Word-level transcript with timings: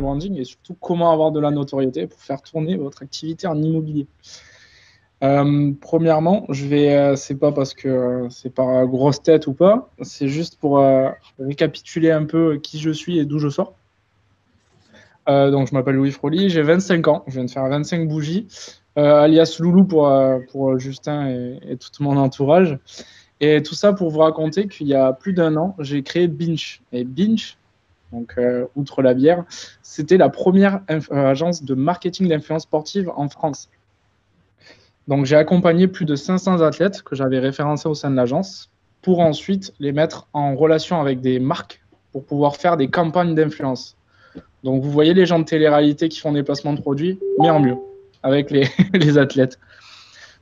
branding 0.00 0.38
et 0.38 0.44
surtout 0.44 0.74
comment 0.80 1.12
avoir 1.12 1.32
de 1.32 1.40
la 1.40 1.50
notoriété 1.50 2.06
pour 2.06 2.20
faire 2.20 2.42
tourner 2.42 2.76
votre 2.76 3.02
activité 3.02 3.46
en 3.46 3.60
immobilier. 3.60 4.06
Euh, 5.22 5.72
premièrement, 5.80 6.46
je 6.48 6.66
vais, 6.66 6.94
euh, 6.96 7.14
c'est 7.14 7.36
pas 7.36 7.52
parce 7.52 7.74
que 7.74 7.88
euh, 7.88 8.28
c'est 8.28 8.50
par 8.50 8.86
grosse 8.88 9.22
tête 9.22 9.46
ou 9.46 9.52
pas, 9.52 9.88
c'est 10.02 10.26
juste 10.26 10.58
pour 10.58 10.84
récapituler 11.38 12.10
un 12.10 12.24
peu 12.24 12.58
qui 12.58 12.78
je 12.78 12.90
suis 12.90 13.18
et 13.18 13.24
d'où 13.24 13.38
je 13.38 13.48
sors. 13.48 13.74
donc, 15.28 15.68
je 15.68 15.74
m'appelle 15.74 15.94
Louis 15.94 16.10
Froli, 16.10 16.50
j'ai 16.50 16.62
25 16.62 17.08
ans, 17.08 17.24
je 17.28 17.34
viens 17.34 17.44
de 17.44 17.50
faire 17.50 17.68
25 17.68 18.08
bougies, 18.08 18.48
alias 18.96 19.56
Loulou 19.60 19.84
pour, 19.84 20.12
pour 20.50 20.78
Justin 20.78 21.28
et, 21.28 21.60
et, 21.68 21.76
tout 21.76 21.90
mon 22.00 22.16
entourage. 22.16 22.78
Et 23.40 23.60
tout 23.62 23.74
ça 23.74 23.92
pour 23.92 24.10
vous 24.10 24.20
raconter 24.20 24.68
qu'il 24.68 24.86
y 24.86 24.94
a 24.94 25.12
plus 25.12 25.32
d'un 25.32 25.56
an, 25.56 25.74
j'ai 25.78 26.02
créé 26.02 26.28
Binge. 26.28 26.80
Et 26.92 27.04
Binge, 27.04 27.56
donc 28.12 28.38
outre 28.76 29.02
la 29.02 29.14
bière, 29.14 29.44
c'était 29.82 30.18
la 30.18 30.28
première 30.28 30.80
agence 31.10 31.64
de 31.64 31.74
marketing 31.74 32.28
d'influence 32.28 32.64
sportive 32.64 33.10
en 33.16 33.28
France. 33.28 33.70
Donc 35.08 35.26
j'ai 35.26 35.36
accompagné 35.36 35.88
plus 35.88 36.04
de 36.04 36.14
500 36.14 36.60
athlètes 36.60 37.02
que 37.02 37.16
j'avais 37.16 37.38
référencés 37.38 37.88
au 37.88 37.94
sein 37.94 38.10
de 38.10 38.16
l'agence 38.16 38.70
pour 39.02 39.20
ensuite 39.20 39.74
les 39.80 39.92
mettre 39.92 40.28
en 40.32 40.54
relation 40.54 41.00
avec 41.00 41.20
des 41.20 41.40
marques 41.40 41.82
pour 42.12 42.24
pouvoir 42.24 42.56
faire 42.56 42.76
des 42.76 42.88
campagnes 42.88 43.34
d'influence. 43.34 43.96
Donc 44.62 44.82
vous 44.82 44.90
voyez 44.90 45.12
les 45.12 45.26
gens 45.26 45.40
de 45.40 45.44
télé-réalité 45.44 46.08
qui 46.08 46.20
font 46.20 46.32
des 46.32 46.42
placements 46.42 46.72
de 46.72 46.80
produits, 46.80 47.18
mais 47.40 47.50
en 47.50 47.58
mieux, 47.58 47.76
avec 48.22 48.50
les, 48.50 48.68
athlètes. 49.18 49.58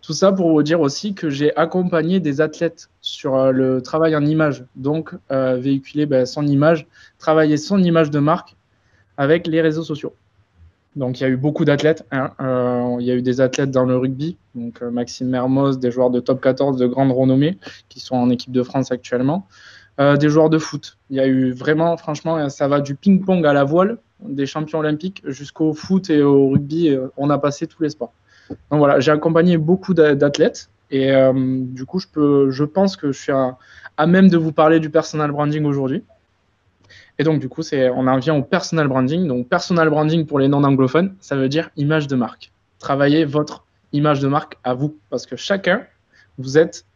Tout 0.03 0.15
ça 0.15 0.33
pour 0.33 0.51
vous 0.51 0.63
dire 0.63 0.81
aussi 0.81 1.15
que 1.15 1.29
j'ai 1.29 1.55
accompagné 1.57 2.21
des 2.21 2.41
athlètes 2.41 2.89
sur 3.03 3.35
euh, 3.37 3.53
le 3.53 3.83
travail 3.83 4.17
en 4.17 4.25
image, 4.25 4.65
donc 4.75 5.15
euh, 5.31 5.57
véhiculer 5.57 6.07
ben, 6.07 6.25
son 6.25 6.47
image, 6.47 6.87
travailler 7.19 7.59
son 7.59 7.83
image 7.83 8.11
de 8.11 8.19
marque 8.19 8.57
avec 9.19 9.47
les 9.47 9.61
réseaux 9.61 9.83
sociaux. 9.83 10.15
Donc 10.97 11.21
il 11.21 11.25
y 11.25 11.27
a 11.27 11.29
eu 11.29 11.37
beaucoup 11.37 11.67
d'athlètes. 11.67 12.07
Hein. 12.13 12.31
Euh, 12.41 12.97
il 12.99 13.07
y 13.07 13.11
a 13.11 13.15
eu 13.15 13.23
des 13.23 13.43
athlètes 13.43 13.71
dans 13.71 13.85
le 13.85 13.97
rugby, 13.97 14.39
donc 14.55 14.81
Maxime 14.81 15.29
Mermoz, 15.29 15.79
des 15.79 15.91
joueurs 15.91 16.11
de 16.11 16.19
top 16.19 16.41
14 16.41 16.79
de 16.79 16.87
grande 16.87 17.13
renommée 17.13 17.59
qui 17.91 18.01
sont 18.01 18.17
en 18.17 18.31
équipe 18.31 18.53
de 18.53 18.63
France 18.63 18.91
actuellement. 18.91 19.47
Des 20.19 20.31
joueurs 20.31 20.49
de 20.49 20.57
foot. 20.57 20.97
Il 21.11 21.17
y 21.17 21.21
a 21.21 21.27
eu 21.27 21.53
vraiment, 21.53 21.95
franchement, 21.99 22.49
ça 22.49 22.69
va 22.69 22.81
du 22.81 22.95
ping-pong 22.95 23.45
à 23.45 23.53
la 23.53 23.65
voile, 23.65 23.99
des 24.21 24.47
champions 24.47 24.79
olympiques, 24.79 25.21
jusqu'au 25.27 25.75
foot 25.75 26.09
et 26.09 26.23
au 26.23 26.49
rugby. 26.49 26.97
on 27.19 27.29
a 27.29 27.37
passé 27.37 27.67
tous 27.67 27.83
les 27.83 27.91
sports. 27.91 28.15
Donc 28.71 28.79
voilà, 28.79 29.01
j'ai 29.01 29.11
accompagné 29.11 29.57
beaucoup 29.57 29.95
d'athlètes 29.95 30.71
et 30.91 31.13
du 31.35 31.85
coup, 31.85 32.01
je, 32.01 32.09
peux, 32.09 32.51
je 32.51 32.65
pense 32.65 32.97
que 32.97 33.13
je 33.13 33.21
suis 33.21 33.33
à 33.33 34.07
même 34.07 34.29
de 34.29 34.37
vous 34.37 34.53
parler 34.53 34.81
du 34.81 34.91
personal 34.91 35.31
branding 35.31 35.65
aujourd'hui. 35.65 36.03
Et 37.19 37.23
donc, 37.23 37.39
du 37.39 37.49
coup, 37.49 37.63
on 37.73 38.07
en 38.07 38.19
vient 38.19 38.35
au 38.35 38.43
personal 38.43 38.89
branding. 38.89 39.29
Donc, 39.29 39.49
personal 39.49 39.91
branding 39.91 40.25
pour 40.25 40.39
les 40.39 40.49
non-anglophones, 40.49 41.15
ça 41.21 41.37
veut 41.37 41.49
dire 41.49 41.71
image 41.77 42.07
de 42.09 42.17
marque. 42.17 42.51
Travaillez 42.79 43.25
votre 43.25 43.65
image 43.93 44.21
de 44.21 44.29
marque 44.29 44.57
à 44.65 44.75
vous, 44.75 44.97
parce 45.11 45.27
que 45.27 45.37
chacun, 45.37 45.83
vous 46.39 46.57
êtes, 46.57 46.87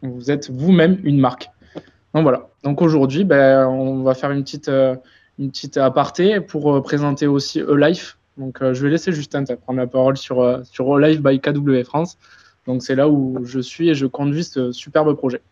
vous 0.00 0.30
êtes 0.30 0.50
vous-même 0.50 0.98
une 1.04 1.20
marque. 1.20 1.50
Donc 2.14 2.22
voilà. 2.22 2.48
Donc 2.62 2.82
aujourd'hui, 2.82 3.24
ben, 3.24 3.66
on 3.66 4.02
va 4.02 4.14
faire 4.14 4.30
une 4.30 4.42
petite, 4.42 4.68
euh, 4.68 4.96
une 5.38 5.50
petite 5.50 5.76
aparté 5.76 6.40
pour 6.40 6.74
euh, 6.74 6.82
présenter 6.82 7.26
aussi 7.26 7.60
E-Life. 7.60 8.18
Donc 8.36 8.62
euh, 8.62 8.74
je 8.74 8.84
vais 8.84 8.90
laisser 8.90 9.12
Justin 9.12 9.44
prendre 9.44 9.78
la 9.78 9.86
parole 9.86 10.16
sur, 10.16 10.60
sur 10.64 10.96
E-Life 10.96 11.20
by 11.20 11.40
KW 11.40 11.82
France. 11.84 12.18
Donc 12.66 12.82
c'est 12.82 12.94
là 12.94 13.08
où 13.08 13.40
je 13.44 13.60
suis 13.60 13.90
et 13.90 13.94
je 13.94 14.06
conduis 14.06 14.44
ce 14.44 14.72
superbe 14.72 15.14
projet. 15.16 15.42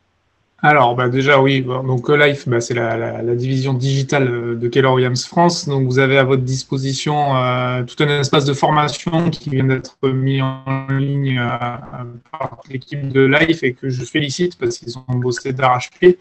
Alors, 0.62 0.95
bah 0.95 1.08
déjà, 1.08 1.41
oui. 1.41 1.62
Donc, 1.62 2.08
Life, 2.11 2.47
bah, 2.47 2.61
c'est 2.61 2.75
la, 2.75 3.23
division 3.34 3.73
digitale 3.73 4.28
euh, 4.28 4.55
de 4.57 4.68
Keller 4.68 4.89
Williams 4.89 5.24
France. 5.24 5.67
Donc, 5.67 5.86
vous 5.86 5.98
avez 5.98 6.18
à 6.18 6.24
votre 6.24 6.42
disposition 6.42 7.35
euh, 7.36 7.83
tout 7.85 8.02
un 8.02 8.20
espace 8.20 8.45
de 8.45 8.52
formation 8.52 9.30
qui 9.30 9.48
vient 9.48 9.64
d'être 9.64 9.97
mis 10.07 10.42
en 10.42 10.86
ligne 10.91 11.39
euh, 11.39 12.05
par 12.30 12.61
l'équipe 12.68 13.08
de 13.08 13.23
Life 13.23 13.62
et 13.62 13.73
que 13.73 13.89
je 13.89 14.05
félicite 14.05 14.58
parce 14.58 14.79
qu'ils 14.79 14.98
ont 14.98 15.14
bossé 15.14 15.55
d'arrache-pied. 15.55 16.18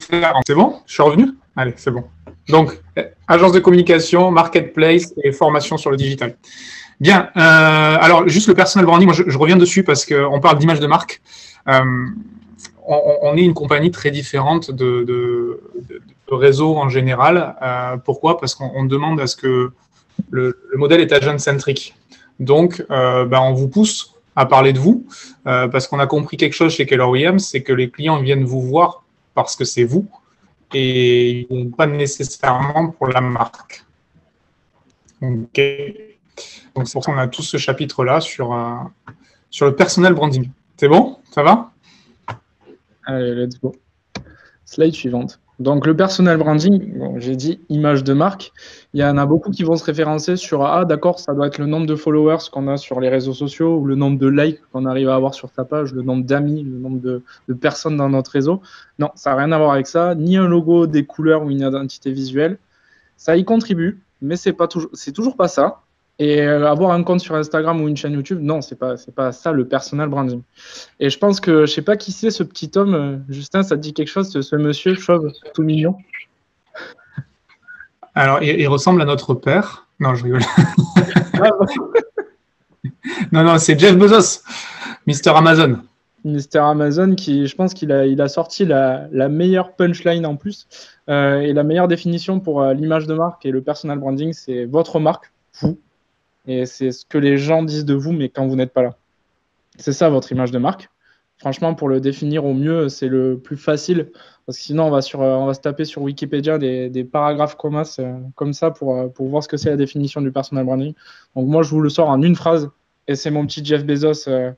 C'est 0.00 0.54
bon? 0.54 0.80
Je 0.86 0.92
suis 0.92 1.02
revenu? 1.02 1.32
Allez, 1.54 1.74
c'est 1.76 1.90
bon. 1.90 2.04
Donc, 2.48 2.80
agence 3.28 3.52
de 3.52 3.60
communication, 3.60 4.30
marketplace 4.30 5.14
et 5.22 5.32
formation 5.32 5.76
sur 5.76 5.90
le 5.90 5.96
digital. 5.96 6.36
Bien. 7.00 7.30
Euh, 7.36 7.96
alors, 8.00 8.28
juste 8.28 8.46
le 8.46 8.54
personal 8.54 8.86
branding, 8.86 9.06
moi, 9.06 9.16
je, 9.26 9.36
reviens 9.36 9.56
dessus 9.56 9.82
parce 9.82 10.06
qu'on 10.06 10.40
parle 10.40 10.58
d'image 10.58 10.80
de 10.80 10.86
marque. 10.86 11.20
Euh, 11.68 11.82
on, 12.86 13.36
est 13.36 13.42
une 13.42 13.54
compagnie 13.54 13.90
très 13.90 14.10
différente 14.10 14.70
de, 14.70 15.60
réseau 16.30 16.76
en 16.76 16.88
général. 16.88 17.56
Euh, 17.60 17.96
pourquoi? 17.96 18.38
Parce 18.38 18.54
qu'on 18.54 18.84
demande 18.84 19.20
à 19.20 19.26
ce 19.26 19.36
que 19.36 19.72
le, 20.30 20.56
modèle 20.76 21.00
est 21.00 21.12
agent-centrique. 21.12 21.94
Donc, 22.38 22.84
ben, 22.88 23.40
on 23.40 23.52
vous 23.52 23.68
pousse 23.68 24.14
à 24.36 24.46
parler 24.46 24.72
de 24.72 24.78
vous 24.78 25.04
parce 25.44 25.88
qu'on 25.88 25.98
a 25.98 26.06
compris 26.06 26.36
quelque 26.36 26.54
chose 26.54 26.72
chez 26.72 26.86
Keller 26.86 27.04
Williams, 27.04 27.44
c'est 27.44 27.62
que 27.62 27.72
les 27.72 27.90
clients 27.90 28.20
viennent 28.20 28.44
vous 28.44 28.62
voir 28.62 29.02
parce 29.34 29.56
que 29.56 29.64
c'est 29.64 29.84
vous 29.84 30.06
et 30.74 31.46
pas 31.76 31.86
nécessairement 31.86 32.90
pour 32.90 33.08
la 33.08 33.20
marque. 33.20 33.84
Donc 35.20 35.50
c'est 35.54 36.18
pour 36.74 36.86
ça 36.86 37.00
qu'on 37.00 37.18
a 37.18 37.28
tout 37.28 37.42
ce 37.42 37.56
chapitre-là 37.56 38.20
sur, 38.20 38.52
euh, 38.52 38.76
sur 39.50 39.66
le 39.66 39.76
personnel 39.76 40.14
branding. 40.14 40.50
C'est 40.76 40.88
bon? 40.88 41.18
Ça 41.30 41.42
va? 41.42 41.70
Allez, 43.06 43.34
let's 43.34 43.60
go. 43.60 43.74
Slide 44.64 44.94
suivante. 44.94 45.41
Donc 45.62 45.86
le 45.86 45.96
personnel 45.96 46.38
branding, 46.38 47.18
j'ai 47.18 47.36
dit 47.36 47.60
image 47.68 48.02
de 48.02 48.12
marque. 48.12 48.52
Il 48.94 49.00
y 49.00 49.04
en 49.04 49.16
a 49.16 49.26
beaucoup 49.26 49.52
qui 49.52 49.62
vont 49.62 49.76
se 49.76 49.84
référencer 49.84 50.34
sur 50.34 50.64
ah 50.64 50.84
d'accord, 50.84 51.20
ça 51.20 51.34
doit 51.34 51.46
être 51.46 51.58
le 51.58 51.66
nombre 51.66 51.86
de 51.86 51.94
followers 51.94 52.50
qu'on 52.50 52.66
a 52.66 52.76
sur 52.76 52.98
les 52.98 53.08
réseaux 53.08 53.32
sociaux 53.32 53.76
ou 53.76 53.84
le 53.86 53.94
nombre 53.94 54.18
de 54.18 54.26
likes 54.26 54.58
qu'on 54.72 54.86
arrive 54.86 55.08
à 55.08 55.14
avoir 55.14 55.34
sur 55.34 55.50
sa 55.50 55.64
page, 55.64 55.92
le 55.94 56.02
nombre 56.02 56.24
d'amis, 56.24 56.64
le 56.64 56.78
nombre 56.78 57.00
de, 57.00 57.22
de, 57.46 57.54
personnes 57.54 57.96
dans 57.96 58.08
notre 58.08 58.32
réseau. 58.32 58.60
Non, 58.98 59.10
ça 59.14 59.30
n'a 59.30 59.36
rien 59.36 59.52
à 59.52 59.58
voir 59.58 59.70
avec 59.70 59.86
ça, 59.86 60.16
ni 60.16 60.36
un 60.36 60.48
logo, 60.48 60.88
des 60.88 61.04
couleurs 61.04 61.44
ou 61.44 61.50
une 61.50 61.60
identité 61.60 62.10
visuelle. 62.10 62.58
Ça 63.16 63.36
y 63.36 63.44
contribue, 63.44 64.02
mais 64.20 64.34
c'est 64.34 64.52
pas 64.52 64.66
toujours, 64.66 64.90
c'est 64.94 65.12
toujours 65.12 65.36
pas 65.36 65.46
ça. 65.46 65.82
Et 66.22 66.40
euh, 66.40 66.70
avoir 66.70 66.92
un 66.92 67.02
compte 67.02 67.18
sur 67.18 67.34
Instagram 67.34 67.82
ou 67.82 67.88
une 67.88 67.96
chaîne 67.96 68.12
YouTube, 68.12 68.38
non, 68.40 68.60
c'est 68.60 68.76
pas, 68.76 68.96
c'est 68.96 69.12
pas 69.12 69.32
ça 69.32 69.50
le 69.50 69.66
personal 69.66 70.08
branding. 70.08 70.40
Et 71.00 71.10
je 71.10 71.18
pense 71.18 71.40
que, 71.40 71.66
je 71.66 71.72
sais 71.72 71.82
pas 71.82 71.96
qui 71.96 72.12
c'est 72.12 72.30
ce 72.30 72.44
petit 72.44 72.70
homme, 72.76 72.94
euh, 72.94 73.16
Justin, 73.28 73.64
ça 73.64 73.74
te 73.74 73.80
dit 73.80 73.92
quelque 73.92 74.06
chose, 74.06 74.40
ce, 74.40 74.54
monsieur 74.54 74.94
chauve, 74.94 75.32
tout 75.52 75.64
mignon? 75.64 75.96
Alors, 78.14 78.40
il, 78.40 78.68
ressemble 78.68 79.02
à 79.02 79.04
notre 79.04 79.34
père. 79.34 79.88
Non, 79.98 80.14
je 80.14 80.22
rigole. 80.22 80.42
non, 83.32 83.42
non, 83.42 83.58
c'est 83.58 83.76
Jeff 83.76 83.96
Bezos, 83.96 84.44
Mister 85.08 85.30
Amazon. 85.30 85.80
Mister 86.24 86.60
Amazon, 86.60 87.16
qui, 87.16 87.48
je 87.48 87.56
pense 87.56 87.74
qu'il 87.74 87.90
a, 87.90 88.06
il 88.06 88.20
a 88.20 88.28
sorti 88.28 88.64
la, 88.64 89.08
la 89.10 89.28
meilleure 89.28 89.72
punchline 89.72 90.24
en 90.24 90.36
plus. 90.36 90.68
Euh, 91.08 91.40
et 91.40 91.52
la 91.52 91.64
meilleure 91.64 91.88
définition 91.88 92.38
pour 92.38 92.64
l'image 92.66 93.08
de 93.08 93.14
marque 93.14 93.44
et 93.44 93.50
le 93.50 93.60
personal 93.60 93.98
branding, 93.98 94.32
c'est 94.32 94.66
votre 94.66 95.00
marque, 95.00 95.32
vous, 95.60 95.80
et 96.46 96.66
c'est 96.66 96.90
ce 96.90 97.04
que 97.06 97.18
les 97.18 97.38
gens 97.38 97.62
disent 97.62 97.84
de 97.84 97.94
vous, 97.94 98.12
mais 98.12 98.28
quand 98.28 98.46
vous 98.46 98.56
n'êtes 98.56 98.72
pas 98.72 98.82
là. 98.82 98.96
C'est 99.78 99.92
ça 99.92 100.10
votre 100.10 100.32
image 100.32 100.50
de 100.50 100.58
marque. 100.58 100.88
Franchement, 101.38 101.74
pour 101.74 101.88
le 101.88 102.00
définir 102.00 102.44
au 102.44 102.54
mieux, 102.54 102.88
c'est 102.88 103.08
le 103.08 103.38
plus 103.38 103.56
facile. 103.56 104.10
Parce 104.46 104.58
que 104.58 104.64
sinon, 104.64 104.84
on 104.84 104.90
va, 104.90 105.02
sur, 105.02 105.20
on 105.20 105.46
va 105.46 105.54
se 105.54 105.60
taper 105.60 105.84
sur 105.84 106.02
Wikipédia 106.02 106.58
des, 106.58 107.04
paragraphes 107.04 107.56
comme, 107.56 107.82
comme 108.34 108.52
ça 108.52 108.70
pour, 108.70 109.12
pour 109.12 109.28
voir 109.28 109.42
ce 109.42 109.48
que 109.48 109.56
c'est 109.56 109.70
la 109.70 109.76
définition 109.76 110.20
du 110.20 110.30
personal 110.30 110.64
branding. 110.64 110.94
Donc, 111.34 111.48
moi, 111.48 111.62
je 111.62 111.70
vous 111.70 111.80
le 111.80 111.88
sors 111.88 112.08
en 112.08 112.22
une 112.22 112.36
phrase. 112.36 112.70
Et 113.08 113.16
c'est 113.16 113.30
mon 113.30 113.46
petit 113.46 113.64
Jeff 113.64 113.84
Bezos, 113.84 114.28
euh, 114.28 114.52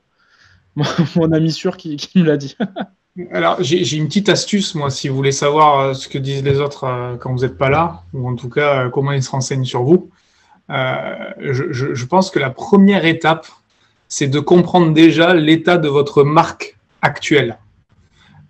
mon 1.15 1.31
ami 1.31 1.51
sûr, 1.51 1.77
qui, 1.77 1.95
qui 1.95 2.19
me 2.19 2.25
l'a 2.25 2.37
dit. 2.37 2.55
Alors, 3.31 3.57
j'ai 3.61 3.95
une 3.95 4.07
petite 4.07 4.29
astuce, 4.29 4.75
moi, 4.75 4.89
si 4.89 5.07
vous 5.07 5.15
voulez 5.15 5.31
savoir 5.31 5.79
euh, 5.79 5.93
ce 5.93 6.07
que 6.09 6.17
disent 6.17 6.43
les 6.43 6.59
autres 6.59 6.83
euh, 6.83 7.15
quand 7.15 7.33
vous 7.33 7.41
n'êtes 7.45 7.57
pas 7.57 7.69
là, 7.69 8.03
ou 8.13 8.27
en 8.27 8.35
tout 8.35 8.49
cas, 8.49 8.89
comment 8.89 9.11
ils 9.11 9.23
se 9.23 9.31
renseignent 9.31 9.65
sur 9.65 9.83
vous. 9.83 10.09
Euh, 10.69 11.33
je, 11.39 12.05
pense 12.05 12.31
que 12.31 12.39
la 12.39 12.49
première 12.49 13.05
étape, 13.05 13.47
c'est 14.07 14.27
de 14.27 14.39
comprendre 14.39 14.93
déjà 14.93 15.33
l'état 15.33 15.77
de 15.77 15.87
votre 15.87 16.23
marque 16.23 16.77
actuelle. 17.01 17.57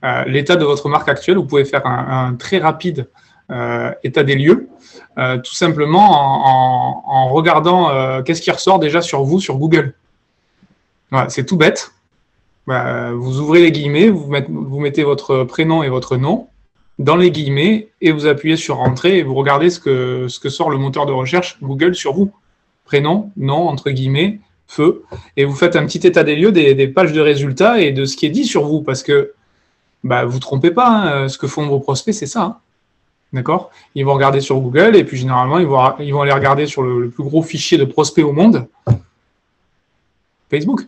Euh, 0.04 0.24
l'état 0.26 0.56
de 0.56 0.66
votre 0.66 0.88
marque 0.90 1.10
actuelle, 1.10 1.38
vous 1.38 1.46
pouvez 1.46 1.66
faire 1.66 1.86
un, 1.86 2.36
très 2.36 2.60
rapide 2.60 3.10
euh, 3.52 3.92
état 4.04 4.24
des 4.24 4.36
lieux, 4.36 4.70
tout 5.18 5.54
simplement 5.54 7.06
en, 7.08 7.30
regardant 7.30 8.24
qu'est-ce 8.24 8.42
qui 8.42 8.52
ressort 8.52 8.80
déjà 8.80 9.02
sur 9.02 9.24
vous 9.24 9.40
sur 9.40 9.58
Google. 9.58 9.94
c'est 11.30 11.46
tout 11.46 11.58
bête. 11.58 11.92
Bah, 12.68 13.12
vous 13.12 13.40
ouvrez 13.40 13.62
les 13.62 13.72
guillemets, 13.72 14.10
vous 14.10 14.80
mettez 14.80 15.04
votre 15.04 15.44
prénom 15.44 15.84
et 15.84 15.90
votre 15.90 16.18
nom, 16.18 16.48
dans 17.00 17.16
les 17.16 17.32
guillemets 17.32 17.90
et 18.02 18.12
vous 18.12 18.26
appuyez 18.26 18.58
sur 18.58 18.80
Entrée 18.80 19.18
et 19.18 19.24
vous 19.24 19.36
regardez 19.36 19.70
ce 19.70 19.80
que, 19.80 20.28
ce 20.28 20.40
que 20.40 20.50
sort 20.50 20.70
le 20.70 20.78
moteur 20.78 21.06
de 21.06 21.12
recherche 21.12 21.58
Google 21.62 21.96
sur 21.96 22.14
vous. 22.14 22.32
Prénom, 22.86 23.32
nom, 23.36 23.68
entre 23.68 23.90
guillemets, 23.90 24.40
feu. 24.68 25.04
Et 25.38 25.46
vous 25.46 25.56
faites 25.56 25.76
un 25.76 25.86
petit 25.86 26.06
état 26.06 26.24
des 26.24 26.36
lieux 26.36 26.52
des, 26.52 26.88
pages 26.88 27.14
de 27.14 27.22
résultats 27.22 27.82
et 27.82 27.92
de 27.92 28.06
ce 28.06 28.16
qui 28.16 28.26
est 28.26 28.30
dit 28.30 28.46
sur 28.46 28.66
vous 28.66 28.82
parce 28.82 29.04
que 29.04 29.34
bah, 30.04 30.26
vous 30.26 30.36
ne 30.36 30.42
trompez 30.42 30.72
pas. 30.72 30.88
Hein. 30.88 31.30
ce 31.30 31.38
que 31.38 31.48
font 31.48 31.68
vos 31.68 31.80
prospects, 31.80 32.14
c'est 32.14 32.28
ça. 32.28 32.44
Hein. 32.44 32.58
D'accord? 33.34 33.72
Ils 33.96 34.06
vont 34.06 34.14
regarder 34.14 34.40
sur 34.40 34.60
Google 34.60 34.96
et 34.96 35.04
puis 35.04 35.18
généralement, 35.18 35.60
ils 35.60 35.68
vont, 35.68 35.94
ils 36.00 36.14
vont 36.14 36.22
aller 36.22 36.32
regarder 36.32 36.68
sur 36.68 36.84
le, 36.84 37.10
plus 37.10 37.24
gros 37.24 37.42
fichier 37.42 37.78
de 37.78 37.84
prospects 37.84 38.24
au 38.24 38.32
monde, 38.32 38.68
Facebook. 40.50 40.82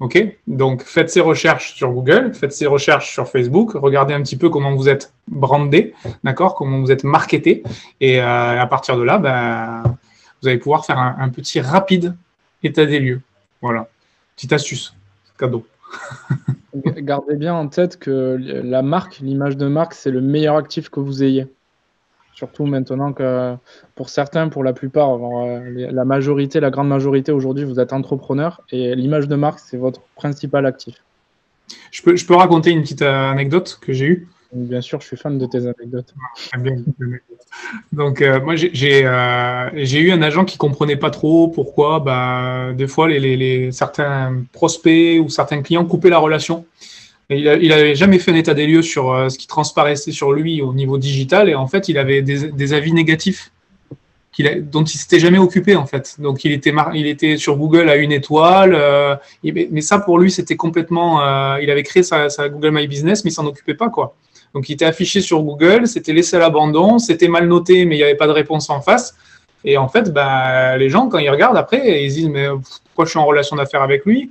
OK 0.00 0.18
Donc, 0.46 0.82
faites 0.82 1.08
ces 1.10 1.20
recherches 1.20 1.74
sur 1.74 1.92
Google, 1.92 2.34
faites 2.34 2.52
ces 2.52 2.66
recherches 2.66 3.12
sur 3.12 3.28
Facebook, 3.28 3.72
regardez 3.74 4.12
un 4.12 4.22
petit 4.22 4.36
peu 4.36 4.50
comment 4.50 4.74
vous 4.74 4.88
êtes 4.88 5.12
brandé, 5.28 5.94
d'accord 6.24 6.56
Comment 6.56 6.80
vous 6.80 6.90
êtes 6.90 7.04
marketé. 7.04 7.62
Et 8.00 8.20
euh, 8.20 8.60
à 8.60 8.66
partir 8.66 8.96
de 8.96 9.02
là, 9.02 9.18
ben, 9.18 9.82
vous 10.42 10.48
allez 10.48 10.58
pouvoir 10.58 10.84
faire 10.84 10.98
un 10.98 11.28
petit 11.28 11.60
rapide 11.60 12.14
état 12.62 12.86
des 12.86 12.98
lieux. 12.98 13.20
Voilà. 13.62 13.88
Petite 14.36 14.52
astuce, 14.52 14.94
cadeau. 15.38 15.66
Gardez 16.74 17.36
bien 17.36 17.54
en 17.54 17.68
tête 17.68 17.98
que 17.98 18.36
la 18.40 18.82
marque, 18.82 19.20
l'image 19.20 19.56
de 19.56 19.68
marque, 19.68 19.94
c'est 19.94 20.10
le 20.10 20.20
meilleur 20.20 20.56
actif 20.56 20.88
que 20.88 21.00
vous 21.00 21.22
ayez. 21.22 21.46
Surtout 22.34 22.66
maintenant 22.66 23.12
que 23.12 23.54
pour 23.94 24.08
certains, 24.08 24.48
pour 24.48 24.64
la 24.64 24.72
plupart, 24.72 25.14
euh, 25.14 25.60
la 25.92 26.04
majorité, 26.04 26.58
la 26.58 26.70
grande 26.70 26.88
majorité 26.88 27.30
aujourd'hui, 27.30 27.64
vous 27.64 27.78
êtes 27.78 27.92
entrepreneur 27.92 28.60
et 28.70 28.96
l'image 28.96 29.28
de 29.28 29.36
marque, 29.36 29.60
c'est 29.60 29.76
votre 29.76 30.00
principal 30.16 30.66
actif. 30.66 30.96
Je 31.92 32.02
peux, 32.02 32.16
je 32.16 32.26
peux 32.26 32.34
raconter 32.34 32.70
une 32.70 32.82
petite 32.82 33.02
euh, 33.02 33.30
anecdote 33.30 33.78
que 33.80 33.92
j'ai 33.92 34.06
eue? 34.06 34.28
Bien 34.52 34.80
sûr, 34.80 35.00
je 35.00 35.06
suis 35.06 35.16
fan 35.16 35.38
de 35.38 35.46
tes 35.46 35.58
anecdotes. 35.58 36.14
Donc, 37.92 38.20
euh, 38.20 38.40
moi, 38.40 38.54
j'ai 38.56 40.00
eu 40.00 40.10
un 40.12 40.22
agent 40.22 40.44
qui 40.44 40.58
comprenait 40.58 40.96
pas 40.96 41.10
trop 41.10 41.48
pourquoi, 41.48 42.00
bah, 42.00 42.72
des 42.72 42.86
fois, 42.88 43.08
les, 43.08 43.36
les, 43.36 43.72
certains 43.72 44.42
prospects 44.52 45.20
ou 45.20 45.28
certains 45.28 45.62
clients 45.62 45.84
coupaient 45.84 46.10
la 46.10 46.18
relation 46.18 46.66
il 47.30 47.68
n'avait 47.68 47.94
jamais 47.94 48.18
fait 48.18 48.32
un 48.32 48.36
état 48.36 48.54
des 48.54 48.66
lieux 48.66 48.82
sur 48.82 49.12
euh, 49.12 49.28
ce 49.28 49.38
qui 49.38 49.46
transparaissait 49.46 50.12
sur 50.12 50.32
lui 50.32 50.60
au 50.60 50.74
niveau 50.74 50.98
digital 50.98 51.48
et 51.48 51.54
en 51.54 51.66
fait 51.66 51.88
il 51.88 51.96
avait 51.96 52.22
des, 52.22 52.72
avis 52.74 52.92
négatifs 52.92 53.50
dont 54.62 54.82
il 54.82 54.98
s'était 54.98 55.20
jamais 55.20 55.38
occupé 55.38 55.76
en 55.76 55.86
fait. 55.86 56.16
Donc 56.18 56.44
il 56.44 56.52
était, 56.52 57.36
sur 57.36 57.56
Google 57.56 57.88
à 57.88 57.96
une 57.96 58.12
étoile, 58.12 58.74
euh, 58.74 59.14
mais 59.44 59.80
ça 59.80 60.00
pour 60.00 60.18
lui 60.18 60.30
c'était 60.30 60.56
complètement. 60.56 61.22
Euh, 61.22 61.58
il 61.62 61.70
avait 61.70 61.84
créé 61.84 62.02
sa, 62.02 62.28
Google 62.48 62.72
My 62.72 62.86
Business 62.88 63.24
mais 63.24 63.30
il 63.30 63.34
s'en 63.34 63.46
occupait 63.46 63.74
pas 63.74 63.88
quoi. 63.88 64.16
Donc 64.52 64.68
il 64.68 64.72
était 64.72 64.84
affiché 64.84 65.20
sur 65.20 65.42
Google, 65.42 65.86
c'était 65.86 66.12
laissé 66.12 66.36
à 66.36 66.40
l'abandon, 66.40 66.98
c'était 66.98 67.28
mal 67.28 67.46
noté 67.48 67.86
mais 67.86 67.94
il 67.94 67.98
n'y 67.98 68.04
avait 68.04 68.16
pas 68.16 68.26
de 68.26 68.32
réponse 68.32 68.68
en 68.70 68.80
face. 68.80 69.14
Et 69.66 69.78
en 69.78 69.88
fait, 69.88 70.12
bah, 70.12 70.76
les 70.76 70.90
gens 70.90 71.08
quand 71.08 71.18
ils 71.18 71.30
regardent 71.30 71.56
après, 71.56 72.04
ils 72.04 72.12
disent 72.12 72.28
mais 72.28 72.48
pourquoi 72.86 73.06
je 73.06 73.10
suis 73.10 73.18
en 73.18 73.24
relation 73.24 73.56
d'affaires 73.56 73.82
avec 73.82 74.04
lui? 74.04 74.30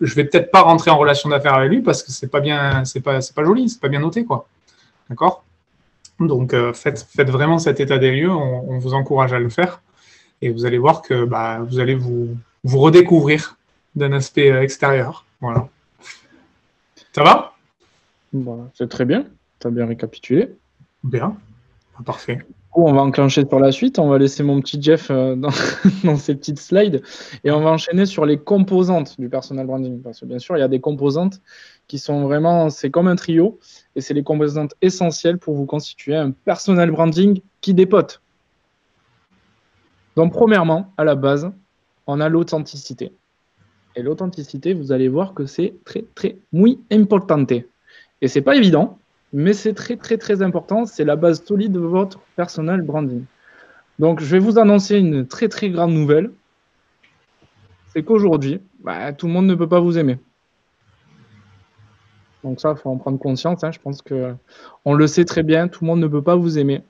Je 0.00 0.14
vais 0.14 0.24
peut-être 0.24 0.50
pas 0.50 0.62
rentrer 0.62 0.90
en 0.90 0.98
relation 0.98 1.28
d'affaires 1.28 1.54
avec 1.54 1.70
lui 1.70 1.80
parce 1.80 2.02
que 2.02 2.12
c'est 2.12 2.28
pas 2.28 2.40
bien, 2.40 2.84
c'est 2.84 3.00
pas, 3.00 3.20
c'est 3.20 3.34
pas 3.34 3.44
joli, 3.44 3.68
c'est 3.68 3.80
pas 3.80 3.88
bien 3.88 4.00
noté, 4.00 4.24
quoi. 4.24 4.48
D'accord? 5.08 5.44
Donc, 6.20 6.54
euh, 6.54 6.72
faites, 6.72 7.06
faites 7.08 7.30
vraiment 7.30 7.58
cet 7.58 7.80
état 7.80 7.98
des 7.98 8.12
lieux, 8.12 8.30
on, 8.30 8.78
vous 8.78 8.94
encourage 8.94 9.32
à 9.32 9.38
le 9.38 9.48
faire 9.48 9.82
et 10.42 10.50
vous 10.50 10.64
allez 10.64 10.78
voir 10.78 11.02
que 11.02 11.24
bah, 11.24 11.60
vous 11.60 11.78
allez 11.78 11.94
vous, 11.94 12.36
vous 12.64 12.78
redécouvrir 12.78 13.56
d'un 13.94 14.12
aspect 14.12 14.50
euh, 14.50 14.62
extérieur. 14.62 15.24
Voilà. 15.40 15.68
Ça 17.12 17.22
va? 17.22 17.54
C'est 18.74 18.88
très 18.88 19.04
bien, 19.06 19.24
tu 19.60 19.66
as 19.66 19.70
bien 19.70 19.86
récapitulé. 19.86 20.54
Bien, 21.02 21.36
parfait 22.04 22.38
on 22.84 22.92
va 22.92 23.02
enclencher 23.02 23.44
sur 23.48 23.58
la 23.58 23.72
suite. 23.72 23.98
On 23.98 24.08
va 24.08 24.18
laisser 24.18 24.42
mon 24.42 24.60
petit 24.60 24.80
Jeff 24.80 25.10
euh, 25.10 25.34
dans, 25.36 25.50
ces 26.16 26.34
petites 26.34 26.58
slides 26.58 27.02
et 27.44 27.50
on 27.50 27.60
va 27.60 27.70
enchaîner 27.70 28.06
sur 28.06 28.26
les 28.26 28.38
composantes 28.38 29.18
du 29.18 29.28
personal 29.28 29.66
branding. 29.66 30.02
Parce 30.02 30.20
que 30.20 30.26
bien 30.26 30.38
sûr, 30.38 30.56
il 30.56 30.60
y 30.60 30.64
a 30.64 30.68
des 30.68 30.80
composantes 30.80 31.40
qui 31.88 31.98
sont 31.98 32.24
vraiment, 32.24 32.70
c'est 32.70 32.90
comme 32.90 33.08
un 33.08 33.16
trio 33.16 33.58
et 33.94 34.00
c'est 34.00 34.14
les 34.14 34.22
composantes 34.22 34.74
essentielles 34.82 35.38
pour 35.38 35.54
vous 35.54 35.66
constituer 35.66 36.16
un 36.16 36.30
personal 36.32 36.90
branding 36.90 37.40
qui 37.60 37.74
dépote. 37.74 38.20
Donc, 40.16 40.32
premièrement, 40.32 40.92
à 40.96 41.04
la 41.04 41.14
base, 41.14 41.50
on 42.06 42.20
a 42.20 42.28
l'authenticité. 42.28 43.12
Et 43.94 44.02
l'authenticité, 44.02 44.74
vous 44.74 44.92
allez 44.92 45.08
voir 45.08 45.34
que 45.34 45.46
c'est 45.46 45.74
très, 45.84 46.04
très, 46.14 46.36
muy 46.52 46.78
importante. 46.90 47.52
Et 48.20 48.28
c'est 48.28 48.42
pas 48.42 48.56
évident 48.56 48.98
mais 49.36 49.52
c'est 49.52 49.74
très 49.74 49.96
très 49.98 50.16
très 50.16 50.40
important. 50.40 50.86
C'est 50.86 51.04
la 51.04 51.14
base 51.14 51.44
solide 51.44 51.72
de 51.72 51.78
votre 51.78 52.20
personal 52.36 52.80
branding. 52.80 53.24
Donc, 53.98 54.20
je 54.20 54.24
vais 54.24 54.38
vous 54.38 54.58
annoncer 54.58 54.96
une 54.96 55.26
très 55.26 55.48
très 55.48 55.68
grande 55.68 55.92
nouvelle. 55.92 56.30
C'est 57.88 58.02
qu'aujourd'hui, 58.02 58.62
bah, 58.80 59.12
tout 59.12 59.26
le 59.26 59.34
monde 59.34 59.46
ne 59.46 59.54
peut 59.54 59.68
pas 59.68 59.80
vous 59.80 59.98
aimer. 59.98 60.18
Donc 62.44 62.60
ça, 62.60 62.72
il 62.76 62.80
faut 62.80 62.88
en 62.88 62.96
prendre 62.96 63.18
conscience. 63.18 63.62
Hein. 63.62 63.72
Je 63.72 63.78
pense 63.78 64.00
que 64.00 64.32
on 64.86 64.94
le 64.94 65.06
sait 65.06 65.26
très 65.26 65.42
bien. 65.42 65.68
Tout 65.68 65.84
le 65.84 65.88
monde 65.88 66.00
ne 66.00 66.08
peut 66.08 66.22
pas 66.22 66.36
vous 66.36 66.58
aimer. 66.58 66.82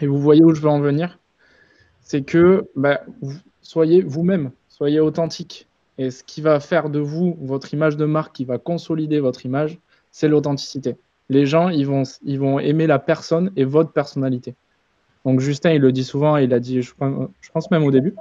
Et 0.00 0.06
vous 0.06 0.18
voyez 0.18 0.44
où 0.44 0.54
je 0.54 0.60
veux 0.60 0.68
en 0.68 0.80
venir? 0.80 1.18
C'est 2.02 2.22
que 2.22 2.68
bah, 2.76 3.00
soyez 3.62 4.02
vous-même, 4.02 4.50
soyez 4.68 5.00
authentique. 5.00 5.66
Et 5.96 6.10
ce 6.10 6.22
qui 6.22 6.42
va 6.42 6.60
faire 6.60 6.90
de 6.90 6.98
vous 6.98 7.38
votre 7.40 7.72
image 7.72 7.96
de 7.96 8.04
marque, 8.04 8.34
qui 8.34 8.44
va 8.44 8.58
consolider 8.58 9.20
votre 9.20 9.46
image, 9.46 9.78
c'est 10.10 10.28
l'authenticité 10.28 10.96
les 11.32 11.46
gens, 11.46 11.68
ils 11.68 11.86
vont, 11.86 12.02
ils 12.22 12.38
vont 12.38 12.58
aimer 12.58 12.86
la 12.86 12.98
personne 12.98 13.50
et 13.56 13.64
votre 13.64 13.92
personnalité. 13.92 14.54
Donc 15.24 15.40
Justin, 15.40 15.72
il 15.72 15.80
le 15.80 15.92
dit 15.92 16.04
souvent, 16.04 16.36
il 16.36 16.52
a 16.52 16.60
dit, 16.60 16.82
je, 16.82 16.92
pense 17.52 17.70
même 17.70 17.84
au 17.84 17.90
début, 17.90 18.14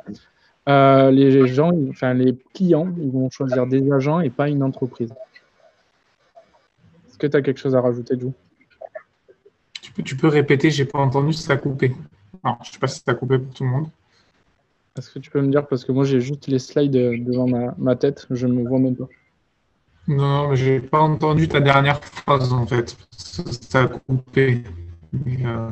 euh, 0.70 1.12
les 1.12 1.48
gens, 1.48 1.72
enfin 1.90 2.14
les 2.14 2.38
clients, 2.54 2.94
ils 2.98 3.12
vont 3.12 3.30
choisir 3.30 3.68
des 3.68 3.92
agents 3.92 4.22
et 4.22 4.30
pas 4.30 4.50
une 4.50 4.64
entreprise. 4.64 5.14
Est-ce 7.08 7.18
que 7.18 7.28
tu 7.28 7.38
as 7.38 7.42
quelque 7.42 7.60
chose 7.60 7.76
à 7.76 7.82
rajouter, 7.82 8.20
Jou 8.20 8.34
tu 9.82 9.92
peux, 9.92 10.04
tu 10.04 10.16
peux 10.16 10.28
répéter, 10.28 10.70
j'ai 10.70 10.86
pas 10.86 11.00
entendu, 11.00 11.34
ça 11.34 11.54
a 11.54 11.58
coupé. 11.58 11.94
Alors, 12.44 12.60
je 12.64 12.72
sais 12.72 12.80
pas 12.80 12.88
si 12.88 13.02
ça 13.06 13.12
a 13.12 13.14
coupé 13.16 13.40
pour 13.40 13.54
tout 13.54 13.64
le 13.64 13.70
monde. 13.70 13.88
Est-ce 14.98 15.10
que 15.10 15.20
tu 15.20 15.32
peux 15.32 15.42
me 15.42 15.50
dire, 15.50 15.68
parce 15.68 15.86
que 15.86 15.92
moi 15.92 16.04
j'ai 16.06 16.22
juste 16.22 16.48
les 16.48 16.60
slides 16.60 16.92
devant 16.92 17.48
ma, 17.48 17.74
ma 17.78 17.96
tête, 17.96 18.28
je 18.30 18.46
ne 18.46 18.54
me 18.54 18.68
vois 18.68 18.80
même 18.80 18.96
pas. 18.96 19.08
Non, 20.08 20.50
mais 20.50 20.56
j'ai 20.56 20.80
pas 20.80 21.00
entendu 21.00 21.48
ta 21.48 21.60
dernière 21.60 22.04
phrase 22.04 22.52
en 22.52 22.66
fait. 22.66 22.98
Ça, 23.12 23.84
a 23.84 23.88
coupé. 23.88 24.64
Euh, 25.46 25.70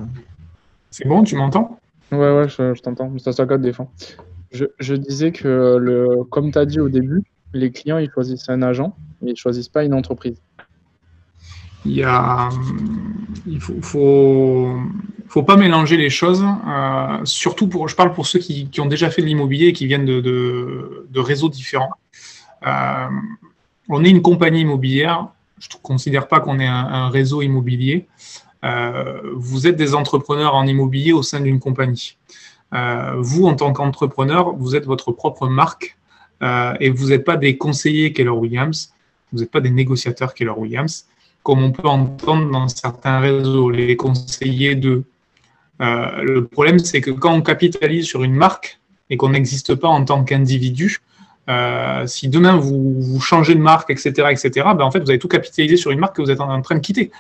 c'est 0.92 1.08
bon, 1.08 1.24
tu 1.24 1.36
m'entends? 1.36 1.80
Ouais, 2.12 2.18
ouais, 2.18 2.50
je, 2.50 2.82
t'entends. 2.82 3.12
Ça 3.20 3.34
s'accorde 3.34 3.62
des 3.62 3.74
fois. 3.74 3.88
Je, 4.52 4.96
disais 4.96 5.32
que, 5.32 5.78
le, 5.80 6.24
comme 6.30 6.52
tu 6.52 6.58
as 6.58 6.66
dit 6.66 6.80
au 6.80 6.90
début, 6.90 7.24
les 7.54 7.72
clients, 7.72 7.98
ils 7.98 8.10
choisissent 8.12 8.50
un 8.50 8.62
agent, 8.62 8.96
mais 9.22 9.32
ils 9.32 9.34
ne 9.34 9.38
choisissent 9.38 9.70
pas 9.70 9.84
une 9.84 9.94
entreprise. 9.94 10.42
Il 11.86 11.94
y 11.94 12.04
a, 12.04 12.50
il 13.48 13.62
faut, 13.62 13.80
faut, 15.28 15.44
pas 15.44 15.56
mélanger 15.56 15.98
les 15.98 16.10
choses. 16.10 16.44
Euh, 16.68 17.20
surtout 17.24 17.68
pour, 17.68 17.88
je 17.88 17.96
parle 17.96 18.14
pour 18.14 18.28
ceux 18.28 18.40
qui, 18.40 18.70
ont 18.80 18.86
déjà 18.86 19.10
fait 19.10 19.22
de 19.22 19.28
l'immobilier 19.28 19.68
et 19.68 19.74
qui 19.74 19.86
viennent 19.86 20.06
de, 20.06 20.20
de, 20.20 21.20
réseaux 21.20 21.50
différents. 21.50 21.94
Euh, 22.68 23.08
on 23.90 24.06
est 24.06 24.10
une 24.10 24.22
compagnie 24.22 24.62
immobilière. 24.62 25.28
Je 25.60 25.68
ne 25.76 25.82
considère 25.82 26.28
pas 26.28 26.40
qu'on 26.40 26.60
est 26.60 26.68
un, 26.68 27.10
réseau 27.10 27.42
immobilier. 27.42 28.08
Euh, 28.64 29.22
vous 29.36 29.68
êtes 29.68 29.76
des 29.76 29.96
entrepreneurs 29.96 30.56
en 30.56 30.66
immobilier 30.66 31.12
au 31.12 31.24
sein 31.24 31.42
d'une 31.42 31.60
compagnie. 31.60 32.18
Euh, 32.74 33.16
vous, 33.18 33.46
en 33.46 33.56
tant 33.56 33.74
qu'entrepreneur, 33.74 34.56
vous 34.56 34.76
êtes 34.76 34.86
votre 34.86 35.12
propre 35.12 35.48
marque 35.48 35.98
euh, 36.44 36.74
et 36.80 36.90
vous 36.90 37.10
n'êtes 37.10 37.26
pas 37.26 37.36
des 37.36 37.58
conseillers 37.58 38.14
Keller 38.14 38.30
Williams, 38.30 38.94
vous 39.34 39.40
n'êtes 39.40 39.52
pas 39.52 39.60
des 39.60 39.72
négociateurs 39.72 40.34
Keller 40.34 40.54
Williams, 40.56 41.06
comme 41.44 41.64
on 41.64 41.72
peut 41.72 41.88
entendre 41.88 42.52
dans 42.52 42.68
certains 42.68 43.20
réseaux, 43.20 43.70
les 43.70 43.96
conseillers 43.98 44.76
de. 44.76 45.04
le 45.80 46.42
problème, 46.42 46.80
c'est 46.80 47.02
que 47.02 47.12
quand 47.12 47.34
on 47.34 47.42
capitalise 47.42 48.06
sur 48.06 48.24
une 48.24 48.36
marque 48.36 48.80
et 49.10 49.18
qu'on 49.18 49.30
n'existe 49.30 49.76
pas 49.76 49.88
en 49.88 50.06
tant 50.06 50.24
qu'individu, 50.24 51.00
euh, 51.50 52.06
si 52.06 52.28
demain 52.28 52.56
vous, 52.58 53.20
changez 53.20 53.56
de 53.56 53.60
marque, 53.60 53.90
etc., 53.90 54.28
etc., 54.30 54.68
ben 54.78 54.82
en 54.82 54.92
fait, 54.92 55.00
vous 55.00 55.10
avez 55.10 55.20
tout 55.20 55.28
capitalisé 55.28 55.78
sur 55.78 55.90
une 55.90 56.00
marque 56.00 56.16
que 56.16 56.22
vous 56.22 56.30
êtes 56.30 56.42
en, 56.42 56.62
train 56.62 56.76
de 56.76 56.80
quitter. 56.80 57.12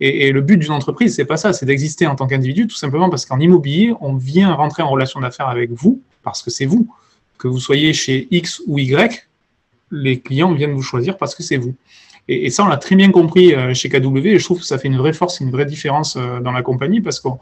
Et, 0.00 0.32
le 0.32 0.40
but 0.40 0.56
d'une 0.56 0.72
entreprise, 0.72 1.14
c'est 1.14 1.24
pas 1.24 1.36
ça, 1.36 1.52
c'est 1.52 1.66
d'exister 1.66 2.06
en 2.06 2.16
tant 2.16 2.26
qu'individu, 2.26 2.66
tout 2.66 2.76
simplement 2.76 3.10
parce 3.10 3.26
qu'en 3.26 3.38
immobilier, 3.38 3.92
on 4.00 4.14
vient 4.14 4.54
rentrer 4.54 4.82
en 4.82 4.88
relation 4.88 5.20
d'affaires 5.20 5.48
avec 5.48 5.70
vous, 5.70 6.00
parce 6.22 6.42
que 6.42 6.50
c'est 6.50 6.64
vous. 6.64 6.88
Que 7.38 7.46
vous 7.46 7.60
soyez 7.60 7.92
chez 7.92 8.26
X 8.30 8.62
ou 8.66 8.78
Y, 8.78 9.28
les 9.90 10.18
clients 10.18 10.52
viennent 10.52 10.72
vous 10.72 10.82
choisir 10.82 11.16
parce 11.18 11.34
que 11.34 11.42
c'est 11.42 11.58
vous. 11.58 11.74
Et, 12.26 12.48
ça, 12.48 12.64
on 12.64 12.68
l'a 12.68 12.78
très 12.78 12.96
bien 12.96 13.10
compris 13.10 13.54
euh, 13.54 13.74
chez 13.74 13.90
KW, 13.90 14.26
et 14.26 14.38
je 14.38 14.44
trouve 14.44 14.60
que 14.60 14.66
ça 14.66 14.78
fait 14.78 14.88
une 14.88 14.96
vraie 14.96 15.12
force, 15.12 15.40
une 15.40 15.50
vraie 15.50 15.66
différence 15.66 16.16
euh, 16.16 16.40
dans 16.40 16.52
la 16.52 16.62
compagnie, 16.62 17.02
parce 17.02 17.20
qu'on 17.20 17.38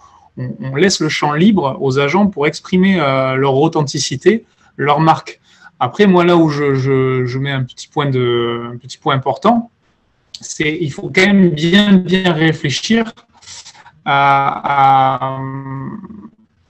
laisse 0.74 0.98
le 0.98 1.08
champ 1.08 1.32
libre 1.34 1.78
aux 1.80 2.00
agents 2.00 2.26
pour 2.26 2.48
exprimer 2.48 2.96
leur 2.96 3.54
authenticité, 3.54 4.44
leur 4.76 4.98
marque. 4.98 5.40
Après, 5.84 6.06
moi, 6.06 6.24
là 6.24 6.36
où 6.36 6.48
je, 6.48 7.38
mets 7.38 7.50
un 7.50 7.64
petit 7.64 7.88
point, 7.88 8.08
de, 8.08 8.70
un 8.72 8.76
petit 8.76 8.98
point 8.98 9.16
important, 9.16 9.72
c'est 10.40 10.78
il 10.80 10.92
faut 10.92 11.10
quand 11.12 11.26
même 11.26 11.48
bien, 11.48 11.94
bien 11.94 12.32
réfléchir 12.32 13.12
à, 14.04 15.40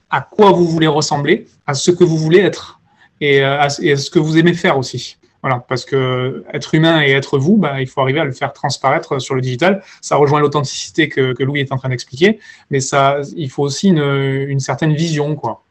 à, 0.08 0.20
quoi 0.22 0.52
vous 0.52 0.66
voulez 0.66 0.86
ressembler, 0.86 1.46
à 1.66 1.74
ce 1.74 1.90
que 1.90 2.04
vous 2.04 2.16
voulez 2.16 2.38
être 2.38 2.80
et 3.20 3.44
à, 3.44 3.68
ce 3.68 4.08
que 4.08 4.18
vous 4.18 4.38
aimez 4.38 4.54
faire 4.54 4.78
aussi. 4.78 5.18
Voilà, 5.42 5.58
parce 5.58 5.84
que 5.84 6.46
être 6.54 6.74
humain 6.74 7.02
et 7.02 7.10
être 7.10 7.36
vous, 7.36 7.58
bah, 7.58 7.82
il 7.82 7.88
faut 7.88 8.00
arriver 8.00 8.20
à 8.20 8.24
le 8.24 8.32
faire 8.32 8.54
transparaître 8.54 9.18
sur 9.18 9.34
le 9.34 9.42
digital. 9.42 9.82
Ça 10.00 10.16
rejoint 10.16 10.40
l'authenticité 10.40 11.10
que, 11.10 11.34
que, 11.34 11.42
Louis 11.44 11.60
est 11.60 11.70
en 11.70 11.76
train 11.76 11.90
d'expliquer, 11.90 12.38
mais 12.70 12.80
ça, 12.80 13.20
il 13.36 13.50
faut 13.50 13.62
aussi 13.62 13.88
une, 13.88 13.98
une, 13.98 14.60
certaine 14.60 14.94
vision, 14.94 15.36
quoi. 15.36 15.64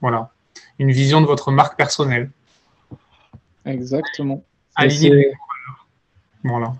Voilà, 0.00 0.30
une 0.78 0.92
vision 0.92 1.20
de 1.20 1.26
votre 1.26 1.50
marque 1.50 1.76
personnelle. 1.76 2.30
Exactement. 3.68 4.44
Voilà. 6.44 6.74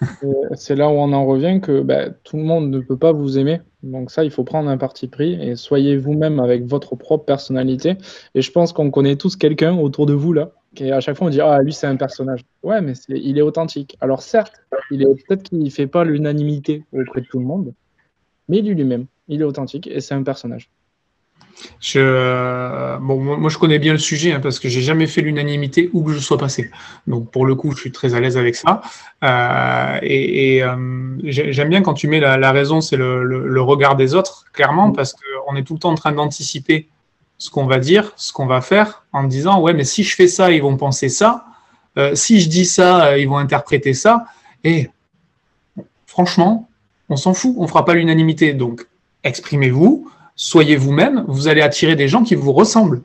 C'est 0.54 0.76
là 0.76 0.88
où 0.88 0.92
on 0.92 1.12
en 1.12 1.26
revient 1.26 1.60
que 1.60 1.80
bah, 1.80 2.10
tout 2.10 2.36
le 2.36 2.42
monde 2.42 2.70
ne 2.70 2.80
peut 2.80 2.96
pas 2.96 3.12
vous 3.12 3.38
aimer. 3.38 3.60
Donc 3.82 4.10
ça, 4.10 4.24
il 4.24 4.30
faut 4.30 4.44
prendre 4.44 4.68
un 4.68 4.78
parti 4.78 5.08
pris 5.08 5.34
et 5.34 5.56
soyez 5.56 5.96
vous-même 5.96 6.40
avec 6.40 6.64
votre 6.64 6.94
propre 6.96 7.24
personnalité. 7.24 7.96
Et 8.34 8.42
je 8.42 8.50
pense 8.52 8.72
qu'on 8.72 8.90
connaît 8.90 9.16
tous 9.16 9.36
quelqu'un 9.36 9.76
autour 9.76 10.06
de 10.06 10.14
vous 10.14 10.32
là, 10.32 10.52
qui 10.74 10.90
à 10.90 11.00
chaque 11.00 11.16
fois 11.16 11.26
on 11.26 11.30
dit 11.30 11.40
ah 11.40 11.60
lui 11.62 11.72
c'est 11.72 11.86
un 11.86 11.96
personnage. 11.96 12.44
Ouais, 12.62 12.80
mais 12.80 12.92
il 13.08 13.38
est 13.38 13.42
authentique. 13.42 13.96
Alors 14.00 14.22
certes, 14.22 14.54
il 14.90 15.02
est 15.02 15.06
peut-être 15.06 15.42
qu'il 15.42 15.58
ne 15.58 15.70
fait 15.70 15.88
pas 15.88 16.04
l'unanimité 16.04 16.84
auprès 16.92 17.22
de 17.22 17.26
tout 17.26 17.40
le 17.40 17.46
monde, 17.46 17.74
mais 18.48 18.58
il 18.58 18.68
est 18.68 18.74
lui-même. 18.74 19.06
Il 19.28 19.40
est 19.40 19.44
authentique 19.44 19.86
et 19.88 20.00
c'est 20.00 20.14
un 20.14 20.22
personnage. 20.22 20.70
Je, 21.80 21.98
euh, 22.00 22.98
bon, 22.98 23.18
moi, 23.18 23.50
je 23.50 23.58
connais 23.58 23.78
bien 23.78 23.92
le 23.92 23.98
sujet 23.98 24.32
hein, 24.32 24.40
parce 24.40 24.58
que 24.58 24.68
j'ai 24.68 24.80
jamais 24.80 25.06
fait 25.06 25.20
l'unanimité 25.20 25.90
où 25.92 26.02
que 26.02 26.12
je 26.12 26.18
sois 26.18 26.38
passé. 26.38 26.70
Donc, 27.06 27.30
pour 27.30 27.46
le 27.46 27.54
coup, 27.54 27.72
je 27.72 27.78
suis 27.78 27.92
très 27.92 28.14
à 28.14 28.20
l'aise 28.20 28.36
avec 28.36 28.56
ça. 28.56 28.82
Euh, 29.24 29.98
et, 30.02 30.62
euh, 30.62 31.16
j'aime 31.24 31.68
bien 31.68 31.82
quand 31.82 31.94
tu 31.94 32.08
mets 32.08 32.20
la, 32.20 32.52
raison, 32.52 32.80
c'est 32.80 32.96
le, 32.96 33.60
regard 33.62 33.96
des 33.96 34.14
autres, 34.14 34.44
clairement, 34.52 34.88
mm. 34.88 34.92
parce 34.94 35.14
qu'on 35.14 35.56
est 35.56 35.62
tout 35.62 35.74
le 35.74 35.78
temps 35.78 35.90
en 35.90 35.96
train 35.96 36.12
d'anticiper 36.12 36.88
ce 37.38 37.50
qu'on 37.50 37.66
va 37.66 37.78
dire, 37.78 38.12
ce 38.16 38.32
qu'on 38.32 38.46
va 38.46 38.60
faire, 38.60 39.04
en 39.12 39.24
disant 39.24 39.60
ouais, 39.60 39.72
mais 39.72 39.84
si 39.84 40.04
je 40.04 40.14
fais 40.14 40.28
ça, 40.28 40.52
ils 40.52 40.62
vont 40.62 40.76
penser 40.76 41.08
ça. 41.08 41.44
si 42.14 42.40
je 42.40 42.48
dis 42.48 42.64
ça, 42.64 43.18
ils 43.18 43.28
vont 43.28 43.38
interpréter 43.38 43.94
ça. 43.94 44.26
Et 44.62 44.88
franchement, 46.06 46.68
on 47.08 47.16
s'en 47.16 47.34
fout, 47.34 47.54
on 47.58 47.66
fera 47.66 47.84
pas 47.84 47.94
l'unanimité. 47.94 48.54
Donc, 48.54 48.86
exprimez-vous 49.24 50.08
soyez 50.34 50.76
vous-même, 50.76 51.24
vous 51.28 51.48
allez 51.48 51.62
attirer 51.62 51.96
des 51.96 52.08
gens 52.08 52.22
qui 52.22 52.34
vous 52.34 52.52
ressemblent. 52.52 53.02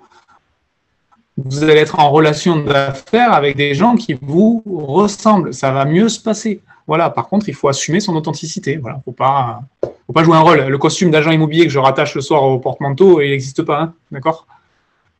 Vous 1.37 1.63
allez 1.63 1.79
être 1.79 1.99
en 1.99 2.09
relation 2.09 2.57
d'affaires 2.57 3.33
avec 3.33 3.55
des 3.55 3.75
gens 3.75 3.95
qui 3.95 4.17
vous 4.19 4.63
ressemblent. 4.65 5.53
Ça 5.53 5.71
va 5.71 5.85
mieux 5.85 6.09
se 6.09 6.19
passer. 6.19 6.61
Voilà. 6.87 7.09
Par 7.11 7.27
contre, 7.27 7.47
il 7.47 7.53
faut 7.53 7.67
assumer 7.67 7.99
son 7.99 8.15
authenticité. 8.15 8.77
Voilà. 8.77 8.99
Faut 9.05 9.11
pas, 9.11 9.61
faut 9.81 10.13
pas 10.13 10.23
jouer 10.23 10.35
un 10.35 10.41
rôle. 10.41 10.61
Le 10.61 10.77
costume 10.77 11.11
d'agent 11.11 11.31
immobilier 11.31 11.65
que 11.65 11.71
je 11.71 11.79
rattache 11.79 12.15
le 12.15 12.21
soir 12.21 12.43
au 12.43 12.57
porte-manteau, 12.57 13.21
il 13.21 13.29
n'existe 13.29 13.61
pas. 13.61 13.81
Hein. 13.81 13.93
D'accord? 14.11 14.47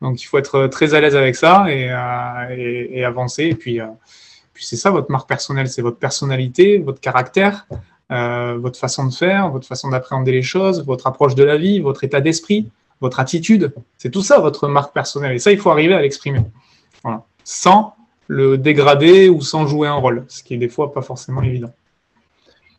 Donc, 0.02 0.22
il 0.22 0.26
faut 0.26 0.38
être 0.40 0.68
très 0.68 0.96
à 0.96 1.02
l'aise 1.02 1.16
avec 1.16 1.36
ça 1.36 1.66
et, 1.70 1.90
euh, 1.92 3.08
avancer. 3.08 3.44
Et 3.44 3.82
euh, 3.82 3.86
puis 4.54 4.66
c'est 4.66 4.76
ça 4.76 4.90
votre 4.90 5.12
marque 5.12 5.30
personnelle, 5.30 5.68
c'est 5.68 5.84
votre 5.84 5.98
personnalité, 5.98 6.80
votre 6.80 7.00
caractère. 7.00 7.68
Euh, 8.10 8.58
votre 8.58 8.80
façon 8.80 9.06
de 9.06 9.14
faire, 9.14 9.50
votre 9.52 9.68
façon 9.68 9.90
d'appréhender 9.90 10.32
les 10.32 10.42
choses, 10.42 10.86
votre 10.86 11.08
approche 11.08 11.36
de 11.36 11.44
la 11.44 11.58
vie, 11.58 11.82
votre 11.82 12.06
état 12.06 12.22
d'esprit, 12.22 12.70
votre 13.02 13.20
attitude. 13.20 13.74
C'est 13.98 14.12
tout 14.12 14.22
ça 14.22 14.40
votre 14.40 14.70
marque 14.70 14.94
personnelle. 14.94 15.34
Et 15.36 15.40
ça, 15.40 15.52
il 15.52 15.58
faut 15.58 15.72
arriver 15.72 15.94
à 15.94 16.02
l'exprimer. 16.02 16.42
Sans 17.44 17.96
le 18.28 18.58
dégrader 18.58 19.30
ou 19.30 19.42
sans 19.42 19.68
jouer 19.68 19.88
un 19.88 19.96
rôle, 19.96 20.26
ce 20.28 20.44
qui 20.44 20.54
est 20.54 20.58
des 20.58 20.70
fois 20.70 20.94
pas 20.94 21.02
forcément 21.02 21.42
évident. 21.42 21.72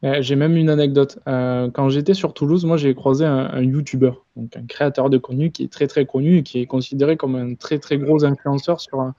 Euh, 0.05 0.19
j'ai 0.21 0.37
même 0.37 0.57
une 0.57 0.71
anecdote. 0.71 1.19
Euh, 1.27 1.71
quand 1.71 1.89
j'étais 1.89 2.15
sur 2.15 2.33
Toulouse, 2.33 2.65
moi 2.65 2.77
j'ai 2.77 2.95
croisé 2.95 3.25
un, 3.25 3.61
YouTuber, 3.63 4.13
donc 4.37 4.57
un 4.57 4.65
créateur 4.67 5.11
de 5.11 5.19
contenu 5.19 5.51
qui 5.51 5.65
est 5.65 5.73
très 5.73 5.89
très 5.89 6.07
connu 6.07 6.39
et 6.39 6.43
qui 6.43 6.61
est 6.61 6.67
considéré 6.67 7.17
comme 7.17 7.35
un 7.35 7.55
très 7.55 7.79
très 7.79 7.99
gros 7.99 8.25
influenceur 8.25 8.81
sur, 8.81 9.13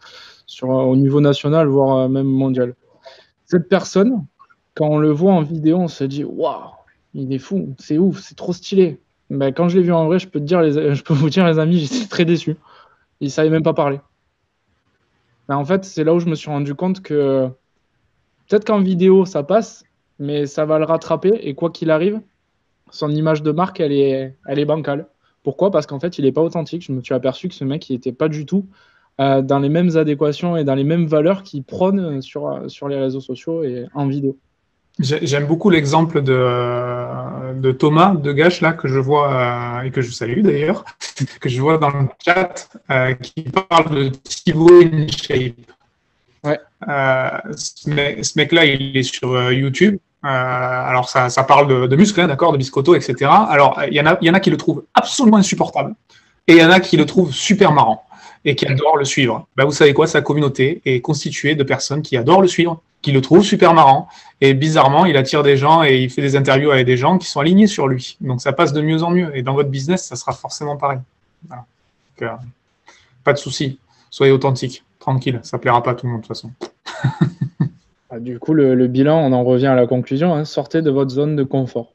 sur, 0.46 0.70
au 0.70 0.96
niveau 0.96 1.20
national, 1.20 1.68
voire 1.68 2.08
même 2.08 2.28
mondial. 2.28 2.75
Cette 3.46 3.68
personne, 3.68 4.25
quand 4.79 4.88
on 4.88 4.98
le 4.98 5.12
voit 5.12 5.33
en 5.33 5.41
vidéo, 5.41 5.75
on 5.77 5.89
se 5.89 6.05
dit 6.05 6.24
waouh, 6.24 6.71
il 7.13 7.33
est 7.33 7.38
fou, 7.38 7.75
c'est 7.79 7.98
ouf, 7.98 8.21
c'est 8.21 8.36
trop 8.36 8.53
stylé. 8.53 9.01
Mais 9.29 9.51
quand 9.51 9.67
je 9.67 9.77
l'ai 9.77 9.83
vu 9.83 9.91
en 9.91 10.05
vrai, 10.05 10.19
je 10.19 10.27
peux, 10.29 10.39
te 10.39 10.45
dire, 10.45 10.63
je 10.71 11.03
peux 11.03 11.13
vous 11.13 11.29
dire, 11.29 11.45
les 11.45 11.59
amis, 11.59 11.79
j'étais 11.86 12.07
très 12.07 12.24
déçu. 12.24 12.55
Il 13.19 13.29
savait 13.29 13.50
même 13.50 13.62
pas 13.62 13.74
parler. 13.74 14.00
en 15.50 15.65
fait, 15.65 15.83
c'est 15.83 16.05
là 16.05 16.13
où 16.13 16.21
je 16.21 16.27
me 16.27 16.36
suis 16.36 16.50
rendu 16.50 16.75
compte 16.75 17.01
que 17.01 17.50
peut-être 18.48 18.63
qu'en 18.63 18.79
vidéo, 18.79 19.25
ça 19.25 19.43
passe, 19.43 19.83
mais 20.17 20.45
ça 20.45 20.63
va 20.63 20.79
le 20.79 20.86
rattraper. 20.86 21.38
Et 21.41 21.55
quoi 21.55 21.71
qu'il 21.71 21.91
arrive, 21.91 22.21
son 22.89 23.12
image 23.12 23.43
de 23.43 23.51
marque, 23.51 23.81
elle 23.81 23.91
est, 23.91 24.38
elle 24.48 24.59
est 24.59 24.65
bancale. 24.65 25.07
Pourquoi? 25.43 25.71
Parce 25.71 25.88
qu'en 25.88 26.00
fait, 26.00 26.17
il 26.19 26.24
n'est 26.24 26.31
pas 26.31 26.41
authentique. 26.41 26.83
Je 26.83 26.93
me 26.93 27.01
suis 27.01 27.13
aperçu 27.13 27.50
que 27.50 27.55
ce 27.55 27.65
mec, 27.65 27.89
il 27.89 27.93
n'était 27.95 28.13
pas 28.13 28.29
du 28.29 28.45
tout 28.45 28.65
euh, 29.19 29.41
dans 29.41 29.59
les 29.59 29.67
mêmes 29.67 29.98
adéquations 29.98 30.55
et 30.55 30.63
dans 30.63 30.75
les 30.75 30.86
mêmes 30.86 31.05
valeurs 31.05 31.43
qu'il 31.43 31.65
prône 31.65 32.21
sur, 32.21 32.63
sur 32.71 32.88
les 32.88 32.98
réseaux 32.98 33.19
sociaux 33.19 33.65
et 33.65 33.86
en 33.93 34.07
vidéo. 34.07 34.38
J'aime 35.00 35.46
beaucoup 35.46 35.70
l'exemple 35.70 36.22
de, 36.22 37.53
de, 37.53 37.72
Thomas 37.72 38.15
de 38.15 38.34
Gache, 38.34 38.60
là, 38.60 38.74
que 38.74 38.89
je 38.89 39.00
vois, 39.00 39.34
euh, 39.34 39.82
et 39.84 39.91
que 39.91 40.01
je 40.01 40.12
salue 40.12 40.41
d'ailleurs, 40.41 40.84
que 41.39 41.48
je 41.48 41.62
vois 41.62 41.77
dans 41.77 41.89
le 41.89 42.08
chat, 42.24 42.70
euh, 42.91 43.13
qui 43.13 43.44
parle 43.44 43.96
de 43.96 44.10
Thibaut 44.10 44.82
InShape. 44.82 45.56
Ouais. 46.44 46.60
Euh, 46.89 47.29
ce 47.56 48.38
mec-là, 48.38 48.65
il 48.65 48.98
est 48.98 49.03
sur 49.03 49.51
YouTube. 49.53 49.98
alors, 50.22 51.08
ça, 51.10 51.29
ça, 51.29 51.44
parle 51.44 51.68
de, 51.68 51.88
de 51.88 51.96
muscles, 51.96 52.20
hein, 52.20 52.27
d'accord, 52.27 52.51
de 52.51 52.58
biscotto, 52.58 52.94
etc. 52.94 53.32
Alors, 53.50 53.82
il 53.88 53.94
y, 53.94 54.01
en 54.01 54.06
a, 54.06 54.18
il 54.22 54.27
y 54.27 54.29
en 54.29 54.34
a 54.34 54.41
qui 54.41 54.50
le 54.50 54.58
trouvent 54.58 54.84
absolument 54.94 55.38
insupportable, 55.38 55.96
et 56.46 56.53
il 56.53 56.60
y 56.60 56.63
en 56.63 56.72
a 56.72 56.82
qui 56.82 56.98
le 56.98 57.06
trouvent 57.06 57.32
super 57.32 57.72
marrant 57.72 58.03
et 58.46 58.55
qui 58.55 58.65
adorent 58.65 58.98
le 58.98 59.05
suivre. 59.05 59.48
Ben, 59.55 59.65
vous 59.65 59.72
savez 59.72 59.93
quoi, 59.93 60.08
sa 60.08 60.22
communauté 60.22 60.81
est 60.86 61.01
constituée 61.01 61.55
de 61.55 61.63
personnes 61.63 62.01
qui 62.01 62.17
adorent 62.17 62.41
le 62.41 62.48
suivre, 62.48 62.81
qui 63.01 63.12
le 63.12 63.22
trouvent 63.22 63.43
super 63.43 63.74
marrant. 63.74 64.08
Et 64.41 64.53
bizarrement, 64.53 65.05
il 65.05 65.17
attire 65.17 65.43
des 65.43 65.58
gens 65.58 65.84
et 65.84 65.98
il 65.98 66.10
fait 66.10 66.22
des 66.22 66.36
interviews 66.36 66.72
avec 66.72 66.86
des 66.86 66.98
gens 66.98 67.17
qui 67.17 67.27
sont 67.27 67.39
alignés 67.39 67.67
sur 67.67 67.88
lui. 67.88 68.17
Donc 68.22 68.41
ça 68.41 68.53
passe 68.53 68.74
de 68.74 68.81
mieux 68.81 69.03
en 69.03 69.12
mieux. 69.12 69.36
Et 69.36 69.41
dans 69.41 69.53
votre 69.53 69.69
business, 69.69 70.05
ça 70.05 70.15
sera 70.15 70.34
forcément 70.34 70.77
pareil. 70.77 71.00
Euh, 72.22 72.27
pas 73.24 73.34
de 73.34 73.38
souci. 73.38 73.79
Soyez 74.10 74.31
authentique. 74.31 74.84
Tranquille. 75.00 75.39
Ça 75.43 75.58
plaira 75.58 75.81
pas 75.84 75.91
à 75.91 75.96
tout 75.96 76.05
le 76.05 76.13
monde 76.13 76.22
de 76.22 76.27
toute 76.27 76.36
façon. 76.36 76.51
Ah, 78.12 78.19
du 78.19 78.39
coup, 78.39 78.55
le, 78.55 78.88
bilan, 78.88 79.19
on 79.19 79.31
en 79.34 79.43
revient 79.43 79.67
à 79.67 79.75
la 79.75 79.86
conclusion. 79.86 80.34
Hein. 80.34 80.43
sortez 80.43 80.81
de 80.81 80.89
votre 80.89 81.12
zone 81.12 81.36
de 81.36 81.43
confort. 81.43 81.93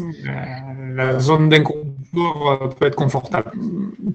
Euh, 0.00 0.94
la 0.94 1.18
zone 1.18 1.48
d'inconfort 1.48 1.84
euh, 2.16 2.68
peut 2.68 2.86
être 2.86 2.96
confortable. 2.96 3.52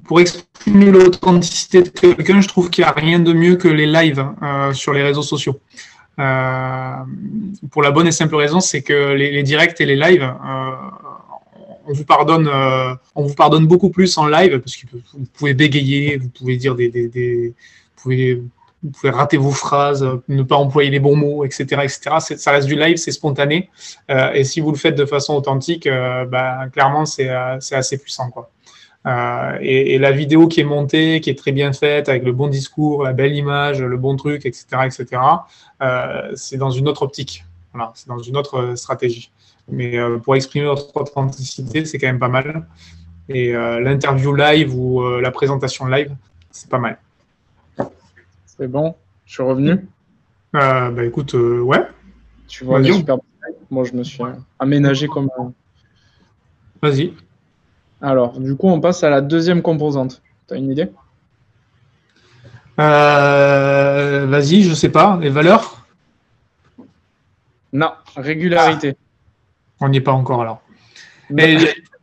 Pour 0.06 0.20
exprimer 0.20 0.92
l'authenticité 0.92 1.84
de 1.84 1.90
quelqu'un, 1.90 2.42
je 2.42 2.48
trouve 2.48 2.70
qu'il 2.70 2.84
n'y 2.84 2.90
a 2.90 2.94
rien 2.94 3.20
de 3.20 3.34
mieux 3.34 3.56
que 3.56 3.68
les 3.68 3.86
lives 3.86 4.26
euh, 4.42 4.74
sur 4.74 4.94
les 4.94 5.04
réseaux 5.04 5.22
sociaux. 5.22 5.60
pour 7.72 7.84
la 7.84 7.92
bonne 7.92 8.08
et 8.08 8.12
simple 8.12 8.36
raison, 8.36 8.60
c'est 8.60 8.82
que 8.82 9.14
les, 9.14 9.44
directs 9.44 9.80
et 9.82 9.86
les 9.86 9.96
lives, 9.96 10.32
on 11.86 11.94
vous 11.94 12.06
pardonne, 12.06 12.50
on 13.16 13.24
vous 13.26 13.36
pardonne 13.36 13.66
beaucoup 13.68 13.90
plus 13.90 14.18
en 14.18 14.28
live 14.28 14.60
parce 14.60 14.76
que 14.78 14.86
vous 14.92 15.26
pouvez 15.34 15.54
bégayer, 15.54 16.18
vous 16.18 16.30
pouvez 16.30 16.58
dire 16.58 16.76
des, 16.76 17.54
vous 18.84 18.90
pouvez 18.92 19.12
rater 19.12 19.38
vos 19.38 19.52
phrases, 19.52 20.06
ne 20.28 20.44
pas 20.44 20.58
employer 20.58 20.90
les 20.90 21.00
bons 21.00 21.16
mots, 21.16 21.46
etc. 21.46 21.64
etc. 21.84 22.36
Ça 22.38 22.52
reste 22.52 22.68
du 22.68 22.76
live, 22.76 22.98
c'est 22.98 23.12
spontané. 23.12 23.70
Euh, 24.12 24.32
et 24.34 24.44
si 24.44 24.60
vous 24.60 24.72
le 24.72 24.78
faites 24.78 24.96
de 24.96 25.06
façon 25.06 25.36
authentique, 25.36 25.88
euh, 25.88 26.26
bah, 26.26 26.68
clairement, 26.72 27.04
euh, 27.20 27.58
c'est 27.60 27.76
assez 27.76 27.98
puissant. 27.98 28.30
Quoi. 28.30 28.50
Et, 29.62 29.96
et, 29.96 30.00
la 30.00 30.12
vidéo 30.12 30.48
qui 30.48 30.62
est 30.62 30.66
montée, 30.66 31.22
qui 31.22 31.30
est 31.30 31.38
très 31.38 31.52
bien 31.52 31.72
faite, 31.72 32.10
avec 32.10 32.24
le 32.24 32.34
bon 32.34 32.48
discours, 32.48 33.04
la 33.04 33.14
belle 33.14 33.36
image, 33.36 33.82
le 33.82 33.98
bon 33.98 34.16
truc, 34.16 34.46
etc., 34.46 34.66
etc., 34.86 35.22
c'est 36.36 36.58
dans 36.58 36.72
une 36.72 36.88
autre 36.88 37.04
optique. 37.04 37.46
Voilà, 37.74 37.92
c'est 37.96 38.08
dans 38.08 38.20
une 38.20 38.38
autre 38.38 38.76
stratégie. 38.76 39.32
Mais 39.70 39.98
pour 40.24 40.36
exprimer 40.36 40.66
votre 40.66 40.96
authenticité, 40.96 41.84
c'est 41.86 41.98
quand 41.98 42.08
même 42.08 42.20
pas 42.20 42.30
mal. 42.30 42.66
Et 43.28 43.52
l'interview 43.52 44.34
live 44.34 44.74
ou 44.74 45.20
la 45.20 45.32
présentation 45.32 45.86
live, 45.86 46.16
c'est 46.52 46.70
pas 46.70 46.80
mal. 46.80 46.98
C'est 48.58 48.68
bon? 48.68 48.96
Je 49.26 49.34
suis 49.34 49.44
revenu? 49.44 49.88
Euh, 50.56 50.92
Bah 50.92 51.04
écoute, 51.04 51.34
euh, 51.34 51.60
ouais. 51.62 51.88
Tu 52.48 52.64
vois 52.64 52.80
les 52.80 52.94
super 52.94 53.18
Moi, 53.72 53.84
je 53.84 53.94
me 53.94 54.04
suis 54.04 54.24
aménagé 54.60 55.08
comme. 55.08 55.30
Vas-y. 56.82 57.14
Alors, 58.02 58.40
du 58.40 58.56
coup, 58.56 58.68
on 58.68 58.80
passe 58.80 59.04
à 59.04 59.10
la 59.10 59.22
deuxième 59.22 59.62
composante. 59.64 60.22
Tu 60.48 60.54
as 60.54 60.58
une 60.58 60.72
idée? 60.72 60.90
Euh, 62.80 64.28
Vas-y, 64.28 64.62
je 64.62 64.74
sais 64.76 64.90
pas. 64.90 65.18
Les 65.20 65.30
valeurs? 65.30 65.88
Non, 67.72 67.92
régularité. 68.16 68.96
On 69.80 69.90
n'y 69.90 69.98
est 69.98 70.02
pas 70.02 70.12
encore 70.12 70.42
alors. 70.42 70.62
Mais 71.32 71.56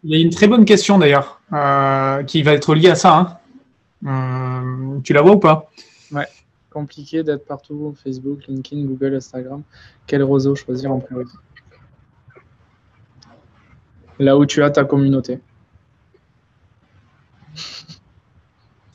il 0.02 0.10
y 0.10 0.16
a 0.16 0.18
une 0.18 0.30
très 0.30 0.48
bonne 0.48 0.64
question 0.64 0.98
d'ailleurs 0.98 1.40
qui 2.26 2.42
va 2.42 2.54
être 2.54 2.74
liée 2.74 2.90
à 2.90 2.96
ça. 2.96 3.38
Hein. 4.04 5.00
tu 5.04 5.12
la 5.12 5.22
vois 5.22 5.32
ou 5.32 5.38
pas? 5.38 5.70
Compliqué 6.70 7.22
d'être 7.22 7.44
partout, 7.44 7.94
Facebook, 8.02 8.46
LinkedIn, 8.46 8.86
Google, 8.86 9.16
Instagram. 9.16 9.62
Quel 10.06 10.22
réseau 10.22 10.54
choisir 10.54 10.92
en 10.92 11.00
priorité? 11.00 11.36
Là 14.18 14.36
où 14.38 14.46
tu 14.46 14.62
as 14.62 14.70
ta 14.70 14.84
communauté. 14.84 15.40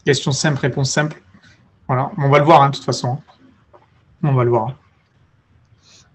Question 0.05 0.31
simple, 0.31 0.59
réponse 0.59 0.91
simple. 0.91 1.21
Voilà, 1.87 2.11
on 2.17 2.29
va 2.29 2.39
le 2.39 2.45
voir 2.45 2.61
hein, 2.61 2.69
de 2.69 2.75
toute 2.75 2.85
façon. 2.85 3.17
On 4.23 4.33
va 4.33 4.43
le 4.43 4.49
voir. 4.49 4.75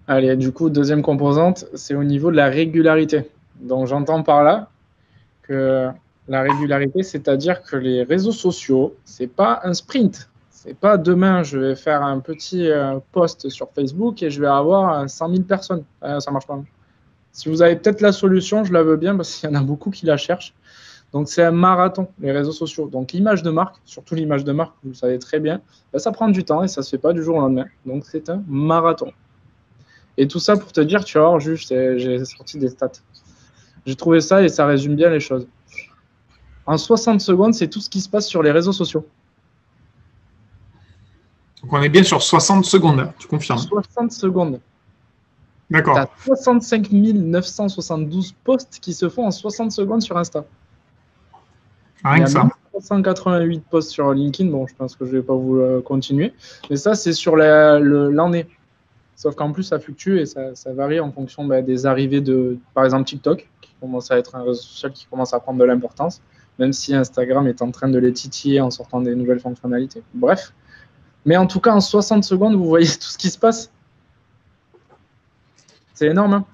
Allez, 0.07 0.35
du 0.35 0.51
coup, 0.51 0.69
deuxième 0.69 1.01
composante, 1.01 1.65
c'est 1.73 1.93
au 1.93 2.03
niveau 2.03 2.31
de 2.31 2.35
la 2.35 2.47
régularité. 2.47 3.29
Donc 3.59 3.87
j'entends 3.87 4.23
par 4.23 4.43
là 4.43 4.69
que 5.43 5.89
la 6.27 6.41
régularité, 6.41 7.03
c'est-à-dire 7.03 7.61
que 7.61 7.75
les 7.75 8.03
réseaux 8.03 8.31
sociaux, 8.31 8.95
c'est 9.05 9.27
pas 9.27 9.61
un 9.63 9.73
sprint. 9.73 10.30
C'est 10.63 10.75
pas 10.75 10.99
demain, 10.99 11.41
je 11.41 11.57
vais 11.57 11.75
faire 11.75 12.03
un 12.03 12.19
petit 12.19 12.69
euh, 12.69 12.99
post 13.13 13.49
sur 13.49 13.71
Facebook 13.71 14.21
et 14.21 14.29
je 14.29 14.39
vais 14.39 14.47
avoir 14.47 15.09
100 15.09 15.29
000 15.29 15.41
personnes. 15.41 15.83
Euh, 16.03 16.19
ça 16.19 16.29
marche 16.29 16.45
pas. 16.45 16.61
Si 17.31 17.49
vous 17.49 17.63
avez 17.63 17.75
peut-être 17.77 17.99
la 17.99 18.11
solution, 18.11 18.63
je 18.63 18.71
la 18.71 18.83
veux 18.83 18.95
bien 18.95 19.15
parce 19.15 19.35
qu'il 19.35 19.49
y 19.49 19.51
en 19.51 19.55
a 19.55 19.63
beaucoup 19.63 19.89
qui 19.89 20.05
la 20.05 20.17
cherchent. 20.17 20.53
Donc 21.13 21.29
c'est 21.29 21.43
un 21.43 21.49
marathon, 21.49 22.09
les 22.19 22.31
réseaux 22.31 22.51
sociaux. 22.51 22.87
Donc 22.89 23.11
l'image 23.11 23.41
de 23.41 23.49
marque, 23.49 23.77
surtout 23.85 24.13
l'image 24.13 24.43
de 24.43 24.51
marque, 24.51 24.75
vous 24.83 24.89
le 24.89 24.95
savez 24.95 25.17
très 25.17 25.39
bien, 25.39 25.61
ben, 25.91 25.97
ça 25.97 26.11
prend 26.11 26.29
du 26.29 26.43
temps 26.43 26.61
et 26.61 26.67
ça 26.67 26.83
se 26.83 26.91
fait 26.91 27.01
pas 27.01 27.11
du 27.11 27.23
jour 27.23 27.37
au 27.37 27.41
lendemain. 27.41 27.65
Donc 27.87 28.05
c'est 28.05 28.29
un 28.29 28.43
marathon. 28.47 29.11
Et 30.15 30.27
tout 30.27 30.39
ça 30.39 30.57
pour 30.57 30.71
te 30.71 30.81
dire, 30.81 31.03
tu 31.03 31.17
vois, 31.17 31.39
juste, 31.39 31.69
j'ai 31.69 32.23
sorti 32.23 32.59
des 32.59 32.69
stats. 32.69 32.91
J'ai 33.87 33.95
trouvé 33.95 34.21
ça 34.21 34.43
et 34.43 34.47
ça 34.49 34.67
résume 34.67 34.95
bien 34.95 35.09
les 35.09 35.21
choses. 35.21 35.47
En 36.67 36.77
60 36.77 37.19
secondes, 37.19 37.55
c'est 37.55 37.67
tout 37.67 37.81
ce 37.81 37.89
qui 37.89 37.99
se 37.99 38.07
passe 38.07 38.27
sur 38.27 38.43
les 38.43 38.51
réseaux 38.51 38.73
sociaux. 38.73 39.07
Donc 41.61 41.73
on 41.73 41.81
est 41.81 41.89
bien 41.89 42.03
sur 42.03 42.21
60 42.21 42.65
secondes, 42.65 43.11
tu 43.17 43.27
confirmes 43.27 43.59
60 43.59 44.11
secondes. 44.11 44.59
D'accord. 45.69 45.95
Tu 45.95 46.31
as 46.31 46.35
65 46.35 46.91
972 46.91 48.33
posts 48.43 48.79
qui 48.81 48.93
se 48.93 49.07
font 49.07 49.25
en 49.25 49.31
60 49.31 49.71
secondes 49.71 50.01
sur 50.01 50.17
Insta. 50.17 50.43
Rien 52.03 52.25
que 52.25 52.29
ça. 52.29 52.49
388 52.73 53.63
posts 53.69 53.91
sur 53.91 54.11
LinkedIn, 54.13 54.49
bon, 54.49 54.65
je 54.65 54.75
pense 54.75 54.95
que 54.95 55.05
je 55.05 55.11
ne 55.11 55.17
vais 55.17 55.23
pas 55.23 55.35
vous 55.35 55.57
euh, 55.57 55.81
continuer. 55.81 56.33
Mais 56.69 56.75
ça, 56.77 56.95
c'est 56.95 57.13
sur 57.13 57.35
l'année. 57.35 58.47
Sauf 59.15 59.35
qu'en 59.35 59.51
plus, 59.51 59.63
ça 59.63 59.79
fluctue 59.79 60.17
et 60.17 60.25
ça, 60.25 60.51
varie 60.73 60.99
en 60.99 61.11
fonction 61.11 61.45
bah, 61.45 61.61
des 61.61 61.85
arrivées 61.85 62.21
de, 62.21 62.57
par 62.73 62.85
exemple, 62.85 63.05
TikTok, 63.05 63.47
qui 63.61 63.75
commence 63.79 64.09
à 64.09 64.17
être 64.17 64.35
un 64.35 64.41
réseau 64.41 64.61
social 64.61 64.91
qui 64.93 65.05
commence 65.05 65.33
à 65.33 65.39
prendre 65.39 65.59
de 65.59 65.63
l'importance, 65.63 66.21
même 66.57 66.73
si 66.73 66.95
Instagram 66.95 67.47
est 67.47 67.61
en 67.61 67.71
train 67.71 67.87
de 67.87 67.99
les 67.99 68.13
titiller 68.13 68.61
en 68.61 68.71
sortant 68.71 68.99
des 68.99 69.15
nouvelles 69.15 69.39
fonctionnalités. 69.39 70.01
Bref. 70.13 70.53
Mais 71.25 71.37
en 71.37 71.47
tout 71.47 71.59
cas, 71.59 71.73
en 71.73 71.81
60 71.81 72.23
secondes, 72.23 72.55
vous 72.55 72.65
voyez 72.65 72.87
tout 72.87 73.07
ce 73.07 73.17
qui 73.17 73.29
se 73.29 73.37
passe. 73.37 73.71
C'est 75.93 76.07
énorme. 76.07 76.33
Hein 76.33 76.45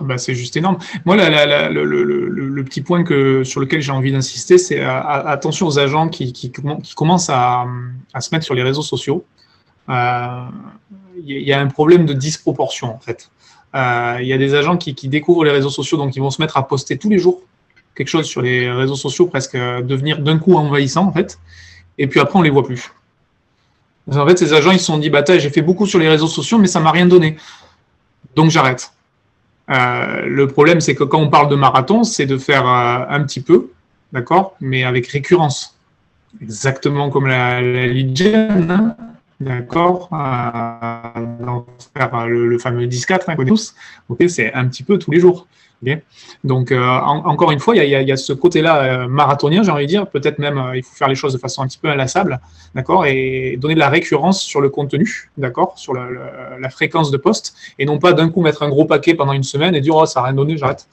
ah 0.00 0.04
bah, 0.04 0.18
c'est 0.18 0.34
juste 0.34 0.56
énorme. 0.56 0.78
Moi, 1.04 1.16
le, 1.16 2.62
petit 2.64 2.80
point 2.80 3.04
que, 3.04 3.44
sur 3.44 3.60
lequel 3.60 3.82
j'ai 3.82 3.92
envie 3.92 4.12
d'insister, 4.12 4.56
c'est 4.56 4.80
attention 4.80 5.66
aux 5.66 5.78
agents 5.78 6.08
qui, 6.08 6.32
qui, 6.32 6.50
commencent 6.94 7.30
à, 7.30 7.66
se 8.18 8.30
mettre 8.32 8.44
sur 8.44 8.54
les 8.54 8.62
réseaux 8.62 8.82
sociaux. 8.82 9.24
Euh, 9.90 10.44
il 11.22 11.42
y 11.42 11.52
a 11.52 11.60
un 11.60 11.66
problème 11.66 12.06
de 12.06 12.14
disproportion, 12.14 12.94
en 12.94 12.98
fait. 12.98 13.30
Euh, 13.74 14.18
il 14.20 14.26
y 14.26 14.32
a 14.32 14.38
des 14.38 14.54
agents 14.54 14.78
qui, 14.78 14.94
découvrent 15.08 15.44
les 15.44 15.50
réseaux 15.50 15.70
sociaux, 15.70 15.98
donc 15.98 16.16
ils 16.16 16.20
vont 16.20 16.30
se 16.30 16.40
mettre 16.40 16.56
à 16.56 16.66
poster 16.66 16.96
tous 16.96 17.10
les 17.10 17.18
jours 17.18 17.42
quelque 17.94 18.08
chose 18.08 18.26
sur 18.26 18.40
les 18.40 18.70
réseaux 18.70 18.96
sociaux, 18.96 19.26
presque 19.26 19.56
devenir 19.56 20.20
d'un 20.20 20.38
coup 20.38 20.54
envahissant, 20.54 21.06
en 21.06 21.12
fait. 21.12 21.38
Et 22.00 22.06
puis 22.06 22.18
après, 22.18 22.38
on 22.38 22.42
les 22.42 22.50
voit 22.50 22.64
plus. 22.64 22.90
En 24.10 24.26
fait, 24.26 24.38
ces 24.38 24.54
agents, 24.54 24.70
ils 24.70 24.80
se 24.80 24.86
sont 24.86 24.96
dit, 24.96 25.10
bah, 25.10 25.22
j'ai 25.28 25.50
fait 25.50 25.60
beaucoup 25.60 25.86
sur 25.86 25.98
les 25.98 26.08
réseaux 26.08 26.28
sociaux, 26.28 26.56
mais 26.56 26.66
ça 26.66 26.80
m'a 26.80 26.90
rien 26.90 27.04
donné. 27.04 27.36
Donc 28.34 28.50
j'arrête. 28.50 28.90
Euh, 29.70 30.22
le 30.26 30.46
problème, 30.48 30.80
c'est 30.80 30.94
que 30.94 31.04
quand 31.04 31.20
on 31.20 31.28
parle 31.28 31.50
de 31.50 31.56
marathon, 31.56 32.02
c'est 32.02 32.24
de 32.24 32.38
faire 32.38 32.66
euh, 32.66 33.04
un 33.08 33.22
petit 33.22 33.42
peu, 33.42 33.68
d'accord, 34.12 34.56
mais 34.60 34.82
avec 34.82 35.08
récurrence. 35.08 35.76
Exactement 36.40 37.10
comme 37.10 37.26
la, 37.26 37.60
la 37.60 37.82
hein, 37.82 38.96
d'accord, 39.40 40.08
euh, 40.14 41.66
le, 42.26 42.58
fameux 42.58 42.86
10-4 42.86 43.24
hein, 43.28 43.36
tous. 43.46 43.74
Ok, 44.08 44.24
c'est 44.28 44.54
un 44.54 44.66
petit 44.68 44.84
peu 44.84 44.98
tous 44.98 45.10
les 45.10 45.20
jours. 45.20 45.46
Donc, 46.44 46.72
euh, 46.72 46.86
encore 46.86 47.50
une 47.52 47.58
fois, 47.58 47.74
il 47.74 47.88
y, 47.88 48.12
a, 48.12 48.16
ce 48.16 48.32
côté-là 48.32 48.82
euh, 48.82 49.08
marathonien, 49.08 49.62
j'ai 49.62 49.70
envie 49.70 49.84
de 49.84 49.88
dire. 49.88 50.06
Peut-être 50.06 50.38
même, 50.38 50.58
euh, 50.58 50.76
il 50.76 50.82
faut 50.82 50.94
faire 50.94 51.08
les 51.08 51.14
choses 51.14 51.32
de 51.32 51.38
façon 51.38 51.62
un 51.62 51.66
petit 51.66 51.78
peu 51.78 51.88
inlassable, 51.88 52.40
d'accord, 52.74 53.06
et 53.06 53.56
donner 53.58 53.74
de 53.74 53.78
la 53.78 53.88
récurrence 53.88 54.42
sur 54.42 54.60
le 54.60 54.68
contenu, 54.68 55.30
d'accord, 55.38 55.78
sur 55.78 55.94
la 55.94 56.70
fréquence 56.70 57.10
de 57.10 57.16
poste, 57.16 57.54
et 57.78 57.86
non 57.86 57.98
pas 57.98 58.12
d'un 58.12 58.28
coup 58.28 58.42
mettre 58.42 58.62
un 58.62 58.68
gros 58.68 58.84
paquet 58.84 59.14
pendant 59.14 59.32
une 59.32 59.42
semaine 59.42 59.74
et 59.74 59.80
dire 59.80 59.96
oh 59.96 60.06
ça 60.06 60.20
n'a 60.20 60.26
rien 60.26 60.34
donné, 60.34 60.56
j'arrête. 60.56 60.86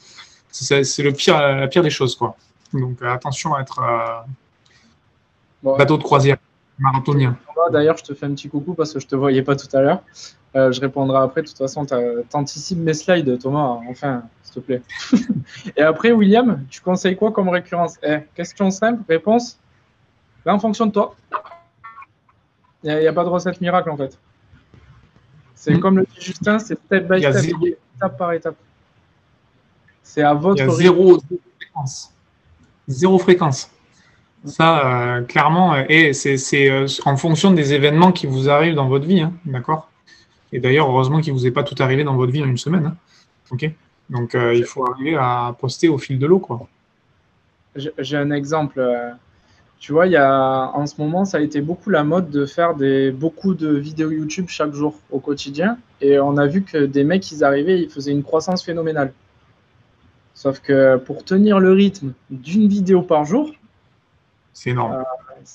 C'est 0.50 1.04
le 1.04 1.12
pire, 1.12 1.38
la 1.38 1.68
pire 1.68 1.84
des 1.84 1.90
choses, 1.90 2.16
quoi. 2.16 2.36
Donc 2.74 3.02
attention 3.02 3.56
à 3.56 3.62
être 3.62 3.82
bateau 5.64 5.98
de 5.98 6.04
croisière 6.04 6.38
marathonien. 6.80 7.38
D'ailleurs, 7.72 7.98
je 7.98 8.04
te 8.04 8.14
fais 8.14 8.26
un 8.26 8.32
petit 8.32 8.50
coucou 8.50 8.74
parce 8.74 8.94
que 8.94 9.00
je 9.00 9.08
te 9.08 9.16
voyais 9.16 9.42
pas 9.42 9.56
tout 9.56 9.68
à 9.76 9.82
l'heure. 9.82 10.02
je 10.54 10.80
répondrai 10.80 11.20
après. 11.20 11.42
De 11.42 11.48
toute 11.48 11.58
façon, 11.58 11.86
tu 11.86 11.96
anticipes 12.34 12.80
mes 12.80 12.94
slides, 12.94 13.40
Thomas. 13.40 13.80
Enfin, 13.90 14.24
te 14.60 14.66
plaît. 14.66 14.82
Et 15.78 15.82
après, 15.82 16.12
William, 16.12 16.66
tu 16.70 16.82
conseilles 16.82 17.16
quoi 17.16 17.32
comme 17.32 17.50
récurrence? 17.50 17.98
Eh, 18.04 18.20
Question 18.36 18.72
simple, 18.72 19.04
réponse 19.08 19.60
Là, 20.46 20.56
en 20.56 20.60
fonction 20.60 20.86
de 20.86 20.92
toi. 20.92 21.16
Il 22.84 22.96
n'y 22.96 23.08
a, 23.08 23.14
pas 23.14 23.24
de 23.24 23.30
recette 23.30 23.60
miracle, 23.60 23.90
en 23.90 23.98
fait. 23.98 24.18
C'est 25.56 25.74
hmm. 25.74 25.80
comme 25.80 25.98
le 25.98 26.04
dit 26.06 26.22
Justin, 26.22 26.60
c'est 26.60 26.80
step 26.80 27.12
by 27.12 27.20
step, 27.20 27.56
étape 27.96 28.18
par 28.18 28.32
étape. 28.32 28.56
C'est 30.04 30.22
à 30.22 30.34
votre. 30.34 30.62
Il 30.62 30.68
y 30.68 30.70
a 30.70 30.74
zéro, 30.74 31.20
fréquence. 31.60 32.14
Zéro 32.88 33.18
fréquence. 33.18 33.70
Ça, 34.46 35.18
euh, 35.18 35.22
clairement, 35.24 35.74
euh, 35.74 35.84
et 35.90 36.14
c'est 36.14 36.70
euh, 36.70 36.88
en 37.06 37.18
fonction 37.18 37.52
des 37.52 37.74
événements 37.74 38.12
qui 38.12 38.28
vous 38.28 38.50
arrivent 38.50 38.76
dans 38.76 38.88
votre 38.88 39.06
vie, 39.06 39.22
hein, 39.22 39.34
d'accord? 39.46 39.90
Et 40.54 40.60
d'ailleurs, 40.60 40.90
heureusement 40.90 41.20
qu'il 41.20 41.34
ne 41.34 41.40
vous 41.40 41.48
est 41.48 41.52
pas 41.52 41.64
tout 41.64 41.76
arrivé 41.80 42.04
dans 42.04 42.16
votre 42.16 42.32
vie 42.32 42.44
en 42.44 42.48
une 42.48 42.58
semaine. 42.58 42.94
Hein, 43.52 43.58
donc, 44.10 44.36
il 44.36 44.64
faut 44.64 44.90
arriver 44.90 45.16
à 45.16 45.54
poster 45.60 45.90
au 45.90 45.98
fil 45.98 46.18
de 46.20 46.26
l'eau. 46.26 46.40
quoi. 46.40 46.68
J'ai 47.76 48.18
un 48.18 48.32
exemple. 48.32 48.82
Tu 49.80 49.92
vois, 49.92 50.08
il 50.08 50.14
y 50.14 50.18
a, 50.18 50.72
en 50.74 50.86
ce 50.86 51.00
moment, 51.00 51.26
ça 51.26 51.38
a 51.38 51.42
été 51.42 51.60
beaucoup 51.60 51.90
la 51.90 52.06
mode 52.06 52.30
de 52.30 52.46
faire 52.46 52.74
des, 52.76 53.12
beaucoup 53.12 53.54
de 53.54 53.76
vidéos 53.76 54.10
YouTube 54.10 54.46
chaque 54.48 54.74
jour 54.74 54.98
au 55.12 55.20
quotidien. 55.20 55.78
Et 56.00 56.18
on 56.20 56.38
a 56.38 56.48
vu 56.48 56.64
que 56.64 56.78
des 56.86 57.04
mecs, 57.04 57.30
ils 57.32 57.44
arrivaient, 57.44 57.82
ils 57.82 57.90
faisaient 57.90 58.12
une 58.14 58.24
croissance 58.24 58.64
phénoménale. 58.64 59.12
Sauf 60.34 60.62
que 60.62 60.96
pour 60.98 61.26
tenir 61.26 61.60
le 61.60 61.74
rythme 61.74 62.14
d'une 62.30 62.68
vidéo 62.68 63.02
par 63.02 63.26
jour, 63.26 63.52
c'est 64.58 64.72
énorme. 64.72 65.04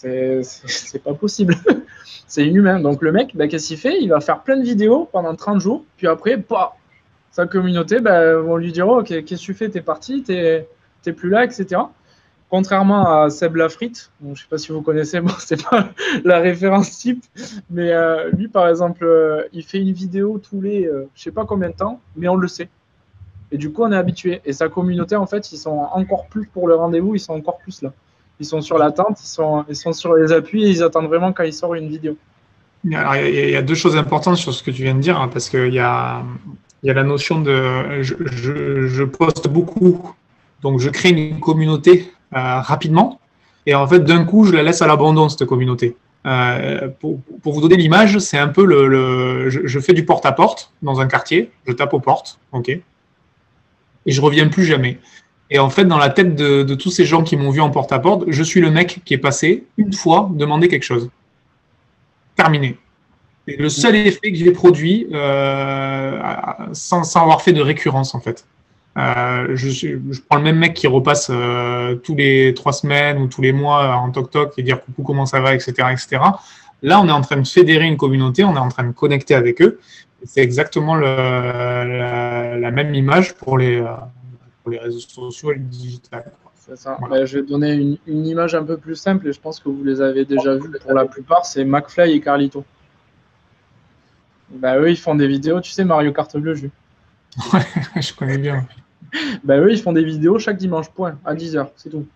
Euh, 0.04 0.42
c'est 0.44 1.02
pas 1.02 1.14
possible. 1.14 1.56
c'est 2.28 2.46
inhumain. 2.46 2.78
Donc 2.78 3.02
le 3.02 3.10
mec, 3.10 3.36
bah, 3.36 3.48
qu'est-ce 3.48 3.66
qu'il 3.66 3.76
fait? 3.76 4.00
Il 4.00 4.10
va 4.10 4.20
faire 4.20 4.42
plein 4.44 4.56
de 4.56 4.62
vidéos 4.62 5.08
pendant 5.10 5.34
30 5.34 5.60
jours, 5.60 5.84
puis 5.96 6.06
après, 6.06 6.36
bah, 6.36 6.76
sa 7.32 7.48
communauté 7.48 7.98
bah, 7.98 8.36
vont 8.36 8.56
lui 8.56 8.70
dire 8.70 8.86
oh, 8.86 9.02
Qu'est-ce 9.02 9.24
que 9.24 9.34
tu 9.34 9.54
fais? 9.54 9.68
T'es 9.68 9.80
parti, 9.80 10.22
t'es 10.22 10.68
plus 11.16 11.30
là, 11.30 11.44
etc. 11.44 11.80
Contrairement 12.48 13.22
à 13.22 13.28
Seb 13.28 13.56
Lafrite, 13.56 14.12
je 14.22 14.28
ne 14.28 14.34
sais 14.36 14.46
pas 14.48 14.58
si 14.58 14.70
vous 14.70 14.82
connaissez, 14.82 15.20
bon, 15.20 15.32
c'est 15.40 15.60
pas 15.60 15.88
la 16.22 16.38
référence 16.38 16.96
type, 16.96 17.24
mais 17.70 17.90
euh, 17.90 18.30
lui, 18.30 18.46
par 18.46 18.68
exemple, 18.68 19.04
euh, 19.04 19.48
il 19.52 19.64
fait 19.64 19.78
une 19.78 19.92
vidéo 19.92 20.38
tous 20.38 20.60
les 20.60 20.88
je 21.16 21.20
sais 21.20 21.32
pas 21.32 21.44
combien 21.44 21.70
de 21.70 21.74
temps, 21.74 22.00
mais 22.14 22.28
on 22.28 22.36
le 22.36 22.46
sait. 22.46 22.68
Et 23.50 23.58
du 23.58 23.72
coup, 23.72 23.82
on 23.82 23.90
est 23.90 23.96
habitué. 23.96 24.40
Et 24.44 24.52
sa 24.52 24.68
communauté, 24.68 25.16
en 25.16 25.26
fait, 25.26 25.50
ils 25.50 25.58
sont 25.58 25.88
encore 25.92 26.26
plus 26.28 26.46
pour 26.46 26.68
le 26.68 26.76
rendez-vous, 26.76 27.16
ils 27.16 27.20
sont 27.20 27.34
encore 27.34 27.58
plus 27.58 27.82
là. 27.82 27.92
Ils 28.42 28.44
sont 28.44 28.60
sur 28.60 28.76
l'attente, 28.76 29.20
ils 29.22 29.28
sont, 29.28 29.64
ils 29.68 29.76
sont 29.76 29.92
sur 29.92 30.14
les 30.14 30.32
appuis 30.32 30.68
ils 30.68 30.82
attendent 30.82 31.06
vraiment 31.06 31.32
quand 31.32 31.44
il 31.44 31.52
sort 31.52 31.76
une 31.76 31.88
vidéo. 31.88 32.16
il 32.84 32.90
y, 32.90 33.54
a 33.54 33.62
deux 33.62 33.76
choses 33.76 33.96
importantes 33.96 34.36
sur 34.36 34.52
ce 34.52 34.64
que 34.64 34.72
tu 34.72 34.82
viens 34.82 34.96
de 34.96 35.00
dire, 35.00 35.16
hein, 35.20 35.28
parce 35.32 35.48
qu'il 35.48 35.72
y 35.72 35.78
a, 35.78 36.24
y 36.82 36.90
a 36.90 36.92
la 36.92 37.04
notion 37.04 37.40
de 37.40 38.02
je, 38.02 39.04
poste 39.04 39.46
beaucoup, 39.46 40.12
donc 40.60 40.80
je 40.80 40.90
crée 40.90 41.10
une 41.10 41.38
communauté 41.38 42.12
euh, 42.34 42.60
rapidement, 42.60 43.20
et 43.64 43.76
en 43.76 43.86
fait 43.86 44.00
d'un 44.00 44.24
coup 44.24 44.44
je 44.44 44.52
la 44.52 44.64
laisse 44.64 44.82
à 44.82 44.88
l'abandon 44.88 45.28
cette 45.28 45.46
communauté. 45.46 45.94
Euh, 46.26 46.88
pour, 46.98 47.20
vous 47.44 47.60
donner 47.60 47.76
l'image, 47.76 48.18
c'est 48.18 48.38
un 48.38 48.48
peu 48.48 48.64
le, 48.64 49.50
je, 49.50 49.78
fais 49.78 49.92
du 49.92 50.04
porte-à-porte 50.04 50.72
dans 50.82 51.00
un 51.00 51.06
quartier, 51.06 51.52
je 51.68 51.72
tape 51.74 51.94
aux 51.94 52.00
portes, 52.00 52.40
ok, 52.50 52.70
et 52.70 52.82
je 54.06 54.20
reviens 54.20 54.48
plus 54.48 54.64
jamais. 54.64 54.98
Et 55.54 55.58
en 55.58 55.68
fait, 55.68 55.84
dans 55.84 55.98
la 55.98 56.08
tête 56.08 56.34
de, 56.34 56.74
tous 56.74 56.90
ces 56.90 57.04
gens 57.04 57.22
qui 57.22 57.36
m'ont 57.36 57.50
vu 57.50 57.60
en 57.60 57.68
porte-à-porte, 57.68 58.24
je 58.28 58.42
suis 58.42 58.62
le 58.62 58.70
mec 58.70 59.02
qui 59.04 59.12
est 59.12 59.18
passé 59.18 59.64
une 59.76 59.92
fois 59.92 60.30
demander 60.32 60.66
quelque 60.66 60.82
chose. 60.82 61.10
Terminé. 62.36 62.78
C'est 63.46 63.56
le 63.56 63.68
seul 63.68 63.96
effet 63.96 64.32
que 64.32 64.38
j'ai 64.38 64.50
produit 64.50 65.08
euh, 65.12 66.18
sans, 66.72 67.16
avoir 67.16 67.42
fait 67.42 67.52
de 67.52 67.60
récurrence 67.60 68.14
en 68.14 68.20
fait. 68.20 68.46
Euh, 68.96 69.48
je, 69.54 69.98
prends 70.26 70.38
le 70.38 70.44
même 70.44 70.56
mec 70.56 70.72
qui 70.72 70.86
repasse 70.86 71.28
euh, 71.30 71.96
tous 71.96 72.14
les 72.14 72.54
trois 72.54 72.72
semaines 72.72 73.18
ou 73.18 73.26
tous 73.26 73.42
les 73.42 73.52
mois 73.52 73.96
en 73.96 74.10
toc 74.10 74.30
toc 74.30 74.54
et 74.56 74.62
dire 74.62 74.82
coucou 74.82 75.02
comment 75.02 75.26
ça 75.26 75.40
va, 75.40 75.54
etc., 75.54 75.72
etc. 75.90 76.18
Là, 76.80 76.98
on 76.98 77.08
est 77.08 77.12
en 77.12 77.20
train 77.20 77.36
de 77.36 77.46
fédérer 77.46 77.84
une 77.84 77.98
communauté, 77.98 78.42
on 78.42 78.56
est 78.56 78.58
en 78.58 78.68
train 78.70 78.84
de 78.84 78.92
connecter 78.92 79.34
avec 79.34 79.60
eux. 79.60 79.80
C'est 80.24 80.40
exactement 80.40 80.94
la, 80.94 82.70
même 82.70 82.94
image 82.94 83.34
pour 83.34 83.58
les, 83.58 83.84
les 84.70 84.78
réseaux 84.78 85.00
sociaux 85.00 85.52
et 85.52 85.56
le 85.56 85.60
digital. 85.60 86.32
C'est 86.54 86.76
ça. 86.76 86.96
Ben, 87.10 87.24
je 87.24 87.38
vais 87.38 87.44
donner 87.44 87.72
une, 87.72 87.98
une, 88.06 88.26
image 88.26 88.54
un 88.54 88.62
peu 88.62 88.76
plus 88.76 88.94
simple 88.94 89.26
et 89.26 89.32
je 89.32 89.40
pense 89.40 89.58
que 89.58 89.68
vous 89.68 89.82
les 89.82 90.00
avez 90.00 90.24
déjà 90.24 90.54
vues 90.54 90.70
pour 90.80 90.92
la 90.92 91.06
plupart. 91.06 91.44
C'est 91.44 91.64
McFly 91.64 92.12
et 92.12 92.20
Carlito. 92.20 92.64
Bah, 94.50 94.78
eux, 94.78 94.90
ils 94.90 94.96
font 94.96 95.14
des 95.14 95.26
vidéos. 95.26 95.60
Tu 95.60 95.72
sais, 95.72 95.84
Mario 95.84 96.12
Kart 96.12 96.36
Bleu, 96.36 96.54
je 96.54 96.66
Ouais, 97.52 97.60
je 98.00 98.12
connais 98.14 98.38
bien. 98.38 98.66
bah, 99.44 99.58
eux, 99.58 99.72
ils 99.72 99.80
font 99.80 99.92
des 99.92 100.04
vidéos 100.04 100.38
chaque 100.38 100.58
dimanche, 100.58 100.90
point, 100.90 101.18
à 101.24 101.34
10h, 101.34 101.68
c'est 101.76 101.90
tout. 101.90 102.06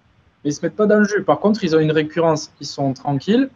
Ils 0.45 0.53
se 0.53 0.65
mettent 0.65 0.77
pas 0.77 0.87
dans 0.87 0.99
le 0.99 1.05
jeu. 1.05 1.23
Par 1.23 1.41
contre, 1.41 1.65
ils 1.65 1.75
ont 1.75 1.81
une 1.81 1.91
récurrence. 1.91 2.53
Ils 2.61 2.67
sont 2.67 2.93
tranquilles 2.93 3.49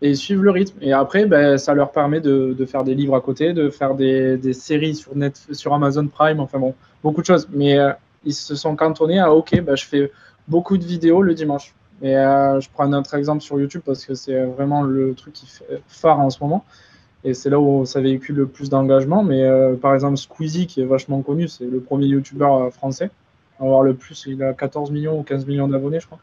et 0.00 0.10
ils 0.10 0.16
suivent 0.16 0.42
le 0.42 0.50
rythme. 0.50 0.78
Et 0.80 0.92
après, 0.92 1.26
ben, 1.26 1.58
ça 1.58 1.74
leur 1.74 1.92
permet 1.92 2.20
de, 2.20 2.54
de, 2.56 2.64
faire 2.64 2.84
des 2.84 2.94
livres 2.94 3.14
à 3.14 3.20
côté, 3.20 3.52
de 3.52 3.68
faire 3.68 3.94
des, 3.94 4.38
des, 4.38 4.54
séries 4.54 4.94
sur, 4.94 5.14
Net, 5.14 5.38
sur 5.52 5.74
Amazon 5.74 6.06
Prime, 6.06 6.40
enfin 6.40 6.58
bon, 6.58 6.74
beaucoup 7.02 7.20
de 7.20 7.26
choses. 7.26 7.46
Mais 7.52 7.78
euh, 7.78 7.92
ils 8.24 8.34
se 8.34 8.54
sont 8.54 8.76
cantonnés 8.76 9.18
à 9.18 9.32
OK, 9.32 9.60
ben, 9.60 9.76
je 9.76 9.86
fais 9.86 10.12
beaucoup 10.48 10.78
de 10.78 10.84
vidéos 10.84 11.22
le 11.22 11.34
dimanche. 11.34 11.74
Et 12.02 12.16
euh, 12.16 12.60
je 12.60 12.68
prends 12.72 12.84
un 12.84 12.98
autre 12.98 13.14
exemple 13.14 13.42
sur 13.42 13.60
YouTube 13.60 13.82
parce 13.84 14.04
que 14.04 14.14
c'est 14.14 14.44
vraiment 14.44 14.82
le 14.82 15.14
truc 15.14 15.34
qui 15.34 15.46
fait 15.46 15.82
phare 15.88 16.18
en 16.20 16.30
ce 16.30 16.42
moment. 16.42 16.64
Et 17.24 17.34
c'est 17.34 17.50
là 17.50 17.60
où 17.60 17.84
ça 17.84 18.00
véhicule 18.00 18.36
le 18.36 18.46
plus 18.46 18.70
d'engagement. 18.70 19.22
Mais 19.22 19.42
euh, 19.44 19.74
par 19.74 19.94
exemple, 19.94 20.16
Squeezie, 20.16 20.66
qui 20.66 20.80
est 20.80 20.86
vachement 20.86 21.20
connu, 21.20 21.48
c'est 21.48 21.66
le 21.66 21.80
premier 21.80 22.06
YouTuber 22.06 22.68
français. 22.72 23.10
Avoir 23.58 23.82
le 23.82 23.92
plus, 23.92 24.24
il 24.26 24.42
a 24.42 24.54
14 24.54 24.90
millions 24.90 25.18
ou 25.18 25.22
15 25.22 25.46
millions 25.46 25.68
d'abonnés, 25.68 26.00
je 26.00 26.06
crois. 26.06 26.18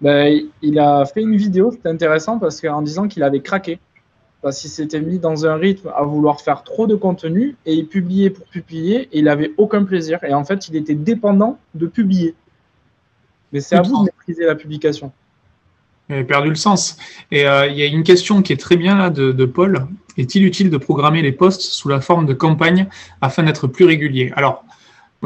Ben, 0.00 0.42
il 0.62 0.78
a 0.78 1.04
fait 1.04 1.20
une 1.20 1.36
vidéo, 1.36 1.70
c'était 1.72 1.90
intéressant 1.90 2.38
parce 2.38 2.58
qu'en 2.58 2.80
disant 2.80 3.06
qu'il 3.06 3.22
avait 3.22 3.40
craqué, 3.40 3.78
parce 4.42 4.60
qu'il 4.60 4.70
s'était 4.70 5.00
mis 5.00 5.18
dans 5.18 5.46
un 5.46 5.56
rythme 5.56 5.92
à 5.94 6.02
vouloir 6.02 6.40
faire 6.40 6.62
trop 6.62 6.86
de 6.86 6.94
contenu 6.94 7.56
et 7.66 7.74
il 7.74 7.86
publiait 7.86 8.30
pour 8.30 8.46
publier 8.46 9.02
et 9.12 9.18
il 9.18 9.28
avait 9.28 9.52
aucun 9.58 9.84
plaisir. 9.84 10.18
Et 10.24 10.32
en 10.32 10.44
fait, 10.44 10.68
il 10.68 10.76
était 10.76 10.94
dépendant 10.94 11.58
de 11.74 11.86
publier. 11.86 12.34
Mais 13.52 13.60
c'est 13.60 13.76
à 13.76 13.82
vous 13.82 13.98
de 13.98 14.04
maîtriser 14.04 14.46
la 14.46 14.54
publication. 14.54 15.12
Il 16.08 16.16
a 16.16 16.24
perdu 16.24 16.48
le 16.48 16.54
sens. 16.56 16.96
Et 17.30 17.46
euh, 17.46 17.66
il 17.66 17.76
y 17.76 17.82
a 17.82 17.86
une 17.86 18.02
question 18.02 18.42
qui 18.42 18.52
est 18.52 18.56
très 18.56 18.76
bien 18.76 18.96
là 18.96 19.10
de, 19.10 19.44
Paul. 19.44 19.86
Est-il 20.16 20.44
utile 20.44 20.70
de 20.70 20.76
programmer 20.76 21.22
les 21.22 21.32
posts 21.32 21.62
sous 21.62 21.88
la 21.88 22.00
forme 22.00 22.26
de 22.26 22.34
campagne 22.34 22.88
afin 23.20 23.42
d'être 23.42 23.66
plus 23.66 23.84
régulier? 23.84 24.32
Alors, 24.36 24.64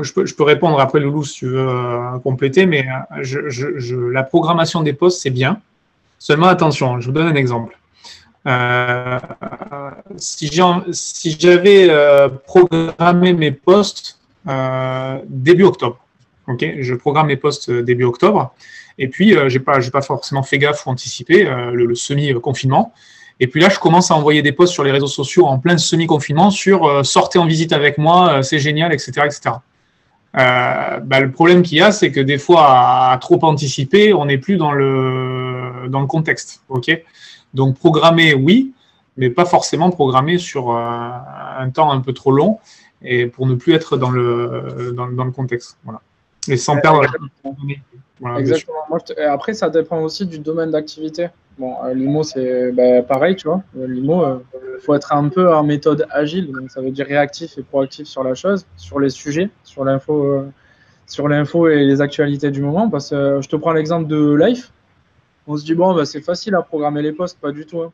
je 0.03 0.13
peux, 0.13 0.43
répondre 0.43 0.81
après, 0.81 0.99
Loulou, 0.99 1.25
si 1.25 1.39
tu 1.39 1.47
veux 1.47 1.69
euh, 1.69 2.19
compléter, 2.19 2.67
mais 2.67 2.85
euh, 3.17 4.11
la 4.13 4.25
programmation 4.25 4.83
des 4.83 4.93
postes, 4.93 5.23
c'est 5.23 5.31
bien. 5.31 5.61
Seulement, 6.19 6.49
attention, 6.49 7.01
je 7.01 7.07
vous 7.07 7.13
donne 7.13 7.29
un 7.29 7.35
exemple. 7.35 7.79
Euh, 8.47 9.19
si 10.17 10.51
j'avais 10.51 11.89
programmé 12.47 13.33
mes 13.33 13.53
postes 13.53 14.19
début 15.27 15.65
octobre, 15.65 15.99
ok, 16.49 16.65
je 16.81 16.95
programme 16.95 17.29
mes 17.29 17.37
postes 17.37 17.71
début 17.71 18.05
octobre, 18.05 18.55
et 18.99 19.09
puis 19.09 19.35
j'ai 19.49 19.61
pas, 19.61 19.79
pas 19.91 20.03
forcément 20.03 20.43
fait 20.43 20.59
gaffe 20.59 20.87
ou 20.87 20.91
anticipé 20.91 21.45
le, 21.73 21.95
semi-confinement. 21.95 22.93
Et 23.41 23.49
puis 23.49 23.61
là, 23.61 23.69
je 23.69 23.81
commence 23.81 24.11
à 24.11 24.15
envoyer 24.15 24.43
des 24.43 24.53
posts 24.53 24.73
sur 24.73 24.85
les 24.85 24.93
réseaux 24.93 25.09
sociaux 25.09 25.47
en 25.47 25.59
plein 25.59 25.77
semi-confinement 25.79 26.51
sur 26.51 27.05
sortez 27.05 27.39
en 27.39 27.47
visite 27.47 27.73
avec 27.73 27.99
moi, 27.99 28.43
c'est 28.43 28.59
génial, 28.59 28.93
etc., 28.93 29.23
etc. 29.25 29.57
Euh, 30.37 30.99
bah, 31.01 31.21
le 31.21 31.31
problème 31.31 31.63
qu'il 31.63 31.79
y 31.79 31.81
a, 31.81 31.93
c'est 31.93 32.11
que 32.11 32.21
des 32.21 32.39
fois, 32.39 33.13
à, 33.13 33.19
trop 33.19 33.39
anticiper, 33.45 34.13
on 34.13 34.27
n'est 34.27 34.39
plus 34.39 34.57
dans 34.57 34.73
le, 34.73 35.89
contexte. 36.09 36.63
ok 36.69 36.91
Donc, 37.55 37.77
programmer, 37.77 38.35
oui, 38.35 38.73
mais 39.17 39.31
pas 39.31 39.45
forcément 39.45 39.91
programmer 39.91 40.39
sur 40.39 40.71
euh, 40.71 41.11
un 41.59 41.71
temps 41.71 41.91
un 41.93 42.01
peu 42.01 42.13
trop 42.13 42.33
long 42.33 42.59
et 43.03 43.27
pour 43.27 43.47
ne 43.47 43.55
plus 43.55 43.75
être 43.75 43.97
dans 43.97 44.11
le, 44.11 44.93
dans, 44.97 45.07
le 45.07 45.31
contexte. 45.31 45.79
Voilà. 45.85 46.01
Et 46.49 46.57
sans 46.57 46.79
perdre 46.81 47.03
la 47.03 47.09
Exactement. 48.39 48.77
après, 49.29 49.55
ça 49.55 49.71
dépend 49.71 50.01
aussi 50.01 50.27
du 50.27 50.39
domaine 50.39 50.71
d'activité. 50.71 51.29
Bon, 51.59 51.75
euh, 51.85 51.95
l'IMO, 51.95 52.23
c'est 52.23 52.73
bah, 52.73 53.03
pareil, 53.03 53.37
tu 53.37 53.47
vois. 53.47 53.63
Euh, 53.79 53.87
L'IMO, 53.87 54.25
il 54.25 54.59
euh, 54.59 54.79
faut 54.81 54.95
être 54.95 55.13
un 55.13 55.29
peu 55.29 55.55
en 55.55 55.63
méthode 55.63 56.07
agile, 56.11 56.51
donc 56.51 56.71
ça 56.71 56.81
veut 56.81 56.91
dire 56.91 57.07
réactif 57.07 57.59
et 57.59 57.63
proactif 57.63 58.07
sur 58.07 58.25
la 58.25 58.35
chose, 58.35 58.67
sur 58.77 58.99
les 58.99 59.11
sujets, 59.11 59.51
sur 59.63 59.85
l'info, 59.85 60.45
sur 61.07 61.29
l'info 61.29 61.69
et 61.69 61.85
les 61.85 62.01
actualités 62.01 62.51
du 62.51 62.61
moment. 62.61 62.89
Parce 62.89 63.11
que 63.11 63.41
je 63.41 63.49
te 63.49 63.57
prends 63.57 63.73
l'exemple 63.73 64.09
de 64.09 64.35
Life. 64.35 64.73
On 65.47 65.57
se 65.57 65.65
dit, 65.65 65.75
bon, 65.75 65.95
bah, 65.95 66.05
c'est 66.05 66.21
facile 66.21 66.55
à 66.55 66.63
programmer 66.63 67.03
les 67.03 67.13
posts, 67.13 67.39
pas 67.39 67.53
du 67.53 67.67
tout. 67.67 67.83
Hein. 67.83 67.93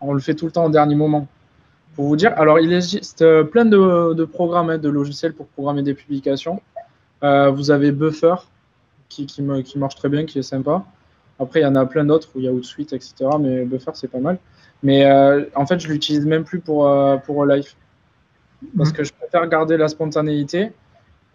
On 0.00 0.12
le 0.12 0.20
fait 0.20 0.34
tout 0.34 0.46
le 0.46 0.52
temps 0.52 0.64
au 0.64 0.70
dernier 0.70 0.94
moment. 0.94 1.26
Pour 1.94 2.06
vous 2.06 2.16
dire, 2.16 2.32
alors 2.36 2.58
il 2.58 2.72
existe 2.72 3.24
plein 3.44 3.64
de, 3.64 4.14
de 4.14 4.24
programmes, 4.24 4.70
hein, 4.70 4.78
de 4.78 4.88
logiciels 4.88 5.32
pour 5.32 5.46
programmer 5.46 5.82
des 5.82 5.94
publications. 5.94 6.60
vous 7.22 7.70
avez 7.70 7.92
Buffer, 7.92 8.34
qui, 9.08 9.26
qui, 9.26 9.42
qui 9.62 9.78
marche 9.78 9.94
très 9.94 10.08
bien, 10.08 10.24
qui 10.24 10.40
est 10.40 10.42
sympa. 10.42 10.84
Après, 11.38 11.60
il 11.60 11.62
y 11.62 11.66
en 11.66 11.74
a 11.74 11.86
plein 11.86 12.04
d'autres 12.04 12.28
où 12.34 12.38
il 12.38 12.44
y 12.44 12.48
a 12.48 12.52
Outsuite, 12.52 12.92
etc. 12.92 13.14
Mais 13.40 13.64
Buffer, 13.64 13.92
c'est 13.94 14.10
pas 14.10 14.18
mal. 14.18 14.38
Mais 14.82 15.04
euh, 15.06 15.44
en 15.54 15.66
fait, 15.66 15.80
je 15.80 15.88
l'utilise 15.88 16.26
même 16.26 16.44
plus 16.44 16.60
pour, 16.60 16.88
euh, 16.88 17.16
pour 17.16 17.44
Live. 17.46 17.74
Parce 18.76 18.90
mhm. 18.90 18.96
que 18.96 19.04
je 19.04 19.12
préfère 19.12 19.46
garder 19.48 19.76
la 19.76 19.88
spontanéité 19.88 20.72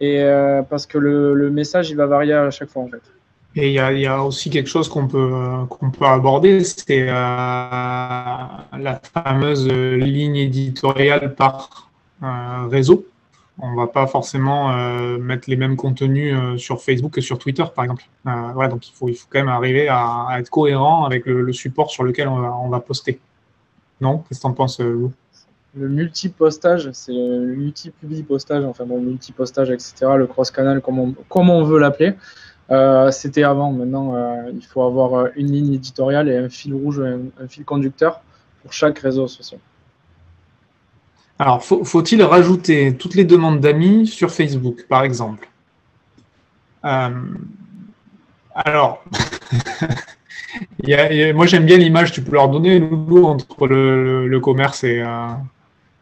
et 0.00 0.22
euh, 0.22 0.62
parce 0.62 0.86
que 0.86 0.98
le, 0.98 1.34
le, 1.34 1.50
message, 1.50 1.90
il 1.90 1.96
va 1.96 2.06
varier 2.06 2.32
à 2.32 2.50
chaque 2.50 2.70
fois, 2.70 2.82
en 2.82 2.88
fait. 2.88 3.02
Et 3.56 3.68
il 3.68 3.72
y 3.72 4.06
a, 4.06 4.22
aussi 4.22 4.48
quelque 4.48 4.68
chose 4.68 4.88
qu'on 4.88 5.08
peut, 5.08 5.66
qu'on 5.68 5.90
peut 5.90 6.04
aborder, 6.04 6.62
c'est 6.62 7.06
la 7.06 8.66
fameuse 9.12 9.66
ligne 9.68 10.36
éditoriale 10.36 11.34
par 11.34 11.90
réseau 12.70 13.06
on 13.62 13.74
va 13.74 13.86
pas 13.86 14.06
forcément 14.06 14.72
euh, 14.72 15.18
mettre 15.18 15.48
les 15.48 15.56
mêmes 15.56 15.76
contenus 15.76 16.34
euh, 16.34 16.56
sur 16.56 16.80
Facebook 16.80 17.12
que 17.12 17.20
sur 17.20 17.38
Twitter, 17.38 17.64
par 17.74 17.84
exemple. 17.84 18.04
Euh, 18.26 18.68
donc 18.68 18.88
il 18.88 18.92
faut, 18.92 19.08
il 19.08 19.14
faut 19.14 19.26
quand 19.30 19.40
même 19.40 19.48
arriver 19.48 19.88
à, 19.88 20.28
être 20.38 20.50
cohérent 20.50 21.04
avec 21.04 21.26
le, 21.26 21.52
support 21.52 21.90
sur 21.90 22.04
lequel 22.04 22.28
on 22.28 22.68
va, 22.68 22.80
poster. 22.80 23.20
Non? 24.00 24.18
Qu'est-ce 24.18 24.40
que 24.40 24.42
tu 24.42 24.46
en 24.48 24.54
penses, 24.54 24.80
Lou 24.80 25.12
Le 25.76 25.88
multi-postage, 25.88 26.90
c'est 26.92 27.12
le 27.12 27.54
multi-publi-postage, 27.54 28.64
enfin 28.64 28.86
bon, 28.86 29.00
multi-postage, 29.00 29.70
etc., 29.70 30.12
le 30.16 30.26
cross-canal, 30.26 30.80
comme 30.80 30.98
on, 30.98 31.14
on 31.30 31.64
veut 31.64 31.78
l'appeler. 31.78 32.14
C'était 33.10 33.42
avant. 33.42 33.72
Maintenant, 33.72 34.14
il 34.52 34.64
faut 34.64 34.82
avoir 34.82 35.28
une 35.36 35.50
ligne 35.50 35.74
éditoriale 35.74 36.28
et 36.28 36.36
un 36.36 36.48
fil 36.48 36.72
rouge, 36.72 37.00
un 37.00 37.48
fil 37.48 37.64
conducteur 37.64 38.20
pour 38.62 38.72
chaque 38.72 38.98
réseau 38.98 39.26
social. 39.26 39.60
Alors, 41.40 41.64
faut-il 41.64 42.22
rajouter 42.22 42.94
toutes 42.98 43.14
les 43.14 43.24
demandes 43.24 43.60
d'amis 43.60 44.06
sur 44.06 44.30
Facebook, 44.30 44.84
par 44.90 45.04
exemple? 45.04 45.48
Euh, 46.84 47.08
Alors, 48.54 49.02
moi 51.34 51.46
j'aime 51.46 51.64
bien 51.64 51.78
l'image, 51.78 52.12
tu 52.12 52.22
peux 52.22 52.32
leur 52.32 52.50
donner, 52.50 52.78
Loulou, 52.78 53.24
entre 53.24 53.66
le, 53.66 54.38
commerce 54.38 54.84
et, 54.84 55.00
euh, 55.00 55.28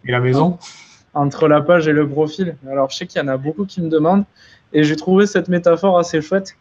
et, 0.05 0.11
la 0.11 0.19
maison? 0.19 0.59
Entre 1.15 1.47
la 1.47 1.61
page 1.61 1.87
et 1.87 1.93
le 1.93 2.09
profil. 2.09 2.57
Alors, 2.69 2.91
je 2.91 2.97
sais 2.97 3.07
qu'il 3.07 3.23
y 3.23 3.25
en 3.25 3.29
a 3.29 3.37
beaucoup 3.37 3.65
qui 3.65 3.81
me 3.81 3.89
demandent, 3.89 4.25
et 4.73 4.85
j'ai 4.85 4.97
trouvé 4.97 5.27
cette 5.27 5.49
métaphore 5.49 5.99
assez 5.99 6.21
chouette. 6.21 6.57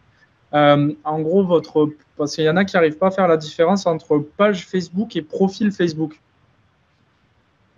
Euh, 0.54 0.92
en 1.04 1.20
gros, 1.20 1.44
votre, 1.44 1.90
parce 2.16 2.34
qu'il 2.34 2.44
y 2.44 2.50
en 2.50 2.56
a 2.56 2.64
qui 2.64 2.76
n'arrivent 2.76 2.96
pas 2.96 3.08
à 3.08 3.10
faire 3.10 3.28
la 3.28 3.36
différence 3.36 3.86
entre 3.86 4.18
page 4.18 4.66
Facebook 4.66 5.14
et 5.16 5.22
profil 5.22 5.72
Facebook. 5.72 6.20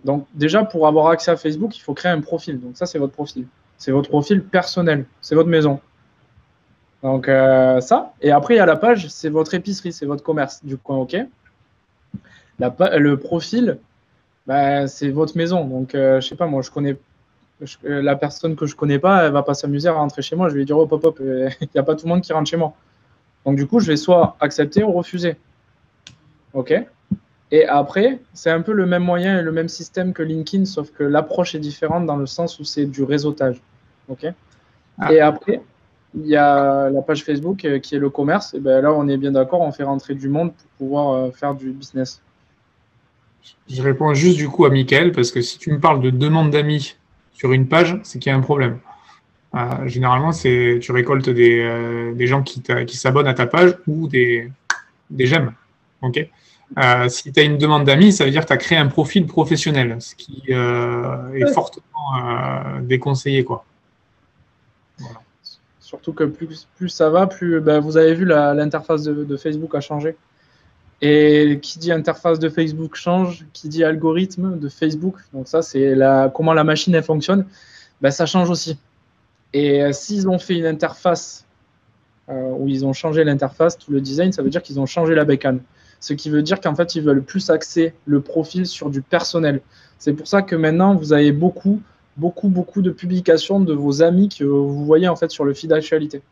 Donc 0.04 0.26
déjà, 0.34 0.64
pour 0.64 0.86
avoir 0.86 1.08
accès 1.08 1.30
à 1.30 1.36
Facebook, 1.36 1.76
il 1.76 1.80
faut 1.80 1.94
créer 1.94 2.12
un 2.12 2.20
profil. 2.20 2.60
Donc 2.60 2.76
ça, 2.76 2.86
c'est 2.86 2.98
votre 2.98 3.12
profil. 3.12 3.46
C'est 3.76 3.92
votre 3.92 4.08
profil 4.08 4.42
personnel. 4.42 5.04
C'est 5.20 5.34
votre 5.34 5.48
maison. 5.48 5.80
Donc 7.02 7.28
euh, 7.28 7.80
ça. 7.80 8.12
Et 8.20 8.30
après, 8.30 8.54
il 8.54 8.58
y 8.58 8.60
a 8.60 8.66
la 8.66 8.76
page, 8.76 9.08
c'est 9.08 9.30
votre 9.30 9.54
épicerie, 9.54 9.92
c'est 9.92 10.06
votre 10.06 10.22
commerce 10.22 10.64
du 10.64 10.76
coin, 10.76 10.98
ok. 10.98 11.16
le 12.58 13.14
profil, 13.14 13.78
bah, 14.46 14.86
c'est 14.86 15.08
votre 15.10 15.36
maison. 15.36 15.64
Donc 15.64 15.94
euh, 15.94 16.20
je 16.20 16.28
sais 16.28 16.36
pas, 16.36 16.46
moi, 16.46 16.62
je 16.62 16.70
connais 16.70 16.96
euh, 17.84 18.02
la 18.02 18.16
personne 18.16 18.56
que 18.56 18.66
je 18.66 18.76
connais 18.76 18.98
pas, 18.98 19.24
elle 19.24 19.32
va 19.32 19.42
pas 19.42 19.54
s'amuser 19.54 19.88
à 19.88 19.92
rentrer 19.92 20.22
chez 20.22 20.36
moi. 20.36 20.48
Je 20.48 20.54
vais 20.54 20.60
lui 20.60 20.66
dire, 20.66 20.78
oh, 20.78 20.88
hop, 20.90 21.04
hop, 21.04 21.20
il 21.20 21.68
n'y 21.74 21.78
a 21.78 21.82
pas 21.82 21.94
tout 21.94 22.06
le 22.06 22.10
monde 22.10 22.22
qui 22.22 22.32
rentre 22.32 22.48
chez 22.48 22.56
moi. 22.56 22.74
Donc 23.44 23.56
du 23.56 23.66
coup, 23.66 23.80
je 23.80 23.86
vais 23.86 23.96
soit 23.96 24.36
accepter 24.40 24.82
ou 24.82 24.92
refuser. 24.92 25.36
Ok. 26.52 26.74
Et 27.52 27.66
après, 27.66 28.20
c'est 28.32 28.50
un 28.50 28.60
peu 28.60 28.72
le 28.72 28.86
même 28.86 29.02
moyen 29.02 29.38
et 29.38 29.42
le 29.42 29.52
même 29.52 29.68
système 29.68 30.12
que 30.12 30.22
LinkedIn, 30.22 30.64
sauf 30.66 30.90
que 30.92 31.02
l'approche 31.02 31.54
est 31.54 31.58
différente 31.58 32.06
dans 32.06 32.16
le 32.16 32.26
sens 32.26 32.60
où 32.60 32.64
c'est 32.64 32.86
du 32.86 33.02
réseautage. 33.02 33.60
OK 34.08 34.26
ah. 34.98 35.12
Et 35.12 35.20
après, 35.20 35.60
il 36.14 36.26
y 36.26 36.36
a 36.36 36.90
la 36.90 37.02
page 37.02 37.24
Facebook 37.24 37.64
euh, 37.64 37.78
qui 37.78 37.94
est 37.94 37.98
le 37.98 38.10
commerce. 38.10 38.54
Et 38.54 38.60
ben 38.60 38.80
là, 38.80 38.92
on 38.92 39.08
est 39.08 39.16
bien 39.16 39.32
d'accord, 39.32 39.60
on 39.62 39.72
fait 39.72 39.84
rentrer 39.84 40.14
du 40.14 40.28
monde 40.28 40.52
pour 40.52 40.86
pouvoir 40.86 41.14
euh, 41.14 41.30
faire 41.30 41.54
du 41.54 41.70
business. 41.70 42.20
Je 43.68 43.82
réponds 43.82 44.12
juste 44.14 44.36
du 44.36 44.48
coup 44.48 44.64
à 44.64 44.70
Michael, 44.70 45.12
parce 45.12 45.30
que 45.30 45.40
si 45.40 45.58
tu 45.58 45.72
me 45.72 45.80
parles 45.80 46.00
de 46.00 46.10
demande 46.10 46.50
d'amis 46.50 46.96
sur 47.40 47.52
une 47.52 47.66
page, 47.66 47.98
c'est 48.02 48.18
qu'il 48.18 48.30
y 48.30 48.34
a 48.34 48.36
un 48.36 48.40
problème. 48.40 48.78
Euh, 49.54 49.86
généralement, 49.86 50.30
c'est 50.30 50.78
tu 50.82 50.92
récoltes 50.92 51.30
des, 51.30 52.12
des 52.14 52.26
gens 52.26 52.42
qui, 52.42 52.62
qui 52.86 52.96
s'abonnent 52.98 53.26
à 53.26 53.34
ta 53.34 53.46
page 53.46 53.76
ou 53.86 54.08
des, 54.08 54.52
des 55.08 55.26
j'aime. 55.26 55.54
OK? 56.02 56.28
Euh, 56.78 57.08
si 57.08 57.32
tu 57.32 57.40
as 57.40 57.42
une 57.42 57.58
demande 57.58 57.84
d'amis, 57.84 58.12
ça 58.12 58.24
veut 58.24 58.30
dire 58.30 58.42
que 58.42 58.48
tu 58.48 58.52
as 58.52 58.58
créé 58.58 58.78
un 58.78 58.86
profil 58.86 59.26
professionnel, 59.26 59.96
ce 60.00 60.14
qui 60.14 60.42
euh, 60.50 61.32
est 61.32 61.52
fortement 61.52 61.84
euh, 62.22 62.80
déconseillé. 62.82 63.42
Quoi. 63.42 63.64
Surtout 65.80 66.12
que 66.12 66.24
plus, 66.24 66.68
plus 66.76 66.90
ça 66.90 67.08
va, 67.08 67.26
plus 67.26 67.60
ben, 67.60 67.80
vous 67.80 67.96
avez 67.96 68.14
vu 68.14 68.26
l'interface 68.26 69.02
de, 69.02 69.36
Facebook 69.36 69.74
a 69.74 69.80
changé. 69.80 70.14
Et 71.02 71.58
qui 71.62 71.78
dit 71.78 71.92
interface 71.92 72.38
de 72.38 72.48
Facebook 72.50 72.94
change, 72.94 73.46
qui 73.54 73.68
dit 73.68 73.84
algorithme 73.84 74.58
de 74.58 74.68
Facebook, 74.68 75.16
donc 75.32 75.48
ça 75.48 75.62
c'est 75.62 75.96
comment 76.34 76.52
la 76.52 76.64
machine 76.64 76.94
elle 76.94 77.02
fonctionne, 77.02 77.46
ben, 78.02 78.10
ça 78.10 78.26
change 78.26 78.50
aussi. 78.50 78.78
Et 79.52 79.82
euh, 79.82 79.92
s'ils 79.92 80.28
ont 80.28 80.38
fait 80.38 80.56
une 80.56 80.66
interface 80.66 81.44
euh, 82.28 82.52
où 82.58 82.68
ils 82.68 82.86
ont 82.86 82.92
changé 82.92 83.24
l'interface, 83.24 83.76
tout 83.78 83.90
le 83.92 84.00
design, 84.00 84.32
ça 84.32 84.42
veut 84.42 84.50
dire 84.50 84.62
qu'ils 84.62 84.78
ont 84.78 84.86
changé 84.86 85.14
la 85.14 85.24
bécane. 85.24 85.60
Ce 85.98 86.14
qui 86.14 86.30
veut 86.30 86.42
dire 86.42 86.60
qu'en 86.60 86.74
fait, 86.74 86.94
ils 86.94 87.02
veulent 87.02 87.22
plus 87.22 87.50
axer 87.50 87.92
le 88.06 88.20
profil 88.20 88.66
sur 88.66 88.88
du 88.88 89.02
personnel. 89.02 89.60
C'est 89.98 90.14
pour 90.14 90.26
ça 90.26 90.42
que 90.42 90.56
maintenant, 90.56 90.94
vous 90.94 91.12
avez 91.12 91.32
beaucoup, 91.32 91.82
beaucoup, 92.16 92.48
beaucoup 92.48 92.80
de 92.80 92.90
publications 92.90 93.60
de 93.60 93.74
vos 93.74 94.02
amis 94.02 94.28
que 94.28 94.44
vous 94.44 94.84
voyez 94.84 95.08
en 95.08 95.16
fait 95.16 95.30
sur 95.30 95.44
le 95.44 95.52
feed 95.52 95.70
d'actualité. 95.70 96.22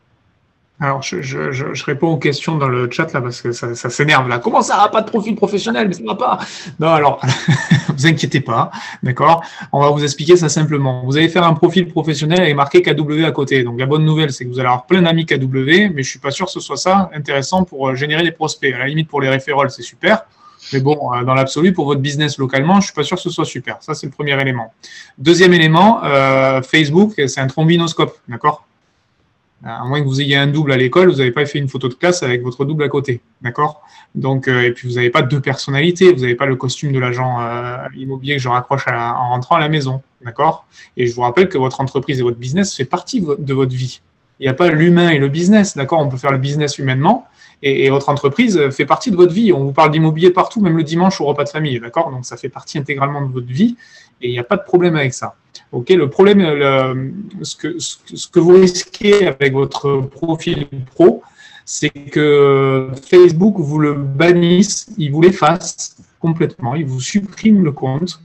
Alors, 0.81 1.01
je, 1.01 1.83
réponds 1.85 2.07
aux 2.07 2.17
questions 2.17 2.57
dans 2.57 2.69
le 2.69 2.89
chat 2.89 3.11
là 3.11 3.19
parce 3.21 3.41
que 3.41 3.51
ça, 3.51 3.75
s'énerve 3.75 4.29
là. 4.29 4.39
Comment 4.39 4.61
ça, 4.61 4.87
pas 4.89 5.01
de 5.01 5.09
profil 5.09 5.35
professionnel? 5.35 5.89
Mais 5.89 5.93
ça 5.93 6.03
va 6.05 6.15
pas. 6.15 6.39
Non, 6.79 6.87
alors, 6.87 7.21
vous 7.89 8.07
inquiétez 8.07 8.39
pas, 8.39 8.71
d'accord? 9.03 9.43
On 9.73 9.81
va 9.81 9.89
vous 9.89 10.03
expliquer 10.03 10.37
ça 10.37 10.47
simplement. 10.47 11.03
Vous 11.05 11.17
allez 11.17 11.27
faire 11.27 11.43
un 11.43 11.53
profil 11.53 11.89
professionnel 11.89 12.47
et 12.47 12.53
marquer 12.53 12.81
KW 12.81 13.25
à 13.25 13.31
côté. 13.31 13.63
Donc, 13.63 13.77
la 13.77 13.87
bonne 13.87 14.05
nouvelle, 14.05 14.31
c'est 14.31 14.45
que 14.45 14.49
vous 14.49 14.59
allez 14.59 14.67
avoir 14.67 14.85
plein 14.85 15.01
d'amis 15.01 15.25
KW, 15.25 15.91
mais 15.93 16.01
je 16.01 16.09
suis 16.09 16.19
pas 16.19 16.31
sûr 16.31 16.45
que 16.45 16.51
ce 16.53 16.61
soit 16.61 16.77
ça 16.77 17.09
intéressant 17.13 17.65
pour 17.65 17.89
euh, 17.89 17.95
générer 17.95 18.23
des 18.23 18.31
prospects. 18.31 18.73
À 18.73 18.77
la 18.77 18.87
limite, 18.87 19.09
pour 19.09 19.19
les 19.19 19.29
référoles, 19.29 19.71
c'est 19.71 19.83
super. 19.83 20.21
Mais 20.71 20.79
bon, 20.79 21.13
euh, 21.13 21.25
dans 21.25 21.33
l'absolu, 21.33 21.73
pour 21.73 21.87
votre 21.87 21.99
business 21.99 22.37
localement, 22.37 22.79
je 22.79 22.85
suis 22.85 22.93
pas 22.93 23.03
sûr 23.03 23.17
que 23.17 23.23
ce 23.23 23.29
soit 23.29 23.43
super. 23.43 23.77
Ça, 23.81 23.93
c'est 23.95 24.05
le 24.07 24.13
premier 24.13 24.39
élément. 24.39 24.73
Deuxième 25.17 25.53
élément, 25.53 26.01
euh, 26.05 26.61
Facebook, 26.61 27.15
c'est 27.27 27.41
un 27.41 27.47
trombinoscope, 27.47 28.17
d'accord? 28.29 28.65
À 29.63 29.83
moins 29.85 30.01
que 30.01 30.05
vous 30.05 30.21
ayez 30.21 30.37
un 30.37 30.47
double 30.47 30.71
à 30.71 30.77
l'école, 30.77 31.09
vous 31.09 31.17
n'avez 31.17 31.31
pas 31.31 31.45
fait 31.45 31.59
une 31.59 31.67
photo 31.67 31.89
de 31.89 31.93
classe 31.93 32.23
avec 32.23 32.41
votre 32.43 32.63
double 32.65 32.83
à 32.83 32.89
côté. 32.89 33.21
D'accord? 33.41 33.81
Donc, 34.15 34.47
euh, 34.47 34.61
et 34.61 34.71
puis 34.71 34.87
vous 34.87 34.95
n'avez 34.95 35.09
pas 35.09 35.21
deux 35.21 35.41
personnalités, 35.41 36.13
vous 36.13 36.21
n'avez 36.21 36.35
pas 36.35 36.45
le 36.45 36.55
costume 36.55 36.91
de 36.91 36.99
l'agent 36.99 37.41
euh, 37.41 37.77
immobilier 37.95 38.37
que 38.37 38.41
je 38.41 38.49
raccroche 38.49 38.87
en 38.87 39.29
rentrant 39.29 39.55
à 39.55 39.59
la 39.59 39.69
maison. 39.69 40.01
D'accord? 40.23 40.65
Et 40.97 41.07
je 41.07 41.13
vous 41.13 41.21
rappelle 41.21 41.49
que 41.49 41.57
votre 41.57 41.81
entreprise 41.81 42.19
et 42.19 42.23
votre 42.23 42.37
business 42.37 42.75
fait 42.75 42.85
partie 42.85 43.21
de 43.21 43.53
votre 43.53 43.73
vie. 43.73 44.01
Il 44.39 44.43
n'y 44.43 44.49
a 44.49 44.53
pas 44.53 44.69
l'humain 44.69 45.09
et 45.09 45.19
le 45.19 45.27
business. 45.27 45.75
D'accord? 45.75 45.99
On 45.99 46.09
peut 46.09 46.17
faire 46.17 46.31
le 46.31 46.37
business 46.37 46.77
humainement 46.77 47.27
et, 47.61 47.85
et, 47.85 47.89
votre 47.89 48.07
entreprise 48.07 48.69
fait 48.69 48.85
partie 48.85 49.11
de 49.11 49.17
votre 49.17 49.33
vie. 49.33 49.51
On 49.51 49.65
vous 49.65 49.73
parle 49.73 49.91
d'immobilier 49.91 50.31
partout, 50.31 50.61
même 50.61 50.77
le 50.77 50.83
dimanche 50.83 51.19
au 51.19 51.25
repas 51.25 51.43
de 51.43 51.49
famille. 51.49 51.79
D'accord? 51.81 52.11
Donc, 52.11 52.25
ça 52.25 52.37
fait 52.37 52.49
partie 52.49 52.77
intégralement 52.77 53.21
de 53.21 53.31
votre 53.31 53.47
vie 53.47 53.75
et 54.21 54.29
il 54.29 54.31
n'y 54.31 54.39
a 54.39 54.43
pas 54.43 54.57
de 54.57 54.63
problème 54.63 54.95
avec 54.95 55.13
ça. 55.13 55.35
Ok, 55.71 55.89
le 55.89 56.09
problème, 56.09 56.39
ce, 57.43 57.55
que, 57.55 58.39
vous 58.39 58.53
risquez 58.53 59.27
avec 59.27 59.53
votre 59.53 60.01
profil 60.01 60.67
pro, 60.93 61.21
c'est 61.63 61.89
que 61.89 62.89
Facebook 63.07 63.55
vous 63.57 63.77
le 63.77 63.93
bannisse, 63.93 64.89
il 64.97 65.11
vous 65.11 65.21
l'efface 65.21 65.95
complètement, 66.19 66.75
il 66.75 66.85
vous 66.85 66.99
supprime 66.99 67.63
le 67.63 67.71
compte 67.71 68.19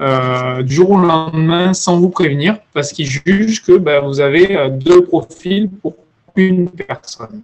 euh, 0.00 0.62
du 0.62 0.74
jour 0.74 0.92
au 0.92 0.98
lendemain 0.98 1.74
sans 1.74 1.98
vous 2.00 2.08
prévenir 2.08 2.58
parce 2.72 2.92
qu'il 2.92 3.06
juge 3.06 3.62
que 3.62 3.76
ben, 3.76 4.02
vous 4.02 4.20
avez 4.20 4.56
euh, 4.56 4.70
deux 4.70 5.04
profils 5.04 5.68
pour 5.68 5.94
une 6.36 6.70
personne. 6.70 7.42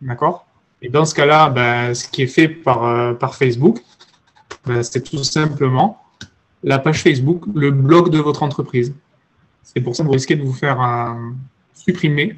D'accord? 0.00 0.46
Et 0.82 0.88
dans 0.88 1.04
ce 1.04 1.14
cas-là, 1.14 1.50
ben, 1.50 1.94
ce 1.94 2.08
qui 2.08 2.22
est 2.22 2.26
fait 2.26 2.48
par, 2.48 2.84
euh, 2.84 3.14
Facebook, 3.32 3.80
ben, 4.66 4.82
c'est 4.82 5.02
tout 5.02 5.22
simplement 5.22 6.03
la 6.64 6.78
page 6.78 7.02
Facebook, 7.02 7.44
le 7.54 7.70
blog 7.70 8.10
de 8.10 8.18
votre 8.18 8.42
entreprise. 8.42 8.92
C'est 9.62 9.80
pour 9.80 9.94
ça 9.94 10.02
que 10.02 10.08
vous 10.08 10.14
risquez 10.14 10.34
de 10.34 10.42
vous 10.42 10.52
faire 10.52 10.80
euh, 10.82 11.30
supprimer 11.74 12.36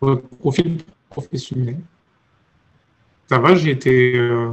votre 0.00 0.22
profil 0.38 0.78
professionnel. 1.08 1.78
Ça 3.28 3.38
va, 3.38 3.54
j'ai 3.54 3.70
été 3.70 4.18
euh, 4.18 4.50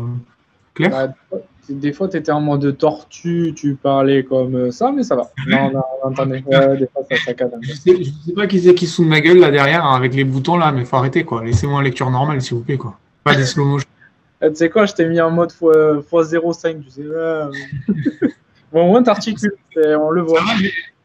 clair? 0.74 1.13
Bah, 1.30 1.39
Des 1.69 1.91
fois, 1.91 2.08
tu 2.08 2.17
étais 2.17 2.32
en 2.32 2.39
mode 2.39 2.78
tortue, 2.78 3.54
tu 3.54 3.76
parlais 3.76 4.24
comme 4.24 4.71
ça, 4.71 4.93
mais 4.93 5.04
ça 5.04 5.17
va. 5.17 5.30
Non, 5.45 5.71
non, 5.71 5.84
attendez. 6.06 6.39
des 6.39 6.88
fois, 6.88 7.04
ça, 7.10 7.17
ça 7.26 7.34
Je 7.62 7.74
sais, 7.74 8.04
sais 8.26 8.34
pas 8.34 8.47
qui 8.47 8.62
c'est 8.62 8.74
qui 8.74 8.88
sous 8.88 9.04
ma 9.04 9.19
gueule 9.19 9.39
là 9.39 9.52
derrière 9.52 9.86
hein, 9.86 9.95
avec 9.95 10.13
les 10.13 10.24
boutons 10.24 10.58
là, 10.58 10.71
mais 10.71 10.86
faut 10.86 10.95
arrêter 10.95 11.26
quoi. 11.26 11.43
Laissez-moi 11.43 11.80
en 11.80 11.82
lecture 11.82 12.10
normale, 12.10 12.41
s'il 12.41 12.56
vous 12.56 12.63
plaît, 12.63 12.78
quoi. 12.78 12.97
Pas 13.26 13.36
des 13.36 13.45
slow 13.45 13.65
motion. 13.65 13.88
Eh, 14.43 14.50
tu 14.50 14.56
sais 14.56 14.71
quoi, 14.71 14.88
je 14.88 14.93
t'ai 14.93 15.08
mis 15.08 15.21
en 15.21 15.30
mode 15.30 15.52
x05, 15.52 16.82
tu 16.84 16.89
sais. 16.89 17.04
Bon, 18.72 18.86
au 18.86 18.88
moins, 18.88 19.04
t'articules, 19.04 19.54
on 19.76 20.12
le 20.12 20.22
voit. 20.22 20.42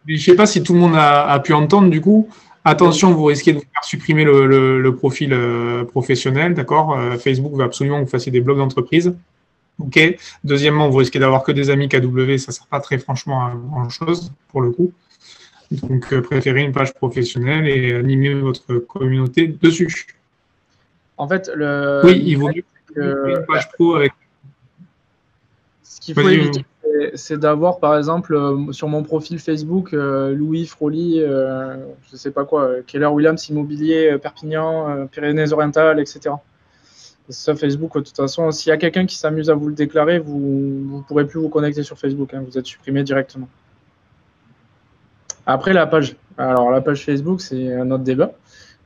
je 0.07 0.13
ne 0.13 0.19
sais 0.19 0.37
pas 0.37 0.47
si 0.47 0.63
tout 0.63 0.73
le 0.73 0.81
monde 0.81 0.95
a, 0.97 1.39
pu 1.41 1.53
entendre, 1.53 1.91
du 1.91 2.01
coup. 2.01 2.29
Attention, 2.65 3.13
vous 3.13 3.25
risquez 3.25 3.53
de 3.53 3.59
vous 3.59 3.65
faire 3.73 3.85
supprimer 3.85 4.25
le, 4.25 4.91
profil 4.91 5.33
euh, 5.33 5.85
professionnel, 5.85 6.55
d'accord 6.55 6.99
euh, 6.99 7.17
Facebook 7.17 7.55
veut 7.55 7.63
absolument 7.63 8.01
que 8.01 8.07
vous 8.07 8.11
fassiez 8.11 8.33
des 8.33 8.41
blogs 8.41 8.59
d'entreprise. 8.59 9.15
OK. 9.79 10.17
Deuxièmement, 10.43 10.89
vous 10.89 10.99
risquez 10.99 11.19
d'avoir 11.19 11.45
que 11.45 11.53
des 11.53 11.71
amis 11.71 11.89
KW, 11.89 12.39
ça 12.39 12.51
ne 12.51 12.53
sert 12.53 12.67
pas 12.69 12.81
très 12.81 12.99
franchement 12.99 13.47
à 13.47 13.53
grand-chose, 13.55 14.33
pour 14.49 14.63
le 14.63 14.71
coup. 14.71 14.93
Donc, 15.71 16.13
euh, 16.13 16.23
préférez 16.23 16.63
une 16.63 16.73
page 16.73 16.95
professionnelle 16.95 17.69
et 17.69 17.95
animer 17.95 18.35
votre 18.35 18.75
communauté 18.79 19.47
dessus. 19.47 20.07
En 21.17 21.29
fait, 21.29 21.51
le... 21.55 22.03
Oui, 22.05 22.23
il 22.25 22.37
vaut 22.37 22.49
mieux 22.49 22.65
une 22.97 23.45
page 23.47 23.69
pro 23.73 23.97
avec... 23.97 24.13
Ce 25.83 26.01
qu'il 26.01 26.15
faut 26.15 26.29
éviter, 26.29 26.65
c'est 27.15 27.39
d'avoir, 27.39 27.79
par 27.79 27.97
exemple, 27.97 28.35
euh, 28.35 28.73
sur 28.73 28.89
mon 28.89 29.03
profil 29.03 29.39
Facebook, 29.39 29.93
euh, 29.93 30.35
Louis 30.35 30.67
Froli, 30.67 31.21
euh, 31.21 31.77
je 32.11 32.17
sais 32.17 32.31
pas 32.31 32.45
quoi, 32.45 32.83
Keller 32.87 33.07
Williams 33.07 33.49
Immobilier, 33.49 34.19
Perpignan, 34.19 35.07
Pyrénées-Orientales, 35.11 36.01
etc. 36.01 36.35
ça, 37.29 37.55
Facebook, 37.55 37.95
de 37.95 38.01
toute 38.01 38.17
façon, 38.17 38.51
s'il 38.51 38.71
y 38.71 38.73
a 38.73 38.77
quelqu'un 38.77 39.07
qui 39.07 39.17
s'amuse 39.17 39.51
à 39.51 39.55
vous 39.55 39.69
le 39.69 39.75
déclarer, 39.75 40.19
vous 40.19 40.39
ne 40.99 41.03
pourrez 41.03 41.27
plus 41.27 41.41
vous 41.41 41.49
connecter 41.49 41.83
sur 41.83 41.99
Facebook. 41.99 42.35
Hein, 42.35 42.45
vous 42.47 42.59
êtes 42.59 42.67
supprimé 42.67 43.03
directement. 43.03 43.49
Après, 45.47 45.73
la 45.73 45.87
page. 45.87 46.17
Alors, 46.39 46.71
la 46.71 46.81
page 46.81 47.05
Facebook, 47.05 47.41
c'est 47.41 47.73
un 47.75 47.91
autre 47.91 48.05
débat. 48.05 48.33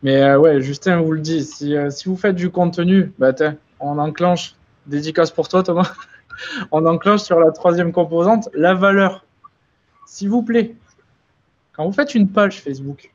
Mais 0.03 0.35
ouais, 0.37 0.61
Justin 0.61 1.01
vous 1.01 1.13
le 1.13 1.21
dit, 1.21 1.45
si, 1.45 1.75
si 1.91 2.09
vous 2.09 2.17
faites 2.17 2.37
du 2.37 2.51
contenu, 2.51 3.13
bah, 3.19 3.33
on 3.81 3.99
enclenche. 3.99 4.55
Dédicace 4.87 5.31
pour 5.31 5.49
toi, 5.49 5.63
Thomas 5.63 5.93
on 6.71 6.87
enclenche 6.87 7.23
sur 7.23 7.39
la 7.41 7.51
troisième 7.53 7.93
composante, 7.93 8.49
la 8.55 8.75
valeur. 8.75 9.25
S'il 10.07 10.29
vous 10.29 10.43
plaît, 10.43 10.75
quand 11.73 11.87
vous 11.87 11.93
faites 11.93 12.15
une 12.15 12.29
page 12.29 12.61
Facebook, 12.61 13.13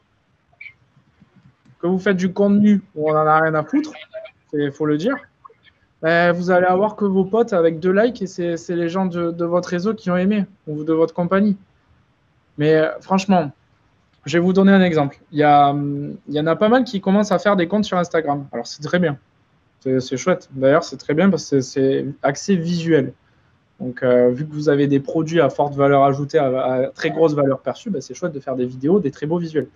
que 1.79 1.88
vous 1.88 1.99
faites 1.99 2.17
du 2.17 2.31
contenu 2.33 2.81
où 2.95 3.09
on 3.09 3.13
n'en 3.13 3.27
a 3.27 3.41
rien 3.41 3.53
à 3.53 3.63
foutre, 3.63 3.91
il 4.53 4.71
faut 4.71 4.85
le 4.85 4.97
dire, 4.97 5.15
ben, 6.01 6.31
vous 6.31 6.51
allez 6.51 6.65
avoir 6.65 6.95
que 6.95 7.05
vos 7.05 7.25
potes 7.25 7.53
avec 7.53 7.79
deux 7.79 7.91
likes 7.91 8.21
et 8.21 8.27
c'est 8.27 8.75
les 8.75 8.89
gens 8.89 9.05
de, 9.05 9.45
votre 9.45 9.69
réseau 9.69 9.93
qui 9.93 10.09
ont 10.09 10.17
aimé 10.17 10.45
ou 10.67 10.83
de 10.83 10.93
votre 10.93 11.13
compagnie. 11.13 11.57
Mais 12.57 12.75
euh, 12.75 12.89
franchement, 13.01 13.51
je 14.25 14.38
vais 14.38 14.43
vous 14.43 14.53
donner 14.53 14.71
un 14.71 14.81
exemple. 14.81 15.17
Y, 15.31 15.41
il 15.41 16.33
y 16.33 16.39
en 16.39 16.47
a 16.47 16.55
pas 16.55 16.69
mal 16.69 16.83
qui 16.83 17.01
commencent 17.01 17.31
à 17.31 17.39
faire 17.39 17.55
des 17.55 17.67
comptes 17.67 17.85
sur 17.85 17.97
Instagram. 17.97 18.47
Alors 18.51 18.67
c'est 18.67 18.81
très 18.81 18.99
bien. 18.99 19.17
C'est 20.00 20.17
chouette. 20.17 20.50
D'ailleurs, 20.52 20.84
c'est 20.84 20.98
très 20.98 21.13
bien 21.13 21.30
parce 21.30 21.50
que 21.50 21.62
c'est 21.62 22.06
accès 22.24 22.56
visuel. 22.56 23.13
Donc, 23.80 24.04
euh, 24.04 24.30
vu 24.30 24.48
que 24.48 24.54
vous 24.54 24.69
avez 24.69 24.88
des 24.88 25.00
produits 25.00 25.41
à 25.41 25.50
forte 25.50 25.76
valeur 25.76 26.04
ajoutée, 26.04 26.39
à, 26.39 26.91
très 26.95 27.12
grosse 27.12 27.34
valeur 27.34 27.60
perçue, 27.60 27.89
bah, 27.89 28.02
c'est 28.02 28.13
chouette 28.13 28.32
de 28.32 28.39
faire 28.39 28.56
des 28.56 28.65
vidéos, 28.65 29.00
des 29.00 29.12
très 29.12 29.28
beaux 29.28 29.38
visuels. 29.38 29.67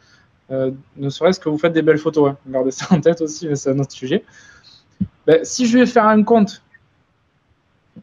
Euh, 0.52 0.72
ne 0.98 1.10
serait-ce 1.10 1.39
que 1.39 1.50
vous 1.50 1.58
faites 1.58 1.74
des 1.74 1.82
belles 1.82 2.00
photos. 2.00 2.32
Hein. 2.32 2.38
Gardez 2.48 2.72
ça 2.72 2.88
en 2.89 3.02
tête 3.02 3.22
aussi, 3.22 3.48
mais 3.48 3.56
c'est 3.56 3.69
un 3.69 3.80
autre 3.80 3.91
sujet. 3.91 4.24
Bah, 5.28 5.43
si 5.43 5.67
je 5.67 5.78
vais 5.78 5.86
faire 5.86 6.08
un 6.08 6.24
compte 6.24 6.63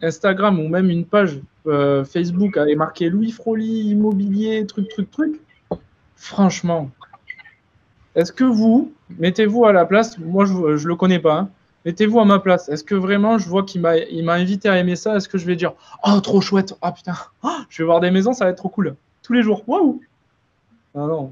Instagram 0.03 0.61
ou 0.61 0.69
même 0.69 0.91
une 0.91 1.07
page 1.07 1.41
euh, 1.67 2.05
Facebook 2.05 2.57
avec 2.57 2.77
marqué 2.77 3.09
Louis 3.09 3.33
Froli, 3.33 3.91
immobilier, 3.91 4.65
truc, 4.67 4.89
truc, 4.89 5.11
truc, 5.11 5.41
franchement, 6.15 6.91
est-ce 8.15 8.33
que 8.33 8.45
vous, 8.45 8.93
mettez-vous 9.19 9.65
à 9.65 9.73
la 9.73 9.87
place, 9.87 10.19
moi 10.19 10.45
je 10.45 10.53
ne 10.53 10.89
le 10.89 10.97
connais 10.97 11.19
pas, 11.19 11.39
hein, 11.39 11.51
Mettez-vous 11.87 12.19
à 12.19 12.25
ma 12.25 12.41
place. 12.41 12.69
Est-ce 12.69 12.83
que 12.83 12.97
vraiment 12.97 13.39
je 13.39 13.49
vois 13.49 13.63
qu'il 13.63 13.81
m'a, 13.81 13.97
il 13.97 14.25
m'a 14.25 14.35
invité 14.35 14.69
à 14.69 14.77
aimer 14.77 14.97
ça 14.97 15.17
Est-ce 15.17 15.29
que 15.29 15.39
je 15.39 15.47
vais 15.47 15.55
dire 15.55 15.73
Oh, 16.05 16.21
trop 16.21 16.41
chouette 16.41 16.75
Ah 16.83 16.91
putain 16.91 17.15
oh, 17.45 17.49
Je 17.69 17.81
vais 17.81 17.87
voir 17.87 18.01
des 18.01 18.11
maisons, 18.11 18.33
ça 18.33 18.45
va 18.45 18.51
être 18.51 18.57
trop 18.57 18.69
cool. 18.69 18.97
Tous 19.23 19.33
les 19.33 19.43
jours. 19.43 19.63
Waouh 19.69 20.01
Non, 20.97 21.07
non. 21.07 21.31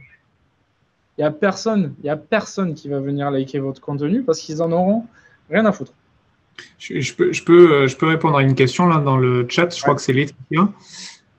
Il 1.18 1.22
n'y 1.22 1.26
a 1.26 1.32
personne, 1.32 1.94
il 2.00 2.06
y 2.06 2.08
a 2.08 2.16
personne 2.16 2.74
qui 2.74 2.88
va 2.88 3.00
venir 3.00 3.32
liker 3.32 3.58
votre 3.58 3.80
contenu 3.80 4.22
parce 4.22 4.38
qu'ils 4.38 4.62
en 4.62 4.70
auront 4.70 5.06
rien 5.50 5.66
à 5.66 5.72
foutre. 5.72 5.92
Je, 6.78 7.12
peux, 7.14 7.32
je, 7.32 7.42
peux, 7.42 7.72
euh, 7.72 7.86
je 7.88 7.96
peux 7.96 8.06
répondre 8.06 8.36
à 8.36 8.42
une 8.42 8.54
question 8.54 8.86
là 8.86 8.98
dans 8.98 9.16
le 9.16 9.46
chat. 9.48 9.76
Je 9.76 9.82
crois 9.82 9.96
que 9.96 10.00
c'est 10.00 10.12
Laetitia 10.12 10.68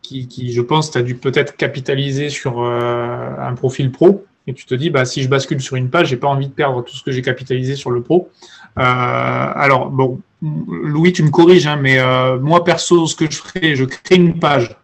qui, 0.02 0.28
qui, 0.28 0.52
je 0.52 0.62
pense, 0.62 0.92
tu 0.92 0.98
as 0.98 1.04
dû 1.04 1.16
peut-être 1.16 1.56
capitaliser 1.56 2.30
sur 2.30 2.62
euh, 2.62 3.30
un 3.40 3.54
profil 3.56 3.94
pro 3.94 4.26
et 4.48 4.54
tu 4.54 4.66
te 4.66 4.76
dis, 4.76 4.90
bah, 4.90 5.06
si 5.06 5.24
je 5.24 5.30
bascule 5.30 5.60
sur 5.60 5.76
une 5.76 5.90
page, 5.90 6.08
j'ai 6.08 6.18
pas 6.18 6.28
envie 6.28 6.48
de 6.48 6.54
perdre 6.54 6.84
tout 6.84 6.96
ce 6.96 7.04
que 7.04 7.12
j'ai 7.12 7.22
capitalisé 7.22 7.76
sur 7.76 7.90
le 7.90 8.02
pro. 8.02 8.30
Euh, 8.78 8.82
alors, 8.82 9.90
bon, 9.90 10.20
Louis, 10.42 11.14
tu 11.14 11.24
me 11.24 11.32
corriges, 11.32 11.66
hein, 11.66 11.78
mais 11.82 11.98
euh, 12.00 12.40
moi, 12.40 12.64
perso, 12.64 13.08
ce 13.08 13.16
que 13.16 13.30
je 13.30 13.38
ferai, 13.38 13.76
je 13.76 13.86
crée 13.86 14.16
une 14.16 14.38
page. 14.38 14.76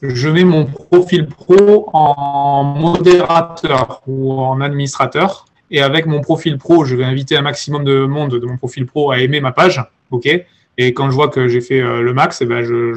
Je 0.00 0.28
mets 0.28 0.44
mon 0.44 0.64
profil 0.64 1.26
pro 1.26 1.90
en 1.92 2.62
modérateur 2.62 4.02
ou 4.06 4.32
en 4.32 4.60
administrateur 4.60 5.46
Et 5.72 5.82
avec 5.82 6.06
mon 6.06 6.20
profil 6.20 6.56
pro, 6.56 6.84
je 6.84 6.94
vais 6.94 7.04
inviter 7.04 7.36
un 7.36 7.42
maximum 7.42 7.84
de 7.84 8.06
monde 8.06 8.38
de 8.38 8.46
mon 8.46 8.56
profil 8.56 8.86
pro 8.86 9.10
à 9.10 9.18
aimer 9.18 9.40
ma 9.40 9.52
page. 9.52 9.82
OK? 10.12 10.28
Et 10.80 10.94
quand 10.94 11.10
je 11.10 11.14
vois 11.16 11.28
que 11.28 11.48
j'ai 11.48 11.60
fait 11.60 11.80
le 11.80 12.14
max, 12.14 12.40
eh 12.40 12.46
ben 12.46 12.62
je, 12.62 12.94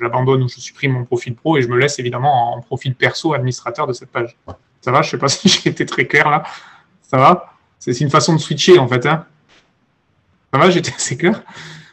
j'abandonne 0.00 0.42
ou 0.42 0.48
je 0.48 0.58
supprime 0.58 0.92
mon 0.92 1.04
profil 1.04 1.34
pro 1.34 1.58
et 1.58 1.62
je 1.62 1.68
me 1.68 1.76
laisse 1.76 1.98
évidemment 1.98 2.54
en 2.54 2.62
profil 2.62 2.94
perso 2.94 3.34
administrateur 3.34 3.86
de 3.86 3.92
cette 3.92 4.10
page. 4.10 4.36
Ça 4.80 4.92
va 4.92 5.02
Je 5.02 5.08
ne 5.08 5.10
sais 5.12 5.18
pas 5.18 5.28
si 5.28 5.48
j'ai 5.48 5.70
été 5.70 5.86
très 5.86 6.06
clair 6.06 6.30
là. 6.30 6.42
Ça 7.02 7.18
va 7.18 7.54
C'est 7.78 8.00
une 8.00 8.10
façon 8.10 8.34
de 8.34 8.40
switcher 8.40 8.78
en 8.78 8.88
fait. 8.88 9.06
Hein 9.06 9.26
ça 10.52 10.58
va 10.58 10.70
J'étais 10.70 10.92
assez 10.94 11.16
clair? 11.16 11.42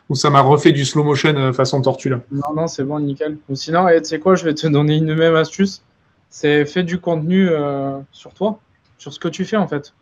Ou 0.09 0.15
ça 0.15 0.29
m'a 0.29 0.41
refait 0.41 0.71
du 0.71 0.85
slow 0.85 1.03
motion 1.03 1.35
euh, 1.35 1.53
façon 1.53 1.81
tortue 1.81 2.09
là? 2.09 2.19
Non, 2.31 2.53
non, 2.55 2.67
c'est 2.67 2.83
bon, 2.83 2.99
nickel. 2.99 3.37
Ou 3.49 3.55
sinon, 3.55 3.87
tu 3.87 4.03
sais 4.03 4.19
quoi 4.19 4.35
Je 4.35 4.43
vais 4.43 4.53
te 4.53 4.67
donner 4.67 4.97
une 4.97 5.15
même 5.15 5.35
astuce. 5.35 5.83
C'est 6.29 6.65
fais 6.65 6.83
du 6.83 6.99
contenu 6.99 7.49
euh, 7.49 7.99
sur 8.11 8.33
toi, 8.33 8.59
sur 8.97 9.13
ce 9.13 9.19
que 9.19 9.27
tu 9.27 9.45
fais 9.45 9.57
en 9.57 9.67
fait. 9.67 9.93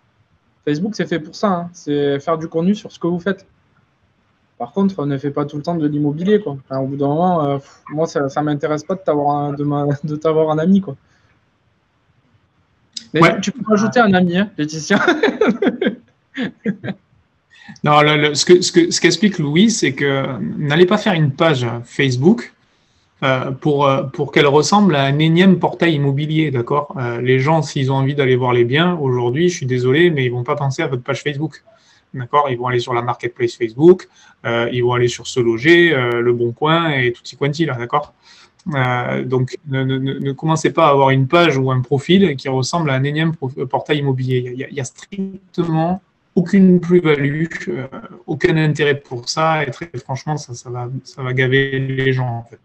Facebook, 0.66 0.96
c'est 0.96 1.06
fait 1.06 1.20
pour 1.20 1.36
ça. 1.36 1.48
Hein. 1.50 1.70
C'est 1.74 2.20
faire 2.20 2.38
du 2.38 2.48
contenu 2.48 2.74
sur 2.74 2.92
ce 2.92 3.00
que 3.00 3.08
vous 3.08 3.20
faites. 3.20 3.46
Par 4.58 4.74
contre, 4.74 5.06
ne 5.06 5.18
fais 5.18 5.32
pas 5.32 5.46
tout 5.46 5.58
le 5.58 5.64
temps 5.64 5.76
de 5.76 5.88
l'immobilier. 5.88 6.40
Quoi. 6.40 6.58
au 6.70 6.86
bout 6.86 6.96
d'un 6.96 7.08
moment, 7.08 7.44
euh, 7.46 7.58
moi, 7.90 8.06
ça 8.06 8.42
m'intéresse 8.44 8.84
pas 8.84 8.96
de 8.96 9.02
t'avoir 9.02 9.36
un, 9.36 9.54
de, 9.54 10.16
t'avoir 10.16 10.52
un 10.52 10.60
ami. 10.60 10.82
Quoi. 10.82 10.96
Mais 13.14 13.42
tu, 13.42 13.52
peux 13.52 13.64
rajouter 13.68 14.00
un 14.00 14.14
ami, 14.14 14.38
hein, 14.38 14.50
Laetitia. 14.58 15.00
non, 17.84 18.00
ce, 18.34 18.46
que, 18.46 18.62
ce, 18.62 19.02
qu'explique 19.02 19.38
Louis, 19.40 19.70
c'est 19.70 19.94
que 19.94 20.26
n'allez 20.58 20.86
pas 20.86 20.98
faire 20.98 21.14
une 21.14 21.32
page 21.32 21.66
Facebook 21.84 22.54
euh, 23.24 23.52
pour, 23.52 23.86
euh, 23.86 24.04
pour 24.04 24.32
qu'elle 24.32 24.48
ressemble 24.48 24.96
à 24.96 25.04
un 25.04 25.20
énième 25.20 25.60
portail 25.60 25.96
immobilier, 25.96 26.52
d'accord? 26.52 26.96
Les 27.22 27.40
gens, 27.40 27.62
s'ils 27.62 27.92
ont 27.92 27.96
envie 27.96 28.16
d'aller 28.16 28.36
voir 28.36 28.54
les 28.54 28.66
biens, 28.66 28.96
aujourd'hui, 28.96 29.50
je 29.50 29.58
suis 29.58 29.66
désolé, 29.66 30.10
mais 30.10 30.26
ils 30.26 30.32
vont 30.32 30.44
pas 30.44 30.56
penser 30.56 30.82
à 30.82 30.88
votre 30.88 31.04
page 31.04 31.22
Facebook. 31.22 31.64
D'accord? 32.14 32.50
Ils 32.50 32.58
vont 32.58 32.68
aller 32.68 32.80
sur 32.80 32.94
la 32.94 33.02
marketplace 33.02 33.56
Facebook, 33.56 34.10
euh, 34.46 34.70
ils 34.72 34.84
vont 34.84 34.94
aller 34.94 35.08
sur 35.08 35.28
Se 35.28 35.40
Loger, 35.40 35.94
euh, 35.94 36.22
Le 36.22 36.34
Bon 36.34 36.52
Coin 36.52 36.90
et 36.90 37.14
tout 37.14 37.24
quanti, 37.38 37.66
là, 37.66 37.76
d'accord? 37.76 38.14
Euh, 38.76 39.24
donc, 39.24 39.58
ne, 39.68 40.32
commencez 40.34 40.72
pas 40.72 40.88
à 40.88 40.92
avoir 40.92 41.10
une 41.10 41.28
page 41.28 41.58
ou 41.58 41.72
un 41.72 41.82
profil 41.82 42.36
qui 42.36 42.50
ressemble 42.50 42.90
à 42.90 42.94
un 42.94 43.04
énième 43.04 43.34
portail 43.36 44.00
immobilier. 44.00 44.54
Il 44.56 44.74
n'y 44.74 44.80
a, 44.80 44.84
strictement 44.84 46.02
aucune 46.36 46.80
plus-value, 46.80 47.48
aucun 48.26 48.56
intérêt 48.56 48.96
pour 48.96 49.28
ça, 49.28 49.64
et 49.64 49.72
très 49.72 49.90
franchement, 49.98 50.38
ça, 50.38 50.54
ça, 50.54 50.70
va, 50.70 50.90
ça 51.04 51.22
va 51.24 51.34
gaver 51.34 51.80
les 51.80 52.14
gens, 52.14 52.30
en 52.30 52.44
fait. 52.44 52.60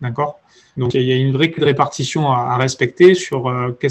D'accord? 0.00 0.40
Donc, 0.76 0.94
il 0.94 1.02
y 1.02 1.12
a 1.12 1.16
une 1.16 1.32
vraie 1.32 1.52
répartition 1.56 2.30
à, 2.30 2.56
respecter 2.56 3.14
sur 3.14 3.44
que, 3.78 3.86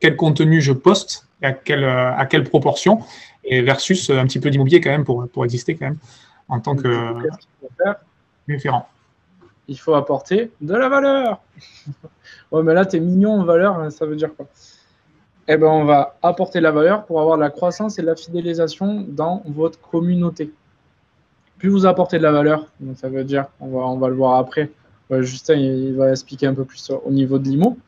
quel 0.00 0.16
contenu 0.16 0.60
je 0.60 0.72
poste, 0.72 1.26
à 1.42 1.52
quelle, 1.52 1.84
à 1.84 2.26
quelle 2.26 2.44
proportion, 2.44 3.00
et 3.44 3.62
versus 3.62 4.10
un 4.10 4.26
petit 4.26 4.40
peu 4.40 4.50
d'immobilier 4.50 4.80
quand 4.80 4.90
même 4.90 5.04
pour, 5.04 5.26
pour 5.28 5.44
exister 5.44 5.74
quand 5.74 5.86
même 5.86 5.98
en 6.48 6.60
tant 6.60 6.76
que 6.76 7.14
référent. 8.48 8.88
Il 9.68 9.78
faut 9.78 9.94
apporter 9.94 10.50
de 10.60 10.74
la 10.74 10.88
valeur. 10.88 11.40
ouais, 12.52 12.62
mais 12.62 12.74
là, 12.74 12.86
tu 12.86 12.96
es 12.96 13.00
mignon 13.00 13.32
en 13.40 13.44
valeur, 13.44 13.78
hein, 13.78 13.90
ça 13.90 14.06
veut 14.06 14.16
dire 14.16 14.34
quoi? 14.34 14.46
Eh 15.46 15.56
ben, 15.56 15.66
on 15.66 15.84
va 15.84 16.16
apporter 16.22 16.58
de 16.58 16.64
la 16.64 16.72
valeur 16.72 17.06
pour 17.06 17.20
avoir 17.20 17.38
la 17.38 17.50
croissance 17.50 17.98
et 17.98 18.02
de 18.02 18.06
la 18.06 18.16
fidélisation 18.16 19.06
dans 19.08 19.42
votre 19.46 19.80
communauté. 19.80 20.52
Plus 21.58 21.70
vous 21.70 21.86
apportez 21.86 22.18
de 22.18 22.22
la 22.22 22.32
valeur, 22.32 22.66
ça 22.96 23.08
veut 23.08 23.24
dire, 23.24 23.46
on 23.60 23.68
va, 23.68 23.78
on 23.86 23.96
va 23.96 24.08
le 24.08 24.14
voir 24.14 24.36
après. 24.36 24.70
Justin, 25.10 25.54
il 25.54 25.94
va 25.94 26.10
expliquer 26.10 26.46
un 26.46 26.54
peu 26.54 26.64
plus 26.64 26.90
au 26.90 27.10
niveau 27.10 27.38
de 27.38 27.48
l'IMO. 27.48 27.78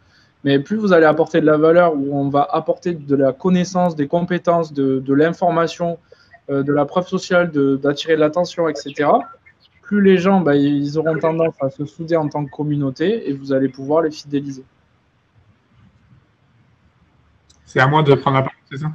Mais 0.45 0.59
plus 0.59 0.77
vous 0.77 0.93
allez 0.93 1.05
apporter 1.05 1.41
de 1.41 1.47
la 1.47 1.59
valeur, 1.59 1.95
où 1.95 2.17
on 2.17 2.29
va 2.29 2.49
apporter 2.51 2.95
de 2.95 3.15
la 3.15 3.33
connaissance, 3.33 3.95
des 3.95 4.07
compétences, 4.07 4.73
de, 4.73 5.13
l'information, 5.13 5.99
euh, 6.51 6.63
de 6.63 6.73
la 6.73 6.87
preuve 6.87 7.07
sociale, 7.07 7.51
d'attirer 7.51 8.15
de, 8.15 8.21
l'attention, 8.21 8.69
etc., 8.69 9.11
plus 9.91 10.01
les 10.01 10.19
gens, 10.19 10.41
bah, 10.41 10.55
ils 10.55 10.97
auront 10.99 11.19
tendance 11.19 11.55
à 11.61 11.69
se 11.69 11.85
souder 11.85 12.15
en 12.15 12.29
tant 12.29 12.45
que 12.45 12.51
communauté 12.51 13.29
et 13.29 13.33
vous 13.33 13.53
allez 13.53 13.69
pouvoir 13.69 14.03
les 14.03 14.13
fidéliser. 14.13 14.63
C'est 17.67 17.81
à 17.81 17.89
moi 17.89 18.05
de 18.05 18.15
prendre 18.15 18.37
la 18.37 18.43
parole, 18.45 18.59
c'est 18.71 18.79
ça? 18.79 18.93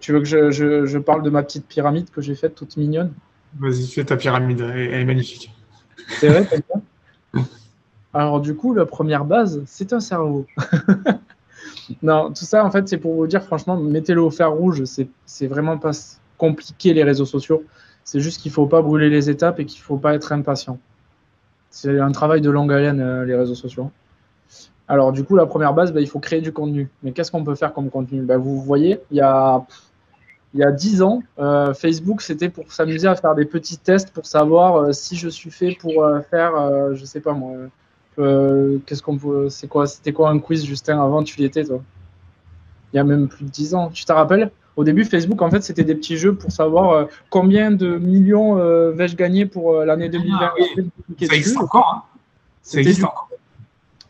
Tu 0.00 0.12
veux 0.12 0.20
que 0.20 0.24
je, 0.24 0.96
parle 0.96 1.22
de 1.22 1.28
ma 1.28 1.42
petite 1.42 1.66
pyramide 1.66 2.08
que 2.08 2.22
j'ai 2.22 2.34
faite 2.34 2.54
toute 2.54 2.78
mignonne? 2.78 3.12
Vas-y, 3.58 3.86
fais 3.86 4.02
ta 4.02 4.16
pyramide, 4.16 4.62
elle, 4.62 4.94
est 4.94 5.04
magnifique. 5.04 5.52
C'est 6.20 6.28
vrai, 6.28 6.48
Alors 8.14 8.40
du 8.40 8.54
coup, 8.54 8.72
la 8.72 8.86
première 8.86 9.26
base, 9.26 9.62
c'est 9.66 9.92
un 9.92 10.00
cerveau. 10.00 10.46
non, 12.02 12.32
tout 12.32 12.46
ça, 12.46 12.64
en 12.64 12.70
fait, 12.70 12.88
c'est 12.88 12.96
pour 12.96 13.14
vous 13.14 13.26
dire, 13.26 13.42
franchement, 13.42 13.76
mettez-le 13.76 14.22
au 14.22 14.30
fer 14.30 14.50
rouge. 14.50 14.84
C'est 15.26 15.46
vraiment 15.48 15.76
pas 15.76 15.92
compliqué 16.38 16.94
les 16.94 17.04
réseaux 17.04 17.26
sociaux. 17.26 17.62
C'est 18.12 18.20
juste 18.20 18.42
qu'il 18.42 18.50
ne 18.50 18.54
faut 18.54 18.66
pas 18.66 18.82
brûler 18.82 19.08
les 19.08 19.30
étapes 19.30 19.58
et 19.58 19.64
qu'il 19.64 19.80
ne 19.80 19.84
faut 19.84 19.96
pas 19.96 20.14
être 20.14 20.32
impatient. 20.32 20.78
C'est 21.70 21.98
un 21.98 22.12
travail 22.12 22.42
de 22.42 22.50
longue 22.50 22.70
haleine, 22.70 23.00
euh, 23.00 23.24
les 23.24 23.34
réseaux 23.34 23.54
sociaux. 23.54 23.90
Alors 24.86 25.12
du 25.12 25.24
coup, 25.24 25.34
la 25.34 25.46
première 25.46 25.72
base, 25.72 25.94
bah, 25.94 26.02
il 26.02 26.06
faut 26.06 26.18
créer 26.18 26.42
du 26.42 26.52
contenu. 26.52 26.90
Mais 27.02 27.12
qu'est-ce 27.12 27.32
qu'on 27.32 27.42
peut 27.42 27.54
faire 27.54 27.72
comme 27.72 27.88
contenu? 27.88 28.20
Bah, 28.20 28.36
Vous 28.36 28.60
voyez, 28.60 29.00
il 29.10 29.16
y 29.16 29.22
a, 29.22 29.64
il 30.52 30.60
y 30.60 30.62
a 30.62 30.70
10 30.70 31.00
ans, 31.00 31.22
euh, 31.38 31.72
Facebook, 31.72 32.20
c'était 32.20 32.50
pour 32.50 32.70
s'amuser 32.70 33.08
à 33.08 33.14
faire 33.14 33.34
des 33.34 33.46
petits 33.46 33.78
tests 33.78 34.10
pour 34.10 34.26
savoir 34.26 34.76
euh, 34.76 34.92
si 34.92 35.16
je 35.16 35.30
suis 35.30 35.50
fait 35.50 35.74
pour 35.80 36.06
faire, 36.30 36.52
je 36.94 37.04
sais 37.06 37.20
pas 37.20 37.32
moi, 37.32 37.52
qu'est-ce 38.16 39.02
qu'on 39.02 39.16
peut, 39.16 39.48
c'est 39.48 39.68
quoi, 39.68 39.86
c'était 39.86 40.12
quoi 40.12 40.28
un 40.28 40.38
quiz, 40.38 40.66
Justin 40.66 41.02
Avant, 41.02 41.22
tu 41.22 41.40
y 41.40 41.46
étais, 41.46 41.64
toi? 41.64 41.80
Il 42.92 42.98
y 42.98 43.00
a 43.00 43.04
même 43.04 43.28
plus 43.28 43.46
de 43.46 43.50
10 43.50 43.74
ans. 43.74 43.88
Tu 43.88 44.04
te 44.04 44.12
rappelles? 44.12 44.50
Au 44.76 44.84
début, 44.84 45.04
Facebook, 45.04 45.42
en 45.42 45.50
fait, 45.50 45.62
c'était 45.62 45.84
des 45.84 45.94
petits 45.94 46.16
jeux 46.16 46.34
pour 46.34 46.50
savoir 46.50 46.90
euh, 46.92 47.04
combien 47.28 47.70
de 47.70 47.98
millions 47.98 48.58
euh, 48.58 48.90
vais-je 48.90 49.16
gagner 49.16 49.44
pour 49.44 49.74
l'année 49.82 50.08
2020. 50.08 50.38
Ah 50.40 50.54
ça 51.20 51.34
existe 51.34 51.58
encore. 51.58 51.92
Hein. 51.94 52.02
ça 52.62 52.80
existe 52.80 53.04
encore. 53.04 53.28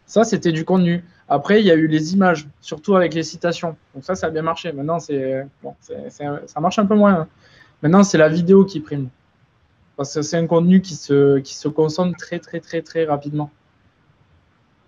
Ça, 0.07 0.25
c'était 0.25 0.53
du 0.53 0.65
contenu. 0.65 1.05
Après, 1.29 1.61
il 1.61 1.67
y 1.67 1.71
a 1.71 1.75
eu 1.75 1.87
les 1.87 2.13
images, 2.13 2.47
surtout 2.61 2.95
avec 2.95 3.15
les 3.15 3.23
citations. 3.23 3.77
Donc 3.95 4.05
ça, 4.05 4.15
ça 4.15 4.27
a 4.27 4.31
bien 4.31 4.43
marché. 4.43 4.71
Maintenant, 4.73 5.01
c'est 5.01 5.47
bon, 5.63 5.75
ça 5.81 6.61
marche 6.61 6.79
un 6.79 6.87
peu 6.87 6.95
moins. 6.95 7.15
Hein. 7.15 7.29
Maintenant, 7.83 8.05
c'est 8.05 8.19
la 8.19 8.29
vidéo 8.29 8.65
qui 8.65 8.81
prime. 8.81 9.09
Parce 9.97 10.15
que 10.15 10.23
c'est 10.23 10.37
un 10.37 10.47
contenu 10.47 10.81
qui 10.81 10.95
se, 10.95 11.39
qui 11.39 11.55
se 11.55 11.69
consomme 11.69 12.15
très, 12.15 12.39
très, 12.39 12.61
très, 12.61 12.83
très 12.83 13.05
rapidement. 13.05 13.51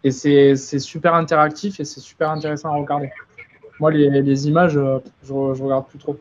Et 0.04 0.10
c'est 0.10 0.78
super 0.78 1.14
interactif 1.14 1.80
et 1.80 1.84
c'est 1.84 2.00
super 2.00 2.30
intéressant 2.30 2.70
à 2.72 2.76
regarder. 2.76 3.10
Moi, 3.80 3.90
les, 3.90 4.48
images, 4.48 4.76
euh, 4.76 4.98
je, 5.24 5.32
ne 5.32 5.62
regarde 5.62 5.86
plus 5.86 5.98
trop. 5.98 6.16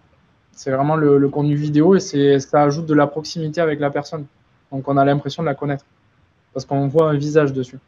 C'est 0.51 0.71
vraiment 0.71 0.95
le, 0.95 1.27
contenu 1.29 1.55
vidéo 1.55 1.95
et 1.95 1.99
ça 1.99 2.61
ajoute 2.61 2.85
de 2.85 2.93
la 2.93 3.07
proximité 3.07 3.61
avec 3.61 3.79
la 3.79 3.89
personne. 3.89 4.25
Donc, 4.71 4.87
on 4.87 4.97
a 4.97 5.05
l'impression 5.05 5.43
de 5.43 5.47
la 5.47 5.55
connaître 5.55 5.85
parce 6.53 6.65
qu'on 6.65 6.87
voit 6.87 7.09
un 7.09 7.17
visage 7.17 7.53
dessus. 7.53 7.79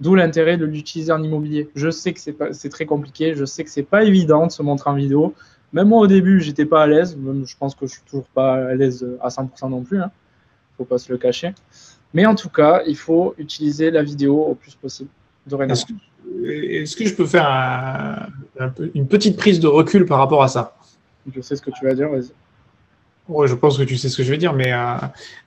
D'où 0.00 0.14
l'intérêt 0.14 0.56
de 0.56 0.64
l'utiliser 0.64 1.12
en 1.12 1.22
immobilier. 1.22 1.70
Je 1.74 1.90
sais 1.90 2.12
que 2.12 2.20
c'est 2.20 2.68
très 2.68 2.86
compliqué, 2.86 3.34
je 3.34 3.44
sais 3.44 3.62
que 3.62 3.70
c'est 3.70 3.82
pas 3.84 4.04
évident 4.04 4.46
de 4.46 4.52
se 4.52 4.62
montrer 4.62 4.90
en 4.90 4.94
vidéo. 4.94 5.34
Même 5.72 5.88
moi, 5.88 6.00
au 6.00 6.06
début, 6.06 6.40
j'étais 6.40 6.66
pas 6.66 6.82
à 6.82 6.86
l'aise. 6.86 7.16
Je 7.44 7.56
pense 7.56 7.74
que 7.74 7.86
je 7.86 7.92
suis 7.92 8.02
toujours 8.02 8.26
pas 8.26 8.54
à 8.54 8.74
l'aise 8.74 9.06
à 9.20 9.28
100% 9.28 9.70
non 9.70 9.82
plus. 9.82 10.00
Hein. 10.00 10.10
Faut 10.76 10.84
pas 10.84 10.98
se 10.98 11.12
le 11.12 11.18
cacher. 11.18 11.54
Mais 12.12 12.26
en 12.26 12.34
tout 12.34 12.48
cas, 12.48 12.82
il 12.86 12.96
faut 12.96 13.34
utiliser 13.38 13.90
la 13.90 14.02
vidéo 14.02 14.40
au 14.42 14.54
plus 14.54 14.74
possible. 14.74 15.10
Est-ce 15.68 15.86
je 16.24 17.14
peux 17.14 17.26
faire 17.26 18.28
une 18.94 19.06
petite 19.06 19.36
prise 19.36 19.60
de 19.60 19.66
recul 19.66 20.06
par 20.06 20.18
rapport 20.18 20.42
à 20.42 20.48
ça? 20.48 20.76
Je 21.34 21.40
sais 21.40 21.56
ce 21.56 21.62
que 21.62 21.70
tu 21.70 21.84
vas 21.84 21.94
dire, 21.94 22.08
vas-y. 22.08 22.30
Oui, 23.28 23.48
je 23.48 23.54
pense 23.54 23.78
que 23.78 23.84
tu 23.84 23.96
sais 23.96 24.10
ce 24.10 24.18
que 24.18 24.22
je 24.22 24.30
vais 24.30 24.36
dire, 24.36 24.52
mais 24.52 24.70
euh, 24.72 24.96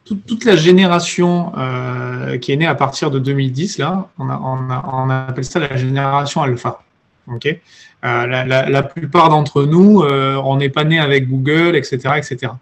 toute, 0.04 0.46
la 0.46 0.56
génération 0.56 1.52
euh, 1.58 2.40
qui 2.40 2.52
est 2.52 2.56
née 2.56 2.66
à 2.66 2.74
partir 2.74 3.12
de 3.12 3.20
2010, 3.20 3.78
là, 3.78 4.10
on, 4.18 4.28
on, 4.28 5.10
appelle 5.10 5.44
ça 5.44 5.60
la 5.60 5.78
génération 5.78 6.42
alpha. 6.42 6.82
Euh, 7.30 8.26
la, 8.26 8.84
plupart 8.84 9.30
d'entre 9.30 9.64
nous, 9.64 10.02
on 10.02 10.58
n'est 10.58 10.70
pas 10.70 10.86
né 10.86 11.00
avec 11.00 11.30
Google, 11.30 11.76
etc., 11.76 12.16
etc. 12.18 12.54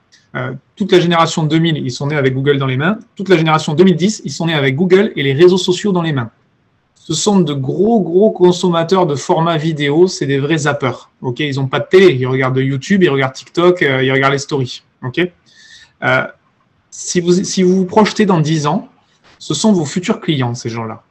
toute 0.76 0.92
la 0.92 1.00
génération 1.00 1.44
2000, 1.44 1.78
ils 1.78 1.92
sont 1.92 2.08
nés 2.08 2.18
avec 2.18 2.34
Google 2.34 2.58
dans 2.58 2.66
les 2.66 2.78
mains. 2.78 2.98
Toute 3.16 3.30
la 3.30 3.38
génération 3.38 3.74
2010, 3.74 4.24
ils 4.26 4.32
sont 4.32 4.48
nés 4.48 4.54
avec 4.54 4.76
Google 4.76 5.14
et 5.16 5.24
les 5.24 5.34
réseaux 5.34 5.58
sociaux 5.58 5.94
dans 5.94 6.02
les 6.02 6.12
mains 6.12 6.30
ce 7.08 7.14
sont 7.14 7.40
de 7.40 7.54
gros, 7.54 8.02
gros 8.02 8.32
consommateurs 8.32 9.06
de 9.06 9.14
format 9.14 9.58
vidéo. 9.58 10.08
C'est 10.08 10.26
des 10.26 10.40
vrais 10.40 10.58
zappers. 10.58 11.12
Ils 11.38 11.56
n'ont 11.58 11.68
pas 11.68 11.80
de 11.80 11.86
télé. 11.86 12.16
Ils 12.16 12.26
regardent 12.26 12.58
YouTube, 12.58 13.04
ils 13.04 13.12
regardent 13.12 13.34
TikTok, 13.34 13.84
euh, 13.84 14.04
ils 14.04 14.12
regardent 14.12 14.34
les 14.34 14.40
stories. 14.40 14.82
Euh, 16.04 16.24
si, 16.90 17.22
vous, 17.22 17.44
si 17.44 17.62
vous 17.62 17.76
vous 17.76 17.86
projetez 17.86 18.26
dans 18.26 18.40
10 18.40 18.66
ans, 18.66 18.90
ce 19.38 19.54
sont 19.54 19.72
vos 19.72 19.86
futurs 19.86 20.20
clients, 20.20 20.56
ces 20.56 20.70
gens-là. 20.70 21.04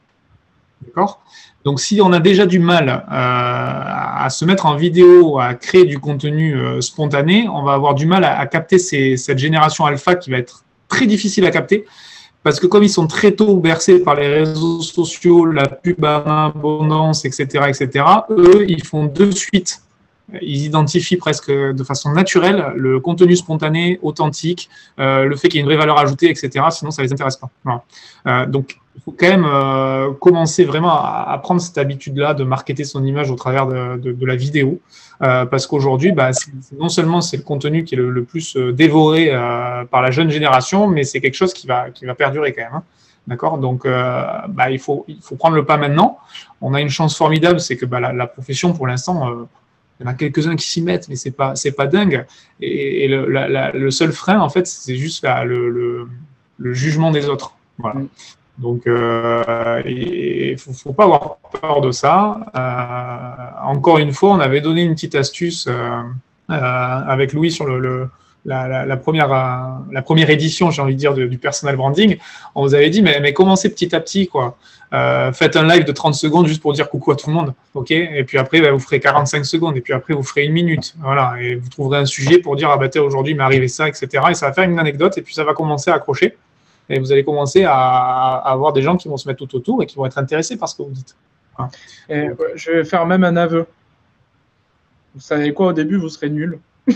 D'accord? 0.84 1.22
Donc, 1.64 1.78
si 1.78 2.00
on 2.00 2.12
a 2.12 2.18
déjà 2.18 2.46
du 2.46 2.58
mal 2.58 2.88
euh, 2.88 2.96
à 3.08 4.26
se 4.30 4.44
mettre 4.44 4.66
en 4.66 4.74
vidéo, 4.74 5.38
à 5.38 5.54
créer 5.54 5.84
du 5.84 6.00
contenu 6.00 6.56
spontané, 6.82 7.48
on 7.48 7.62
va 7.62 7.74
avoir 7.74 7.94
du 7.94 8.06
mal 8.06 8.24
à, 8.24 8.44
capter 8.46 8.78
cette 8.80 9.38
génération 9.38 9.86
alpha 9.86 10.16
qui 10.16 10.32
va 10.32 10.38
être 10.38 10.64
très 10.88 11.06
difficile 11.06 11.46
à 11.46 11.52
capter 11.52 11.84
parce 12.44 12.60
que 12.60 12.68
comme 12.68 12.84
ils 12.84 12.90
sont 12.90 13.08
très 13.08 13.32
tôt 13.32 13.56
bercés 13.56 13.98
par 13.98 14.14
les 14.14 14.28
réseaux 14.28 14.80
sociaux, 14.82 15.46
la 15.46 15.66
pub 15.66 16.04
à 16.04 16.46
abondance, 16.46 17.24
etc., 17.24 17.64
etc., 17.68 18.04
eux, 18.30 18.64
ils 18.68 18.84
font 18.84 19.06
de 19.06 19.32
suite 19.32 19.80
ils 20.40 20.64
identifient 20.64 21.16
presque 21.16 21.50
de 21.50 21.84
façon 21.84 22.12
naturelle 22.12 22.72
le 22.76 23.00
contenu 23.00 23.36
spontané, 23.36 23.98
authentique, 24.02 24.70
euh, 24.98 25.24
le 25.24 25.36
fait 25.36 25.48
qu'il 25.48 25.56
y 25.56 25.58
ait 25.58 25.62
une 25.62 25.66
vraie 25.66 25.76
valeur 25.76 25.98
ajoutée, 25.98 26.30
etc. 26.30 26.64
Sinon, 26.70 26.90
ça 26.90 27.02
les 27.02 27.12
intéresse 27.12 27.36
pas. 27.36 27.84
Euh, 28.26 28.46
donc, 28.46 28.78
il 28.96 29.02
faut 29.02 29.12
quand 29.12 29.28
même 29.28 29.46
euh, 29.46 30.12
commencer 30.12 30.64
vraiment 30.64 30.92
à, 30.92 31.38
prendre 31.42 31.60
cette 31.60 31.78
habitude-là 31.78 32.34
de 32.34 32.44
marketer 32.44 32.84
son 32.84 33.04
image 33.04 33.30
au 33.30 33.34
travers 33.34 33.66
de, 33.66 34.26
la 34.26 34.36
vidéo, 34.36 34.80
parce 35.18 35.66
qu'aujourd'hui, 35.66 36.12
bah, 36.12 36.30
non 36.78 36.88
seulement 36.88 37.20
c'est 37.20 37.36
le 37.36 37.42
contenu 37.42 37.84
qui 37.84 37.94
est 37.94 37.98
le, 37.98 38.24
plus 38.24 38.56
dévoré 38.56 39.30
par 39.90 40.02
la 40.02 40.10
jeune 40.10 40.30
génération, 40.30 40.86
mais 40.86 41.04
c'est 41.04 41.20
quelque 41.20 41.34
chose 41.34 41.52
qui 41.52 41.66
va, 41.66 41.90
qui 41.90 42.04
va 42.04 42.14
perdurer 42.14 42.52
quand 42.52 42.62
même. 42.62 42.74
Hein. 42.74 42.82
D'accord? 43.26 43.58
Donc, 43.58 43.84
bah, 43.84 44.70
il, 44.70 44.78
faut, 44.78 45.04
il 45.08 45.20
faut 45.20 45.36
prendre 45.36 45.56
le 45.56 45.64
pas 45.64 45.76
maintenant. 45.76 46.18
On 46.60 46.74
a 46.74 46.80
une 46.80 46.88
chance 46.90 47.16
formidable, 47.16 47.60
c'est 47.60 47.76
que 47.76 47.86
bah, 47.86 48.00
la, 48.00 48.26
profession, 48.26 48.72
pour 48.72 48.86
l'instant, 48.86 49.46
il 49.98 50.04
y 50.04 50.08
en 50.08 50.10
a 50.10 50.14
quelques-uns 50.14 50.56
qui 50.56 50.68
s'y 50.68 50.82
mettent, 50.82 51.08
mais 51.08 51.16
c'est 51.16 51.30
pas, 51.30 51.54
pas 51.76 51.86
dingue. 51.86 52.26
Et, 52.60 53.08
le, 53.08 53.90
seul 53.90 54.12
frein, 54.12 54.40
en 54.40 54.48
fait, 54.48 54.66
c'est 54.66 54.96
juste 54.96 55.26
le, 55.44 56.06
jugement 56.58 57.10
des 57.10 57.28
autres. 57.28 57.54
Voilà. 57.78 58.00
Donc, 58.58 58.86
euh, 58.86 59.82
il 59.84 60.52
ne 60.52 60.56
faut, 60.56 60.92
pas 60.92 61.04
avoir 61.04 61.38
peur 61.60 61.80
de 61.80 61.90
ça. 61.90 62.38
Euh, 62.54 63.68
encore 63.68 63.98
une 63.98 64.12
fois, 64.12 64.30
on 64.30 64.40
avait 64.40 64.60
donné 64.60 64.82
une 64.82 64.94
petite 64.94 65.16
astuce 65.16 65.66
euh, 65.68 66.02
avec 66.48 67.32
Louis 67.32 67.50
sur 67.50 67.66
la, 68.44 68.96
première, 68.96 70.30
édition, 70.30 70.70
j'ai 70.70 70.82
envie 70.82 70.94
de 70.94 71.00
dire, 71.00 71.14
du 71.14 71.38
personal 71.38 71.76
branding. 71.76 72.16
On 72.54 72.62
vous 72.62 72.74
avait 72.74 72.90
dit, 72.90 73.02
mais, 73.02 73.32
commencez 73.32 73.68
petit 73.70 73.94
à 73.94 74.00
petit, 74.00 74.28
quoi. 74.28 74.56
Euh, 74.92 75.32
faites 75.32 75.56
un 75.56 75.66
live 75.66 75.82
de 75.82 75.90
30 75.90 76.14
secondes 76.14 76.46
juste 76.46 76.62
pour 76.62 76.72
dire 76.72 76.88
coucou 76.88 77.10
à 77.10 77.16
tout 77.16 77.28
le 77.28 77.34
monde, 77.34 77.52
ok? 77.74 77.90
Et 77.90 78.22
puis 78.22 78.38
après, 78.38 78.60
bah, 78.60 78.70
vous 78.70 78.78
ferez 78.78 79.00
45 79.00 79.44
secondes, 79.44 79.76
et 79.76 79.80
puis 79.80 79.92
après, 79.92 80.14
vous 80.14 80.22
ferez 80.22 80.44
une 80.44 80.52
minute, 80.52 80.94
voilà. 81.00 81.34
Et 81.40 81.56
vous 81.56 81.68
trouverez 81.68 81.98
un 81.98 82.04
sujet 82.04 82.38
pour 82.38 82.54
dire, 82.54 82.70
ah 82.70 82.76
bah 82.76 82.86
aujourd'hui, 83.00 83.32
il 83.32 83.36
m'est 83.36 83.42
arrivé 83.42 83.66
ça, 83.66 83.88
etc. 83.88 84.06
Et 84.30 84.34
ça 84.34 84.46
va 84.46 84.52
faire 84.52 84.64
une 84.64 84.78
anecdote, 84.78 85.18
et 85.18 85.22
puis 85.22 85.34
ça 85.34 85.42
va 85.42 85.52
commencer 85.52 85.90
à 85.90 85.94
accrocher. 85.94 86.36
Et 86.88 86.98
vous 86.98 87.12
allez 87.12 87.24
commencer 87.24 87.64
à, 87.64 88.36
avoir 88.44 88.72
des 88.72 88.82
gens 88.82 88.96
qui 88.96 89.08
vont 89.08 89.16
se 89.16 89.26
mettre 89.28 89.44
tout 89.46 89.56
autour 89.56 89.82
et 89.82 89.86
qui 89.86 89.96
vont 89.96 90.06
être 90.06 90.18
intéressés 90.18 90.56
par 90.56 90.68
ce 90.68 90.76
que 90.76 90.82
vous 90.82 90.90
dites. 90.90 91.16
Et 92.08 92.28
je 92.56 92.70
vais 92.72 92.84
faire 92.84 93.06
même 93.06 93.24
un 93.24 93.36
aveu. 93.36 93.66
Vous 95.14 95.20
savez 95.20 95.54
quoi, 95.54 95.68
au 95.68 95.72
début, 95.72 95.96
vous 95.96 96.08
serez 96.08 96.28
nul. 96.28 96.58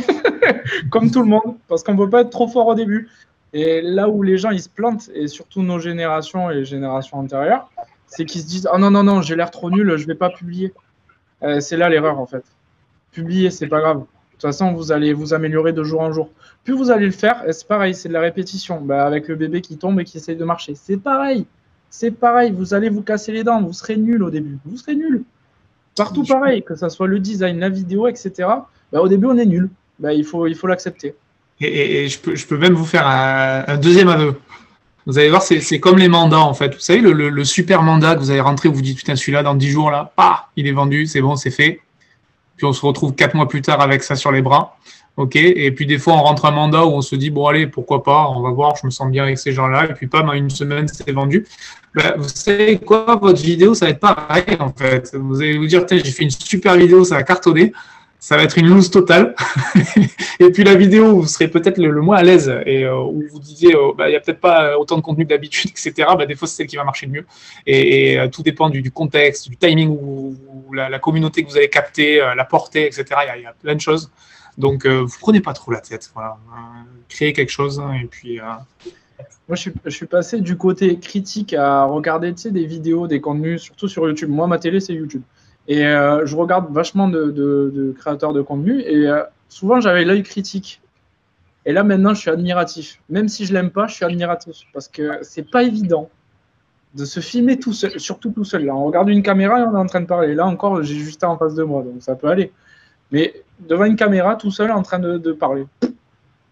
Comme 0.91 1.11
tout 1.11 1.23
le 1.23 1.29
monde, 1.29 1.57
parce 1.69 1.83
qu'on 1.83 1.93
ne 1.93 1.99
peut 1.99 2.11
pas 2.11 2.23
être 2.23 2.31
trop 2.31 2.49
fort 2.49 2.67
au 2.67 2.75
début. 2.75 3.09
Et 3.53 3.81
là 3.81 4.09
où 4.09 4.23
les 4.23 4.37
gens 4.37 4.51
ils 4.51 4.61
se 4.61 4.69
plantent, 4.69 5.09
et 5.15 5.27
surtout 5.27 5.63
nos 5.63 5.79
générations 5.79 6.51
et 6.51 6.57
les 6.57 6.65
générations 6.65 7.19
antérieures, 7.19 7.71
c'est 8.07 8.25
qu'ils 8.25 8.43
se 8.43 8.47
disent 8.47 8.69
Ah 8.73 8.79
non, 8.79 8.91
non, 8.91 9.03
non, 9.03 9.23
j'ai 9.23 9.37
l'air 9.37 9.51
trop 9.51 9.71
nul, 9.71 9.97
je 9.97 10.07
vais 10.07 10.15
pas 10.15 10.31
publier. 10.31 10.75
Euh, 11.43 11.61
c'est 11.61 11.77
là 11.77 11.89
l'erreur 11.89 12.19
en 12.19 12.27
fait. 12.27 12.45
Publier, 13.13 13.51
c'est 13.51 13.69
pas 13.69 13.81
grave. 13.81 14.05
De 14.39 14.43
toute 14.43 14.51
façon, 14.53 14.73
vous 14.73 14.93
allez 14.93 15.13
vous 15.13 15.35
améliorer 15.35 15.73
de 15.73 15.83
jour 15.83 16.01
en 16.01 16.13
jour. 16.13 16.31
Plus 16.63 16.75
vous 16.75 16.93
allez 16.93 17.07
le 17.07 17.13
faire, 17.13 17.43
c'est 17.51 17.67
pareil, 17.67 17.93
c'est 17.93 18.09
de 18.09 18.13
la 18.13 18.21
répétition. 18.21 18.81
Bah, 18.81 19.05
avec 19.05 19.27
le 19.27 19.35
bébé 19.35 19.61
qui 19.63 19.77
tombe 19.77 19.99
et 19.99 20.05
qui 20.05 20.19
essaye 20.19 20.37
de 20.37 20.45
marcher, 20.45 20.77
c'est 20.77 20.97
pareil. 20.97 21.45
C'est 21.91 22.13
pareil, 22.13 22.53
vous 22.57 22.73
allez 22.73 22.89
vous 22.89 23.03
casser 23.03 23.33
les 23.33 23.43
dents, 23.43 23.61
vous 23.61 23.73
serez 23.73 23.97
nul 23.97 24.23
au 24.23 24.31
début. 24.31 24.59
Vous 24.65 24.77
serez 24.77 24.95
nul. 24.95 25.25
Partout 25.97 26.23
pareil, 26.23 26.63
que 26.63 26.77
ce 26.77 26.89
soit 26.89 27.09
le 27.09 27.19
design, 27.19 27.59
la 27.59 27.69
vidéo, 27.69 28.07
etc. 28.07 28.31
Bah, 28.93 29.01
au 29.01 29.09
début, 29.09 29.27
on 29.27 29.37
est 29.37 29.45
nul. 29.45 29.71
Bah, 29.99 30.13
il 30.13 30.25
faut 30.25 30.47
l'accepter. 30.69 31.17
Et, 31.61 32.09
je, 32.09 32.21
peux, 32.21 32.37
je, 32.37 32.47
peux, 32.47 32.57
même 32.57 32.75
vous 32.75 32.85
faire 32.85 33.09
un, 33.09 33.77
deuxième 33.79 34.09
aveu. 34.09 34.37
Vous 35.07 35.19
allez 35.19 35.31
voir, 35.31 35.43
c'est 35.43 35.81
comme 35.81 35.99
les 35.99 36.09
mandats 36.09 36.39
en 36.39 36.55
fait. 36.55 36.75
Vous 36.75 36.81
savez, 36.81 37.01
le, 37.01 37.13
le, 37.13 37.45
super 37.45 37.83
mandat 37.83 38.15
que 38.15 38.21
vous 38.21 38.31
allez 38.31 38.41
rentrer, 38.41 38.69
vous 38.69 38.77
vous 38.77 38.83
dites 38.83 38.99
putain, 38.99 39.17
celui-là, 39.17 39.43
dans 39.43 39.55
10 39.55 39.69
jours, 39.69 39.91
là, 39.91 40.13
ah, 40.17 40.49
il 40.55 40.69
est 40.69 40.73
vendu, 40.73 41.07
c'est 41.07 41.21
bon, 41.21 41.35
c'est 41.35 41.51
fait. 41.51 41.81
Puis 42.59 42.67
on 42.67 42.75
se 42.75 42.85
retrouve 42.85 43.15
4 43.15 43.35
mois 43.35 43.49
plus 43.49 43.63
tard 43.63 43.81
avec 43.81 44.03
ça 44.03 44.17
sur 44.17 44.31
les 44.31 44.43
bras. 44.43 44.77
OK 45.17 45.35
Et 45.35 45.73
puis 45.73 45.87
des 45.87 45.99
fois, 45.99 46.15
on 46.15 46.23
rentre 46.23 46.45
un 46.45 46.51
mandat 46.51 46.85
où 46.85 46.91
on 46.91 47.01
se 47.01 47.17
dit, 47.17 47.31
bon, 47.31 47.47
allez, 47.47 47.67
pourquoi 47.67 48.05
pas, 48.05 48.29
on 48.29 48.41
va 48.43 48.51
voir, 48.51 48.77
je 48.81 48.87
me 48.87 48.91
sens 48.91 49.11
bien 49.11 49.25
avec 49.25 49.39
ces 49.39 49.53
gens-là. 49.53 49.87
Et 49.91 49.95
puis, 49.95 50.07
dans 50.07 50.33
une 50.33 50.51
semaine, 50.51 50.87
c'est 50.87 51.11
vendu. 51.11 51.47
Ben, 51.95 52.15
vous 52.17 52.29
savez 52.29 52.79
quoi, 52.79 53.19
votre 53.21 53.41
vidéo, 53.41 53.75
ça 53.75 53.87
va 53.87 53.93
être 53.93 54.01
pareil 54.01 54.45
en 54.61 54.73
fait. 54.73 55.11
Vous 55.15 55.41
allez 55.41 55.57
vous 55.57 55.67
dire, 55.67 55.85
j'ai 55.89 56.05
fait 56.05 56.25
une 56.25 56.31
super 56.31 56.77
vidéo, 56.77 57.03
ça 57.03 57.17
a 57.17 57.23
cartonné 57.23 57.73
ça 58.21 58.37
va 58.37 58.43
être 58.43 58.59
une 58.59 58.67
loose 58.67 58.91
totale. 58.91 59.35
et 60.41 60.51
puis 60.51 60.65
la 60.65 60.75
vidéo, 60.75 61.21
vous 61.21 61.27
serez 61.27 61.49
peut-être 61.49 61.79
le, 61.79 62.01
moins 62.01 62.17
à 62.17 62.23
l'aise 62.23 62.53
et 62.67 62.85
euh, 62.85 62.97
où 62.99 63.25
vous 63.31 63.39
disiez, 63.39 63.75
euh, 63.75 63.93
bah, 63.97 64.09
il 64.09 64.11
n'y 64.11 64.17
a 64.17 64.21
peut-être 64.21 64.41
pas 64.41 64.77
autant 64.79 64.97
de 64.97 65.03
contenu 65.03 65.25
d'habitude, 65.25 65.71
etc. 65.71 66.09
Bah, 66.17 66.27
des 66.27 66.35
fois, 66.35 66.49
c'est 66.49 66.57
celle 66.57 66.67
qui 66.67 66.77
va 66.77 66.85
marcher 66.85 67.07
le 67.07 67.13
mieux. 67.13 67.27
Et, 67.67 68.19
euh, 68.19 68.29
tout 68.29 68.43
dépend 68.43 68.71
du, 68.71 68.91
contexte, 68.91 69.49
du 69.49 69.57
timing 69.57 69.97
la, 70.73 70.99
communauté 70.99 71.45
que 71.45 71.51
vous 71.51 71.57
avez 71.57 71.71
capté, 71.71 72.19
la 72.19 72.45
portée, 72.45 72.87
etc. 72.87 73.05
Il 73.37 73.43
y, 73.43 73.47
a 73.47 73.53
plein 73.53 73.75
de 73.75 73.81
choses. 73.81 74.11
Donc, 74.57 74.87
vous 74.87 75.17
prenez 75.21 75.41
pas 75.41 75.53
trop 75.53 75.71
la 75.73 75.81
tête. 75.81 76.11
Voilà. 76.15 76.37
créez 77.09 77.33
quelque 77.33 77.51
chose 77.51 77.81
hein, 77.81 77.93
et 77.93 78.07
puis. 78.07 78.41
Moi, 79.49 79.57
je 79.57 79.91
suis, 79.91 80.07
passé 80.07 80.41
du 80.41 80.57
côté 80.57 80.99
critique 80.99 81.55
à 81.55 81.85
regarder 81.85 82.33
des 82.33 82.67
vidéos, 82.67 83.07
des 83.07 83.21
contenus, 83.21 83.63
surtout 83.63 83.89
sur 83.89 84.07
YouTube. 84.07 84.29
Moi, 84.29 84.47
ma 84.47 84.59
télé, 84.59 84.81
c'est 84.81 84.95
YouTube. 84.95 85.23
Et 85.69 85.87
euh, 85.87 86.25
je 86.25 86.35
regarde 86.35 86.73
vachement 86.73 87.09
de, 87.09 87.95
créateurs 87.99 88.33
de 88.33 88.41
contenu 88.41 88.81
et 88.81 89.07
euh, 89.07 89.23
souvent 89.51 89.81
j'avais 89.81 90.05
l'œil 90.05 90.23
critique. 90.23 90.81
Et 91.67 91.73
là 91.73 91.85
maintenant 91.85 92.15
je 92.15 92.21
suis 92.21 92.31
admiratif. 92.31 93.01
Même 93.11 93.29
si 93.29 93.45
je 93.45 93.53
l'aime 93.53 93.71
pas, 93.71 93.87
je 93.87 93.95
suis 93.95 94.05
admiratif 94.07 94.63
parce 94.73 94.89
que 94.89 95.19
c'est 95.23 95.49
pas 95.49 95.63
évident 95.63 96.09
de 96.95 97.05
se 97.05 97.21
filmer 97.21 97.59
tout 97.59 97.73
seul, 97.73 97.99
surtout 98.01 98.31
tout 98.31 98.45
seul. 98.45 98.65
Là, 98.65 98.75
on 98.75 98.85
regarde 98.85 99.09
une 99.09 99.23
caméra 99.23 99.61
et 99.61 99.63
on 99.63 99.75
est 99.75 99.79
en 99.79 99.87
train 99.87 100.01
de 100.01 100.07
parler. 100.07 100.35
Là 100.35 100.47
encore, 100.47 100.83
j'ai 100.83 100.97
juste 100.97 101.23
en 101.25 101.37
face 101.37 101.55
de 101.55 101.63
moi, 101.63 101.83
donc 101.83 102.01
ça 102.01 102.15
peut 102.15 102.29
aller. 102.29 102.53
Mais 103.13 103.35
devant 103.61 103.85
une 103.85 103.97
caméra, 103.97 104.37
tout 104.37 104.51
seul, 104.51 104.71
en 104.71 104.83
train 104.83 104.99
de, 104.99 105.33
parler, 105.33 105.67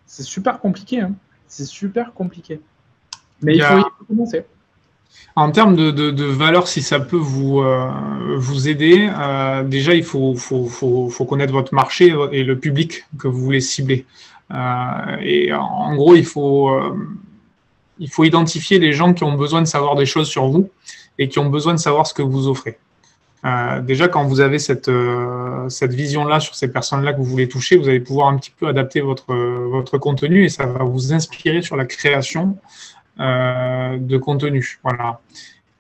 c'est 0.07 0.22
super 0.22 0.59
compliqué. 0.61 1.01
Hein. 1.01 1.12
C'est 1.47 1.66
super 1.66 2.12
compliqué. 2.12 2.61
Mais 3.43 3.57
il, 3.57 3.62
faut, 3.62 3.78
y 3.78 4.07
commencer. 4.09 4.45
En 5.34 5.51
termes 5.51 5.76
de, 5.76 5.91
de, 5.91 6.24
valeur, 6.24 6.66
si 6.66 6.82
ça 6.82 6.99
peut 6.99 7.16
vous, 7.16 7.61
euh, 7.61 7.91
vous 8.37 8.68
aider, 8.68 9.11
euh, 9.18 9.62
déjà, 9.64 9.95
il 9.95 10.05
faut, 10.05 10.34
faut, 10.34 10.66
faut, 10.66 11.11
faut, 11.11 11.24
connaître 11.26 11.53
votre 11.53 11.74
marché 11.74 12.14
et 12.32 12.43
le 12.43 12.59
public 12.59 13.05
que 13.18 13.28
vous 13.28 13.41
voulez 13.41 13.61
cibler. 13.61 14.07
Euh, 14.53 15.16
et 15.20 15.53
en 15.53 15.95
gros, 15.95 16.14
il 16.14 16.24
faut, 16.24 16.70
il 17.99 18.11
faut 18.11 18.24
identifier 18.24 18.78
les 18.78 18.92
gens 18.92 19.14
qui 19.14 19.24
ont 19.24 19.34
besoin 19.34 19.62
de 19.62 19.66
savoir 19.66 19.97
des 19.97 20.07
choses 20.07 20.28
sur 20.28 20.47
vous 20.47 20.70
et 21.18 21.28
qui 21.28 21.38
ont 21.38 21.49
besoin 21.49 21.74
de 21.74 21.78
savoir 21.78 22.07
ce 22.07 22.14
que 22.14 22.22
vous 22.22 22.47
offrez. 22.49 22.78
déjà, 23.82 24.09
quand 24.09 24.24
vous 24.24 24.40
avez 24.40 24.59
cette, 24.59 24.90
cette 25.68 25.94
vision-là 25.94 26.40
sur 26.40 26.55
ces 26.55 26.68
personnes-là 26.70 27.12
que 27.12 27.18
vous 27.18 27.24
voulez 27.24 27.49
toucher, 27.49 27.76
vous 27.76 27.88
allez 27.88 28.01
pouvoir 28.01 28.28
un 28.28 28.36
petit 28.36 28.51
peu 28.51 28.66
adapter 28.66 29.01
votre, 29.01 29.34
votre 29.34 29.99
contenu 29.99 30.44
et 30.44 30.49
ça 30.49 30.66
va 30.66 30.84
vous 30.84 31.12
inspirer 31.14 31.62
sur 31.62 31.76
la 31.76 31.86
création 31.86 32.59
euh, 33.18 33.97
de 33.99 34.18
contenu. 34.18 34.78
Voilà. 34.82 35.20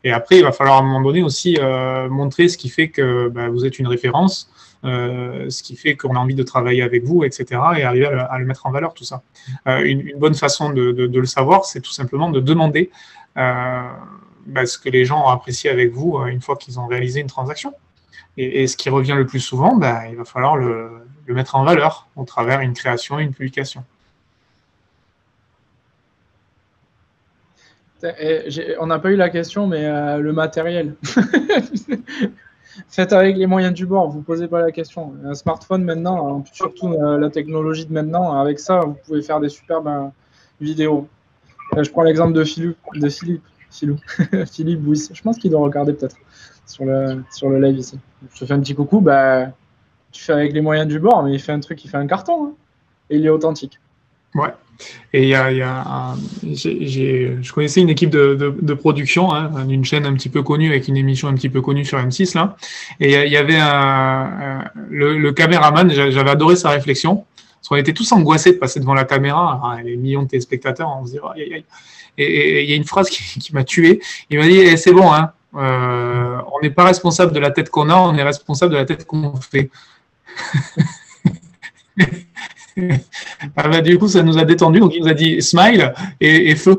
Et 0.04 0.10
après, 0.10 0.38
il 0.38 0.42
va 0.42 0.52
falloir 0.52 0.76
à 0.76 0.80
un 0.80 0.84
moment 0.84 1.02
donné 1.02 1.22
aussi 1.22 1.58
euh, 1.60 2.08
montrer 2.08 2.48
ce 2.48 2.56
qui 2.56 2.70
fait 2.70 2.88
que 2.88 3.28
bah, 3.28 3.50
vous 3.50 3.66
êtes 3.66 3.78
une 3.78 3.88
référence, 3.88 4.50
euh, 4.50 4.55
ce 4.86 5.62
qui 5.62 5.76
fait 5.76 5.96
qu'on 5.96 6.14
a 6.16 6.18
envie 6.18 6.34
de 6.34 6.42
travailler 6.42 6.82
avec 6.82 7.04
vous, 7.04 7.24
etc. 7.24 7.60
Et 7.76 7.82
arriver 7.82 8.06
à 8.06 8.38
le, 8.38 8.46
mettre 8.46 8.66
en 8.66 8.70
valeur, 8.70 8.94
tout 8.94 9.04
ça. 9.04 9.22
Une, 9.66 10.12
bonne 10.16 10.34
façon 10.34 10.70
de, 10.70 10.90
le 10.90 11.26
savoir, 11.26 11.64
c'est 11.64 11.80
tout 11.80 11.92
simplement 11.92 12.30
de 12.30 12.40
demander 12.40 12.90
bah, 13.34 14.64
ce 14.64 14.78
que 14.78 14.88
les 14.88 15.04
gens 15.04 15.24
ont 15.24 15.28
apprécié 15.28 15.70
avec 15.70 15.92
vous 15.92 16.18
une 16.26 16.40
fois 16.40 16.56
qu'ils 16.56 16.78
ont 16.78 16.86
réalisé 16.86 17.20
une 17.20 17.26
transaction. 17.26 17.74
Et, 18.38 18.66
ce 18.66 18.76
qui 18.76 18.90
revient 18.90 19.14
le 19.16 19.26
plus 19.26 19.40
souvent, 19.40 19.76
bah, 19.76 20.08
il 20.08 20.16
va 20.16 20.24
falloir 20.24 20.56
le, 20.56 21.06
mettre 21.28 21.56
en 21.56 21.64
valeur 21.64 22.06
au 22.16 22.24
travers 22.24 22.60
d'une 22.60 22.74
création 22.74 23.18
et 23.18 23.22
une 23.22 23.32
publication. 23.32 23.84
on 28.78 28.86
n'a 28.86 28.98
pas 29.00 29.10
eu 29.10 29.16
la 29.16 29.30
question, 29.30 29.66
mais 29.66 29.84
euh, 29.84 30.18
le 30.18 30.32
matériel. 30.32 30.94
Faites 32.88 33.12
avec 33.12 33.36
les 33.36 33.46
moyens 33.46 33.74
du 33.74 33.86
bord, 33.86 34.08
vous 34.10 34.22
posez 34.22 34.48
pas 34.48 34.60
la 34.60 34.72
question. 34.72 35.14
Un 35.24 35.34
smartphone 35.34 35.84
maintenant, 35.84 36.44
surtout 36.52 36.92
euh, 36.92 37.18
la 37.18 37.30
technologie 37.30 37.86
de 37.86 37.92
maintenant, 37.92 38.38
avec 38.38 38.58
ça, 38.58 38.80
vous 38.80 38.96
pouvez 39.06 39.22
faire 39.22 39.40
des 39.40 39.48
superbes 39.48 39.88
euh, 39.88 40.08
vidéos. 40.60 41.08
je 41.76 41.90
prends 41.90 42.02
l'exemple 42.02 42.32
de 42.32 42.44
Philippe, 42.44 42.76
Philippe, 43.10 43.42
Philippe 44.46 44.80
Bouis. 44.80 45.08
Je 45.12 45.22
pense 45.22 45.38
qu'il 45.38 45.50
doit 45.50 45.60
regarder 45.60 45.92
peut-être 45.92 46.16
sur 46.66 46.84
le, 46.84 47.22
sur 47.30 47.48
le 47.48 47.60
live 47.60 47.78
ici. 47.78 47.98
Je 48.34 48.40
te 48.40 48.44
fais 48.44 48.54
un 48.54 48.60
petit 48.60 48.74
coucou, 48.74 49.00
bah, 49.00 49.46
tu 50.12 50.22
fais 50.22 50.32
avec 50.32 50.52
les 50.52 50.60
moyens 50.60 50.88
du 50.88 50.98
bord, 50.98 51.22
mais 51.22 51.32
il 51.32 51.40
fait 51.40 51.52
un 51.52 51.60
truc, 51.60 51.84
il 51.84 51.88
fait 51.88 51.96
un 51.96 52.06
carton, 52.06 52.46
hein. 52.46 52.52
et 53.10 53.16
il 53.16 53.26
est 53.26 53.30
authentique. 53.30 53.80
Ouais. 54.34 54.52
Et 55.12 55.22
il 55.22 55.28
y 55.28 55.34
a, 55.34 55.46
a 55.46 56.14
je 56.42 57.52
connaissais 57.52 57.80
une 57.80 57.88
équipe 57.88 58.10
de, 58.10 58.74
production 58.74 59.32
hein, 59.32 59.64
d'une 59.64 59.84
chaîne 59.84 60.06
un 60.06 60.14
petit 60.14 60.28
peu 60.28 60.42
connue 60.42 60.68
avec 60.70 60.88
une 60.88 60.96
émission 60.96 61.28
un 61.28 61.34
petit 61.34 61.48
peu 61.48 61.60
connue 61.60 61.84
sur 61.84 61.98
M6 61.98 62.36
là. 62.36 62.56
Et 63.00 63.14
il 63.24 63.32
y 63.32 63.36
avait 63.36 63.58
un, 63.58 64.64
le, 64.90 65.30
caméraman, 65.32 65.90
j'avais 65.90 66.30
adoré 66.30 66.56
sa 66.56 66.70
réflexion. 66.70 67.24
Parce 67.56 67.68
qu'on 67.68 67.76
était 67.76 67.94
tous 67.94 68.12
angoissés 68.12 68.52
de 68.52 68.58
passer 68.58 68.78
devant 68.78 68.94
la 68.94 69.04
caméra, 69.04 69.60
hein, 69.64 69.82
les 69.82 69.96
millions 69.96 70.22
de 70.22 70.28
téléspectateurs, 70.28 70.88
on 71.00 71.06
se 71.06 71.12
dit 71.12 71.18
aïe, 71.34 71.54
aïe. 71.54 71.64
Et 72.18 72.62
il 72.62 72.70
y 72.70 72.72
a 72.72 72.76
une 72.76 72.84
phrase 72.84 73.10
qui, 73.10 73.40
qui 73.40 73.52
m'a 73.52 73.64
tué. 73.64 74.00
Il 74.30 74.38
m'a 74.38 74.46
dit 74.46 74.58
eh, 74.58 74.76
c'est 74.76 74.92
bon, 74.92 75.12
hein, 75.12 75.32
euh, 75.56 76.38
on 76.52 76.60
n'est 76.60 76.70
pas 76.70 76.84
responsable 76.84 77.32
de 77.32 77.40
la 77.40 77.50
tête 77.50 77.70
qu'on 77.70 77.88
a, 77.88 77.96
on 77.96 78.14
est 78.14 78.22
responsable 78.22 78.72
de 78.72 78.76
la 78.76 78.84
tête 78.84 79.06
qu'on 79.06 79.34
fait. 79.36 79.70
Ah 83.56 83.68
bah, 83.68 83.80
du 83.80 83.98
coup, 83.98 84.08
ça 84.08 84.22
nous 84.22 84.38
a 84.38 84.44
détendu. 84.44 84.80
Donc, 84.80 84.94
il 84.94 85.02
nous 85.02 85.08
a 85.08 85.14
dit 85.14 85.40
smile 85.40 85.92
et, 86.20 86.54
feu. 86.54 86.76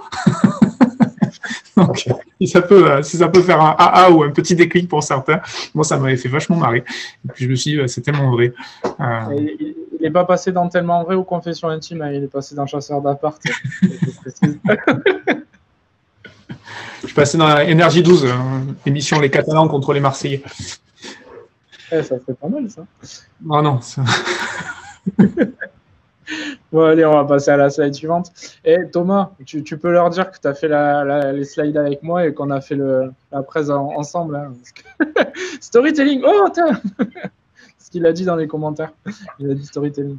donc, 1.78 2.08
si 2.40 2.48
ça, 2.48 2.62
peut, 2.62 3.02
si 3.02 3.18
ça 3.18 3.28
peut 3.30 3.42
faire 3.42 3.62
un 3.62 3.76
AA 3.78 4.12
ou 4.12 4.24
un 4.24 4.32
petit 4.32 4.56
déclic 4.56 4.88
pour 4.88 5.04
certains, 5.04 5.42
moi, 5.74 5.84
ça 5.84 5.98
m'avait 5.98 6.18
fait 6.18 6.30
vachement 6.30 6.58
marrer. 6.58 6.84
Et 7.26 7.32
puis, 7.34 7.46
je 7.46 7.50
me 7.50 7.56
suis 7.56 7.72
dit, 7.72 7.82
c'est 7.88 8.02
tellement 8.02 8.32
vrai. 8.32 8.54
Euh, 8.86 9.36
il 9.36 9.76
n'est 10.02 10.12
pas 10.12 10.26
passé 10.26 10.52
dans 10.52 10.70
tellement 10.70 11.04
vrai 11.04 11.16
ou 11.16 11.24
confession 11.24 11.70
intime, 11.70 12.04
hein. 12.04 12.12
il 12.12 12.24
est 12.24 12.28
passé 12.28 12.54
dans 12.56 12.68
chasseur 12.68 13.02
d'appart. 13.02 13.42
je 17.02 17.06
suis 17.06 17.16
passé 17.16 17.38
dans 17.38 17.58
Énergie 17.58 18.04
12, 18.04 18.26
euh, 18.26 18.30
émission 18.86 19.20
Les 19.20 19.32
Catalans 19.32 19.68
contre 19.68 19.94
les 19.94 20.00
Marseillais. 20.00 20.44
Eh, 21.92 22.04
ça 22.04 22.20
serait 22.20 22.34
pas 22.34 22.50
mal, 22.50 22.70
ça. 22.70 22.86
Oh 23.50 23.62
non. 23.62 23.80
bon, 26.72 26.84
allez, 26.84 27.06
on 27.06 27.14
va 27.14 27.26
passer 27.26 27.52
à 27.52 27.58
la 27.58 27.70
slide 27.70 27.94
suivante. 27.94 28.32
Et 28.66 28.78
Thomas, 28.92 29.32
tu, 29.46 29.64
peux 29.78 29.92
leur 29.92 30.10
dire 30.10 30.32
que 30.32 30.38
tu 30.40 30.48
as 30.48 30.54
fait 30.54 30.70
les 31.34 31.44
slides 31.44 31.78
avec 31.78 32.04
moi 32.04 32.26
et 32.26 32.34
qu'on 32.34 32.50
a 32.50 32.62
fait 32.62 32.78
la 33.32 33.44
presse 33.44 33.70
ensemble. 33.70 34.36
Hein, 34.36 34.54
storytelling, 35.62 36.24
oh, 36.26 36.48
Ce 37.78 37.92
qu'il 37.92 38.06
a 38.06 38.12
dit 38.12 38.26
dans 38.26 38.36
les 38.36 38.48
commentaires. 38.48 38.94
Il 39.40 39.50
a 39.50 39.54
dit 39.54 39.66
storytelling. 39.66 40.18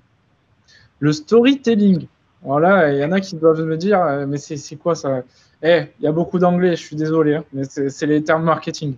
Le 1.01 1.13
storytelling. 1.13 2.07
Voilà, 2.43 2.93
il 2.93 2.99
y 2.99 3.05
en 3.05 3.13
a 3.13 3.21
qui 3.21 3.37
doivent 3.37 3.63
me 3.63 3.77
dire, 3.77 4.01
euh, 4.01 4.27
mais 4.27 4.39
c'est 4.39 4.77
quoi 4.77 4.95
ça? 4.95 5.23
Eh, 5.63 5.83
il 5.99 6.05
y 6.05 6.07
a 6.07 6.13
beaucoup 6.13 6.39
d'anglais, 6.39 6.77
je 6.77 6.83
suis 6.83 6.95
désolé, 6.95 7.35
hein, 7.35 7.45
mais 7.53 7.65
c'est 7.65 8.07
les 8.07 8.23
termes 8.23 8.45
marketing. 8.45 8.95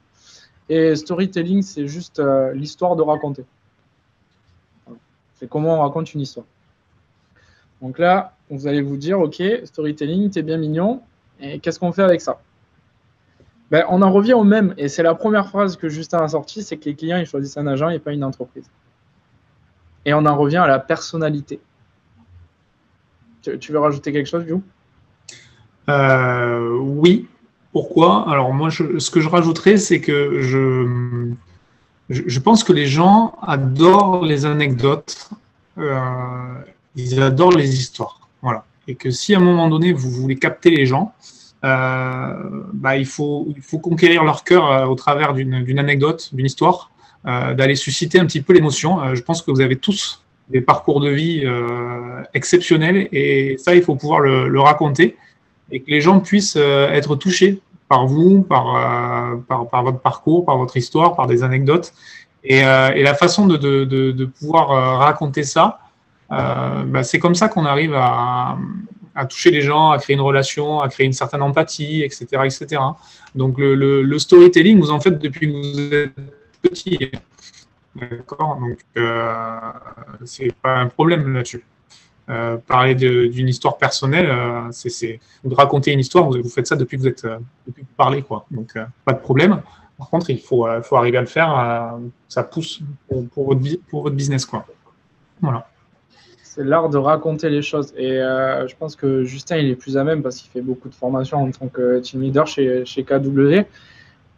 Et 0.68 0.94
storytelling, 0.94 1.62
c'est 1.62 1.88
juste 1.88 2.20
euh, 2.20 2.52
l'histoire 2.52 2.96
de 2.96 3.02
raconter. 3.02 3.44
C'est 5.36 5.48
comment 5.48 5.78
on 5.78 5.80
raconte 5.80 6.12
une 6.12 6.20
histoire. 6.20 6.44
Donc 7.82 7.98
là, 7.98 8.34
vous 8.50 8.66
allez 8.66 8.82
vous 8.82 8.96
dire, 8.96 9.20
OK, 9.20 9.42
storytelling, 9.64 10.30
t'es 10.30 10.42
bien 10.42 10.58
mignon, 10.58 11.02
et 11.40 11.58
qu'est-ce 11.60 11.78
qu'on 11.78 11.92
fait 11.92 12.02
avec 12.02 12.20
ça? 12.20 12.40
Ben, 13.70 13.84
On 13.88 14.02
en 14.02 14.10
revient 14.10 14.34
au 14.34 14.44
même, 14.44 14.74
et 14.76 14.88
c'est 14.88 15.02
la 15.02 15.14
première 15.14 15.48
phrase 15.48 15.76
que 15.76 15.88
Justin 15.88 16.18
a 16.18 16.28
sortie, 16.28 16.62
c'est 16.62 16.76
que 16.76 16.86
les 16.86 16.94
clients, 16.94 17.18
ils 17.18 17.26
choisissent 17.26 17.56
un 17.56 17.66
agent 17.66 17.88
et 17.88 17.98
pas 17.98 18.12
une 18.12 18.24
entreprise. 18.24 18.68
Et 20.04 20.12
on 20.14 20.26
en 20.26 20.36
revient 20.36 20.58
à 20.58 20.66
la 20.66 20.78
personnalité. 20.78 21.60
Tu, 23.42 23.72
veux 23.72 23.78
rajouter 23.78 24.12
quelque 24.12 24.28
chose, 24.28 24.44
View 24.44 24.62
euh, 25.88 26.76
Oui, 26.78 27.28
pourquoi? 27.72 28.28
Alors 28.30 28.52
moi, 28.52 28.70
ce 28.70 29.10
que 29.10 29.20
je 29.20 29.28
rajouterais, 29.28 29.76
c'est 29.76 30.00
que 30.00 30.40
je, 30.42 31.32
je, 32.10 32.40
pense 32.40 32.64
que 32.64 32.72
les 32.72 32.86
gens 32.86 33.34
adorent 33.40 34.24
les 34.24 34.44
anecdotes, 34.44 35.30
euh, 35.78 35.94
ils 36.96 37.22
adorent 37.22 37.56
les 37.56 37.78
histoires. 37.78 38.28
Voilà. 38.42 38.64
Et 38.88 38.94
que 38.94 39.10
si 39.10 39.34
à 39.34 39.38
un 39.38 39.42
moment 39.42 39.68
donné, 39.68 39.92
vous 39.92 40.10
voulez 40.10 40.36
capter 40.36 40.70
les 40.70 40.86
gens, 40.86 41.12
euh, 41.64 42.34
bah, 42.72 42.96
il, 42.96 43.06
faut, 43.06 43.46
il 43.54 43.62
faut 43.62 43.78
conquérir 43.78 44.24
leur 44.24 44.44
cœur 44.44 44.70
euh, 44.70 44.86
au 44.86 44.94
travers 44.94 45.34
d'une 45.34 45.78
anecdote, 45.78 46.30
d'une 46.32 46.46
histoire, 46.46 46.90
d'aller 47.24 47.76
susciter 47.76 48.18
un 48.18 48.24
petit 48.24 48.40
peu 48.40 48.54
l'émotion. 48.54 49.14
je 49.14 49.20
pense 49.20 49.42
que 49.42 49.50
vous 49.50 49.60
avez 49.60 49.76
tous 49.76 50.24
des 50.48 50.62
parcours 50.62 51.00
de 51.00 51.10
vie 51.10 51.44
exceptionnels 52.32 53.10
et 53.12 53.56
ça, 53.58 53.74
il 53.74 53.82
faut 53.82 53.94
pouvoir 53.94 54.20
le, 54.20 54.48
le 54.48 54.58
raconter 54.58 55.18
et 55.70 55.80
que 55.80 55.90
les 55.90 56.00
gens 56.00 56.20
puissent 56.20 56.56
euh, 56.56 56.90
être 56.90 57.16
touchés 57.16 57.60
par 57.88 58.06
vous, 58.06 58.46
euh, 58.50 59.36
par, 59.48 59.68
par, 59.68 59.82
votre 59.82 59.98
parcours, 59.98 60.44
par 60.44 60.58
votre 60.58 60.76
histoire, 60.76 61.16
par 61.16 61.26
des 61.26 61.42
anecdotes. 61.42 61.92
Et, 62.44 62.64
euh, 62.64 62.92
et 62.94 63.02
la 63.02 63.14
façon 63.14 63.46
de, 63.46 63.56
de, 63.56 63.84
de, 63.84 64.24
pouvoir 64.24 64.98
raconter 64.98 65.42
ça, 65.42 65.80
bah, 66.30 67.02
c'est 67.02 67.18
comme 67.18 67.34
ça 67.34 67.48
qu'on 67.48 67.64
arrive 67.64 67.94
à, 67.94 68.56
toucher 69.28 69.50
les 69.50 69.60
gens, 69.60 69.90
à 69.90 69.98
créer 69.98 70.14
une 70.14 70.22
relation, 70.22 70.80
à 70.80 70.88
créer 70.88 71.06
une 71.06 71.12
certaine 71.12 71.42
empathie, 71.42 72.02
etc. 72.02 72.26
etc. 72.44 72.80
Donc 73.34 73.56
le, 73.58 74.18
storytelling, 74.18 74.78
vous 74.80 74.90
en 74.90 75.00
faites 75.00 75.18
depuis 75.18 75.46
que 75.48 75.52
vous 75.52 75.94
êtes 75.94 76.14
petit. 76.62 77.10
D'accord 77.96 78.58
Donc 78.60 78.78
euh, 78.96 79.58
c'est 80.24 80.54
pas 80.62 80.76
un 80.76 80.86
problème 80.86 81.34
là-dessus. 81.34 81.64
Euh, 82.30 82.58
parler 82.58 82.94
d'une 82.94 83.48
histoire 83.48 83.76
personnelle, 83.76 84.30
euh, 84.30 84.68
c'est 84.70 85.18
de 85.42 85.54
raconter 85.54 85.92
une 85.92 85.98
histoire. 85.98 86.30
Vous, 86.30 86.48
faites 86.48 86.68
ça 86.68 86.76
depuis 86.76 86.96
que 86.96 87.02
vous 87.02 87.08
êtes 87.08 87.24
euh, 87.24 87.38
depuis 87.66 87.82
que 87.82 87.88
vous 87.88 87.96
parlez, 87.96 88.22
quoi. 88.22 88.46
Donc 88.52 88.78
pas 89.04 89.12
de 89.12 89.18
problème. 89.18 89.60
Par 89.98 90.08
contre, 90.08 90.30
il 90.30 90.40
faut, 90.40 90.66
faut 90.82 90.96
arriver 90.96 91.18
à 91.18 91.22
le 91.22 91.26
faire. 91.26 91.98
ça 92.28 92.44
pousse 92.44 92.80
pour, 93.08 93.48
votre, 93.48 93.60
pour 93.88 94.02
votre 94.04 94.14
business, 94.14 94.46
quoi. 94.46 94.64
Voilà. 95.42 95.68
C'est 96.52 96.64
l'art 96.64 96.88
de 96.88 96.98
raconter 96.98 97.48
les 97.48 97.62
choses. 97.62 97.92
Et 97.96 98.18
je 98.18 98.74
pense 98.76 98.96
que 98.96 99.22
Justin, 99.22 99.58
il 99.58 99.70
est 99.70 99.76
plus 99.76 99.96
à 99.96 100.02
même 100.02 100.20
parce 100.20 100.38
qu'il 100.38 100.50
fait 100.50 100.60
beaucoup 100.60 100.88
de 100.88 100.94
formations 100.94 101.44
en 101.44 101.50
tant 101.52 101.68
que 101.68 102.00
team 102.00 102.20
leader 102.22 102.44
chez, 102.48 102.84
chez 102.84 103.04
KW. 103.04 103.60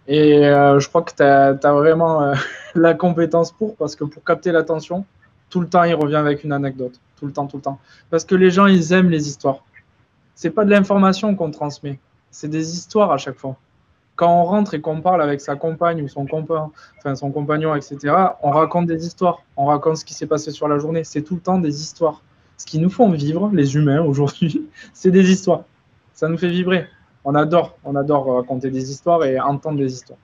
Et 0.08 0.42
je 0.42 0.88
crois 0.88 1.00
que 1.00 1.14
tu 1.14 1.22
as, 1.22 1.72
vraiment 1.72 2.34
la 2.74 2.92
compétence 2.92 3.50
pour, 3.50 3.76
parce 3.76 3.96
que 3.96 4.04
pour 4.04 4.22
capter 4.24 4.52
l'attention, 4.52 5.06
tout 5.48 5.62
le 5.62 5.68
temps, 5.68 5.84
il 5.84 5.94
revient 5.94 6.16
avec 6.16 6.44
une 6.44 6.52
anecdote 6.52 7.00
tout 7.22 7.26
le 7.26 7.32
temps, 7.32 7.46
tout 7.46 7.56
le 7.56 7.62
temps. 7.62 7.78
Parce 8.10 8.24
que 8.24 8.34
les 8.34 8.50
gens, 8.50 8.66
ils 8.66 8.92
aiment 8.92 9.08
les 9.08 9.28
histoires. 9.28 9.64
C'est 10.34 10.50
pas 10.50 10.64
de 10.64 10.70
l'information 10.70 11.36
qu'on 11.36 11.52
transmet, 11.52 12.00
c'est 12.32 12.48
des 12.48 12.74
histoires 12.74 13.12
à 13.12 13.16
chaque 13.16 13.38
fois. 13.38 13.56
Quand 14.16 14.42
on 14.42 14.44
rentre 14.44 14.74
et 14.74 14.80
qu'on 14.80 15.00
parle 15.00 15.22
avec 15.22 15.40
sa 15.40 15.56
compagne 15.56 16.02
ou 16.02 16.08
son, 16.08 16.26
enfin, 16.30 17.14
son 17.14 17.30
compagnon, 17.30 17.74
etc., 17.74 18.14
on 18.42 18.50
raconte 18.50 18.86
des 18.86 19.06
histoires. 19.06 19.42
On 19.56 19.64
raconte 19.66 19.96
ce 19.96 20.04
qui 20.04 20.14
s'est 20.14 20.26
passé 20.26 20.50
sur 20.50 20.68
la 20.68 20.78
journée. 20.78 21.02
C'est 21.04 21.22
tout 21.22 21.34
le 21.34 21.40
temps 21.40 21.58
des 21.58 21.80
histoires. 21.80 22.22
Ce 22.58 22.66
qui 22.66 22.78
nous 22.78 22.90
font 22.90 23.10
vivre, 23.10 23.50
les 23.52 23.74
humains 23.74 24.02
aujourd'hui, 24.02 24.68
c'est 24.92 25.10
des 25.10 25.30
histoires. 25.30 25.64
Ça 26.12 26.28
nous 26.28 26.36
fait 26.36 26.48
vibrer. 26.48 26.86
On 27.24 27.34
adore, 27.34 27.78
on 27.84 27.96
adore 27.96 28.36
raconter 28.36 28.70
des 28.70 28.90
histoires 28.90 29.24
et 29.24 29.40
entendre 29.40 29.78
des 29.78 29.92
histoires. 29.92 30.18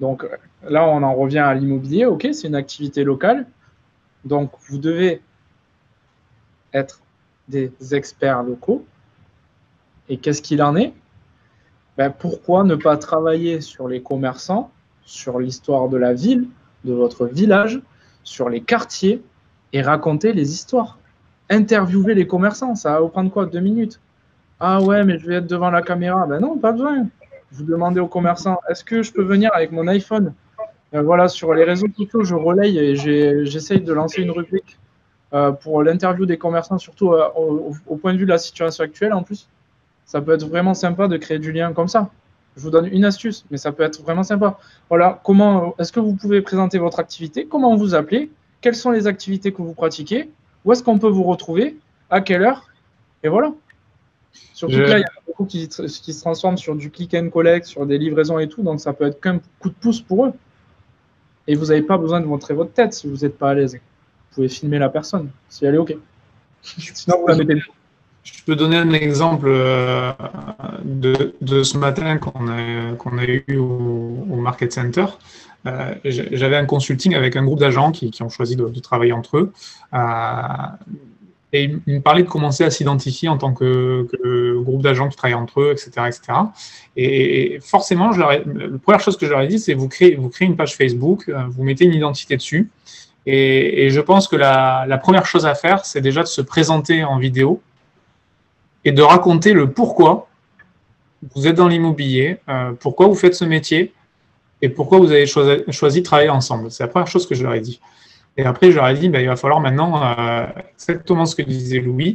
Donc 0.00 0.26
là, 0.62 0.86
on 0.86 1.02
en 1.02 1.14
revient 1.14 1.38
à 1.40 1.54
l'immobilier. 1.54 2.06
Ok, 2.06 2.28
c'est 2.32 2.48
une 2.48 2.54
activité 2.54 3.04
locale. 3.04 3.46
Donc 4.24 4.52
vous 4.68 4.78
devez 4.78 5.20
être 6.72 7.00
des 7.48 7.72
experts 7.92 8.42
locaux. 8.42 8.84
Et 10.08 10.16
qu'est-ce 10.16 10.42
qu'il 10.42 10.62
en 10.62 10.76
est? 10.76 10.92
Ben, 11.96 12.10
Pourquoi 12.10 12.64
ne 12.64 12.74
pas 12.74 12.96
travailler 12.96 13.60
sur 13.60 13.88
les 13.88 14.02
commerçants, 14.02 14.70
sur 15.04 15.38
l'histoire 15.38 15.88
de 15.88 15.96
la 15.96 16.14
ville, 16.14 16.48
de 16.84 16.92
votre 16.92 17.26
village, 17.26 17.80
sur 18.24 18.48
les 18.48 18.60
quartiers 18.60 19.22
et 19.72 19.82
raconter 19.82 20.32
les 20.32 20.52
histoires? 20.52 20.98
Interviewer 21.50 22.14
les 22.14 22.26
commerçants, 22.26 22.74
ça 22.74 22.92
va 22.92 23.00
vous 23.00 23.08
prendre 23.08 23.30
quoi 23.30 23.46
Deux 23.46 23.60
minutes? 23.60 24.00
Ah 24.58 24.80
ouais, 24.80 25.04
mais 25.04 25.18
je 25.18 25.26
vais 25.26 25.34
être 25.34 25.46
devant 25.46 25.70
la 25.70 25.82
caméra. 25.82 26.24
Ben 26.26 26.40
non, 26.40 26.56
pas 26.56 26.72
besoin. 26.72 27.08
Vous 27.50 27.64
demandez 27.64 28.00
aux 28.00 28.06
commerçants, 28.06 28.60
est-ce 28.68 28.84
que 28.84 29.02
je 29.02 29.12
peux 29.12 29.24
venir 29.24 29.50
avec 29.52 29.72
mon 29.72 29.86
iPhone? 29.88 30.32
Ben 30.92 31.02
Voilà, 31.02 31.28
sur 31.28 31.52
les 31.52 31.64
réseaux 31.64 31.88
sociaux, 31.96 32.22
je 32.22 32.34
relaye 32.34 32.78
et 32.78 32.96
j'essaye 32.96 33.80
de 33.80 33.92
lancer 33.92 34.22
une 34.22 34.30
rubrique 34.30 34.78
euh, 35.34 35.50
pour 35.50 35.82
l'interview 35.82 36.26
des 36.26 36.38
commerçants, 36.38 36.78
surtout 36.78 37.12
euh, 37.12 37.26
au, 37.86 37.96
point 37.96 38.12
de 38.12 38.18
vue 38.18 38.24
de 38.24 38.30
la 38.30 38.38
situation 38.38 38.84
actuelle 38.84 39.12
en 39.12 39.22
plus. 39.22 39.48
Ça 40.12 40.20
peut 40.20 40.32
être 40.34 40.46
vraiment 40.46 40.74
sympa 40.74 41.08
de 41.08 41.16
créer 41.16 41.38
du 41.38 41.52
lien 41.52 41.72
comme 41.72 41.88
ça. 41.88 42.10
Je 42.54 42.60
vous 42.60 42.68
donne 42.68 42.86
une 42.86 43.06
astuce, 43.06 43.46
mais 43.50 43.56
ça 43.56 43.72
peut 43.72 43.82
être 43.82 44.02
vraiment 44.02 44.22
sympa. 44.22 44.58
Voilà, 44.90 45.22
comment 45.24 45.74
est-ce 45.78 45.90
que 45.90 46.00
vous 46.00 46.14
pouvez 46.14 46.42
présenter 46.42 46.76
votre 46.76 46.98
activité? 46.98 47.46
Comment 47.46 47.76
vous 47.76 47.94
appelez? 47.94 48.30
Quelles 48.60 48.74
sont 48.74 48.90
les 48.90 49.06
activités 49.06 49.52
que 49.52 49.62
vous 49.62 49.72
pratiquez? 49.72 50.28
Où 50.66 50.72
est-ce 50.72 50.82
qu'on 50.82 50.98
peut 50.98 51.08
vous 51.08 51.22
retrouver? 51.22 51.78
À 52.10 52.20
quelle 52.20 52.42
heure? 52.42 52.68
Et 53.22 53.30
voilà. 53.30 53.54
Surtout 54.52 54.76
que 54.76 54.80
là, 54.82 54.98
il 54.98 55.00
y 55.00 55.04
a 55.04 55.22
beaucoup 55.26 55.46
qui, 55.46 55.66
qui, 55.68 56.12
se 56.12 56.20
transforment 56.20 56.58
sur 56.58 56.76
du 56.76 56.90
click 56.90 57.14
and 57.14 57.30
collect, 57.30 57.64
sur 57.64 57.86
des 57.86 57.96
livraisons 57.96 58.38
et 58.38 58.50
tout, 58.50 58.62
donc 58.62 58.80
ça 58.80 58.92
peut 58.92 59.06
être 59.06 59.18
qu'un 59.18 59.40
coup 59.60 59.70
de 59.70 59.74
pouce 59.80 60.02
pour 60.02 60.26
eux. 60.26 60.32
Et 61.46 61.54
vous 61.54 61.66
n'avez 61.66 61.80
pas 61.80 61.96
besoin 61.96 62.20
de 62.20 62.26
montrer 62.26 62.52
votre 62.52 62.74
tête 62.74 62.92
si 62.92 63.08
vous 63.08 63.24
n'êtes 63.24 63.38
pas 63.38 63.48
à 63.48 63.54
l'aise 63.54 63.80
pouvez 64.34 64.48
filmer 64.48 64.78
la 64.78 64.88
personne, 64.88 65.30
si 65.48 65.64
elle 65.64 65.74
est 65.74 65.78
OK. 65.78 65.96
Sinon, 66.62 67.20
vous 67.20 67.28
la 67.28 67.36
mettez. 67.36 67.62
Je 68.24 68.44
peux 68.44 68.54
donner 68.54 68.76
un 68.76 68.92
exemple 68.92 69.46
euh, 69.48 70.12
de, 70.84 71.62
ce 71.62 71.76
matin 71.76 72.18
qu'on 72.18 72.48
a, 72.48 73.22
a 73.22 73.24
eu 73.24 73.56
au, 73.56 74.36
Market 74.36 74.72
Center. 74.72 75.06
Euh, 75.66 75.94
j'avais 76.04 76.56
un 76.56 76.64
consulting 76.64 77.14
avec 77.14 77.36
un 77.36 77.44
groupe 77.44 77.60
d'agents 77.60 77.92
qui, 77.92 78.10
ont 78.22 78.28
choisi 78.28 78.56
de, 78.56 78.68
travailler 78.80 79.12
entre 79.12 79.38
eux. 79.38 79.52
Euh, 79.94 79.98
et 81.52 81.64
ils 81.86 81.94
me 81.96 82.00
parlaient 82.00 82.22
de 82.22 82.28
commencer 82.28 82.64
à 82.64 82.70
s'identifier 82.70 83.28
en 83.28 83.36
tant 83.36 83.52
que, 83.52 84.08
groupe 84.62 84.82
d'agents 84.82 85.08
qui 85.08 85.16
travaillent 85.16 85.34
entre 85.34 85.60
eux, 85.60 85.72
etc. 85.72 85.90
etc. 86.06 86.38
Et 86.96 87.58
forcément, 87.60 88.10
la 88.10 88.40
première 88.82 89.00
chose 89.00 89.16
que 89.18 89.26
je 89.26 89.30
leur 89.32 89.42
ai 89.42 89.48
dit, 89.48 89.58
c'est 89.58 89.74
vous 89.74 89.88
créez, 89.88 90.14
vous 90.14 90.30
créez 90.30 90.48
une 90.48 90.56
page 90.56 90.76
Facebook, 90.76 91.30
vous 91.50 91.62
mettez 91.62 91.84
une 91.84 91.94
identité 91.94 92.36
dessus, 92.36 92.70
et, 93.26 93.90
je 93.90 94.00
pense 94.00 94.28
que 94.28 94.36
la, 94.36 94.98
première 95.02 95.26
chose 95.26 95.46
à 95.46 95.54
faire, 95.54 95.84
c'est 95.84 96.00
déjà 96.00 96.22
de 96.22 96.28
se 96.28 96.40
présenter 96.40 97.04
en 97.04 97.18
vidéo 97.18 97.60
et 98.84 98.92
de 98.92 99.02
raconter 99.02 99.52
le 99.52 99.70
pourquoi 99.70 100.28
vous 101.34 101.46
êtes 101.46 101.56
dans 101.56 101.68
l'immobilier, 101.68 102.38
euh, 102.48 102.72
pourquoi 102.72 103.06
vous 103.06 103.14
faites 103.14 103.34
ce 103.34 103.44
métier 103.44 103.92
et 104.60 104.68
pourquoi 104.68 104.98
vous 104.98 105.10
avez 105.10 105.26
choisi, 105.26 106.00
de 106.00 106.04
travailler 106.04 106.30
ensemble. 106.30 106.70
C'est 106.70 106.84
la 106.84 106.88
première 106.88 107.08
chose 107.08 107.26
que 107.26 107.34
je 107.34 107.42
leur 107.42 107.54
ai 107.54 107.60
dit. 107.60 107.80
Et 108.36 108.44
après, 108.44 108.70
j'aurais 108.70 108.94
dit, 108.94 109.08
bah, 109.08 109.20
il 109.20 109.26
va 109.28 109.36
falloir 109.36 109.60
maintenant, 109.60 110.00
exactement 110.74 111.26
ce 111.26 111.34
que 111.34 111.42
disait 111.42 111.80
Louis, 111.80 112.14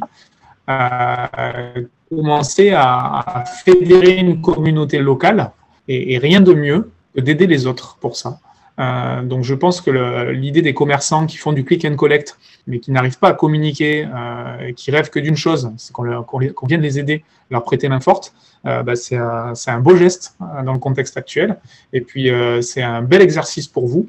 commencer 2.10 2.72
à, 2.74 3.44
fédérer 3.64 4.16
une 4.16 4.40
communauté 4.40 4.98
locale 4.98 5.52
et, 5.86 6.18
rien 6.18 6.40
de 6.40 6.54
mieux 6.54 6.90
que 7.14 7.20
d'aider 7.20 7.46
les 7.46 7.66
autres 7.66 7.96
pour 8.00 8.16
ça. 8.16 8.40
Euh, 8.78 9.22
donc 9.22 9.42
je 9.42 9.54
pense 9.54 9.80
que 9.80 9.90
l'idée 10.30 10.62
des 10.62 10.74
commerçants 10.74 11.26
qui 11.26 11.36
font 11.36 11.52
du 11.52 11.64
click 11.64 11.84
and 11.84 11.96
collect, 11.96 12.38
mais 12.66 12.78
qui 12.78 12.90
n'arrivent 12.90 13.18
pas 13.18 13.30
à 13.30 13.32
communiquer, 13.32 14.06
euh, 14.14 14.72
qui 14.72 14.90
rêvent 14.90 15.10
que 15.10 15.18
d'une 15.18 15.36
chose, 15.36 15.72
c'est 15.76 15.92
qu'on 15.92 16.22
qu 16.22 16.66
vienne 16.66 16.80
les 16.80 16.98
aider, 16.98 17.24
leur 17.50 17.64
prêter 17.64 17.88
main 17.88 18.00
forte, 18.00 18.32
euh, 18.66 18.82
bah, 18.82 18.94
c'est 18.94 19.16
un, 19.16 19.80
beau 19.80 19.96
geste 19.96 20.36
dans 20.64 20.72
le 20.72 20.78
contexte 20.78 21.16
actuel. 21.16 21.58
Et 21.92 22.00
puis 22.00 22.30
c'est 22.62 22.82
un 22.82 23.02
bel 23.02 23.22
exercice 23.22 23.66
pour 23.66 23.86
vous. 23.86 24.08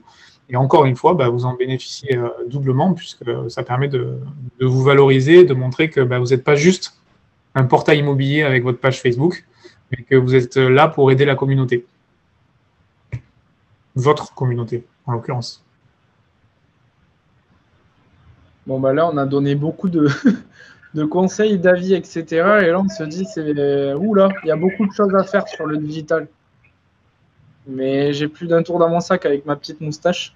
Et 0.52 0.56
encore 0.56 0.86
une 0.86 0.96
fois, 0.96 1.14
bah, 1.14 1.30
vous 1.30 1.46
en 1.46 1.54
bénéficiez 1.54 2.20
doublement 2.48 2.94
puisque 2.94 3.26
ça 3.50 3.64
permet 3.64 3.88
de, 3.88 4.20
de, 4.60 4.66
vous 4.66 4.84
valoriser, 4.84 5.46
de 5.46 5.54
montrer 5.54 5.90
que 5.90 6.02
bah, 6.02 6.20
vous 6.20 6.28
n'êtes 6.28 6.44
pas 6.44 6.56
juste 6.56 6.96
un 7.56 7.64
portail 7.64 8.00
immobilier 8.00 8.44
avec 8.44 8.64
votre 8.64 8.80
page 8.80 9.02
Facebook, 9.02 9.46
mais 9.92 10.04
que 10.04 10.16
vous 10.16 10.36
êtes 10.36 10.58
là 10.58 10.88
pour 10.88 11.12
aider 11.12 11.26
la 11.26 11.36
communauté. 11.36 11.86
Votre 14.00 14.34
communauté, 14.34 14.88
en 15.06 15.12
l'occurrence. 15.12 15.62
Bon, 18.66 18.80
bah 18.80 18.94
là, 18.94 19.10
on 19.12 19.18
a 19.18 19.26
donné 19.26 19.56
beaucoup 19.56 19.90
de, 19.90 20.08
conseils, 21.10 21.60
d'avis, 21.60 21.94
etc. 21.94 22.24
Et 22.62 22.68
là, 22.68 22.80
on 22.80 22.88
se 22.88 23.04
dit, 23.04 23.26
c'est 23.26 23.94
oula, 23.96 24.30
il 24.44 24.48
y 24.48 24.52
a 24.52 24.56
beaucoup 24.56 24.88
de 24.88 24.94
choses 24.94 25.14
à 25.16 25.24
faire 25.24 25.46
sur 25.50 25.66
le 25.66 25.78
digital. 25.78 26.30
Mais 27.68 28.14
j'ai 28.14 28.30
plus 28.30 28.48
d'un 28.48 28.64
tour 28.64 28.80
dans 28.80 28.88
mon 28.88 29.02
sac 29.02 29.26
avec 29.26 29.46
ma 29.46 29.58
petite 29.58 29.82
moustache. 29.82 30.34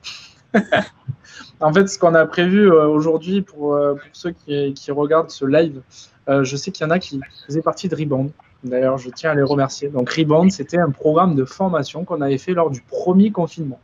en 1.61 1.71
fait, 1.71 1.87
ce 1.87 1.97
qu'on 1.97 2.15
a 2.15 2.25
prévu 2.25 2.69
euh, 2.69 2.85
aujourd'hui 2.87 3.43
pour, 3.43 3.75
euh, 3.75 3.95
ceux 4.11 4.31
qui, 4.31 4.73
qui, 4.73 4.91
regardent 4.91 5.31
ce 5.31 5.45
live, 5.45 5.81
euh, 6.27 6.43
je 6.43 6.57
sais 6.57 6.71
qu'il 6.71 6.85
y 6.85 6.87
en 6.89 6.91
a 6.91 6.99
qui 6.99 7.21
faisaient 7.47 7.61
partie 7.61 7.87
de 7.87 7.95
Rebound. 7.95 8.31
D'ailleurs, 8.63 8.97
je 8.97 9.09
tiens 9.09 9.31
à 9.31 9.35
les 9.35 9.43
remercier. 9.43 9.89
Donc, 9.89 10.09
Rebound, 10.09 10.51
c'était 10.51 10.77
un 10.77 10.89
programme 10.89 11.35
de 11.35 11.45
formation 11.45 12.05
qu'on 12.05 12.21
avait 12.21 12.37
fait 12.37 12.53
lors 12.53 12.69
du 12.69 12.81
premier 12.81 13.31
confinement. 13.31 13.79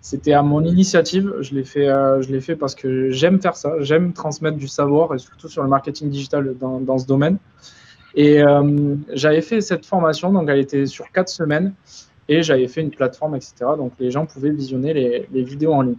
C'était 0.00 0.32
à 0.32 0.42
mon 0.42 0.64
initiative. 0.64 1.34
Je 1.40 1.54
l'ai 1.54 1.64
fait, 1.64 1.88
euh, 1.88 2.22
je 2.22 2.30
l'ai 2.30 2.40
fait 2.40 2.56
parce 2.56 2.74
que 2.74 3.10
j'aime 3.10 3.40
faire 3.40 3.56
ça. 3.56 3.72
J'aime 3.80 4.12
transmettre 4.12 4.56
du 4.56 4.68
savoir 4.68 5.14
et 5.14 5.18
surtout 5.18 5.48
sur 5.48 5.62
le 5.62 5.68
marketing 5.68 6.10
digital 6.10 6.56
dans, 6.58 6.80
dans 6.80 6.98
ce 6.98 7.06
domaine. 7.06 7.38
Et 8.14 8.42
euh, 8.42 8.94
j'avais 9.12 9.42
fait 9.42 9.60
cette 9.60 9.84
formation, 9.84 10.32
donc 10.32 10.48
elle 10.48 10.60
était 10.60 10.86
sur 10.86 11.10
quatre 11.12 11.28
semaines 11.28 11.74
et 12.28 12.42
j'avais 12.42 12.66
fait 12.66 12.80
une 12.80 12.90
plateforme, 12.90 13.36
etc. 13.36 13.54
Donc 13.76 13.92
les 13.98 14.10
gens 14.10 14.26
pouvaient 14.26 14.50
visionner 14.50 14.94
les, 14.94 15.28
les 15.32 15.42
vidéos 15.42 15.74
en 15.74 15.82
ligne. 15.82 15.96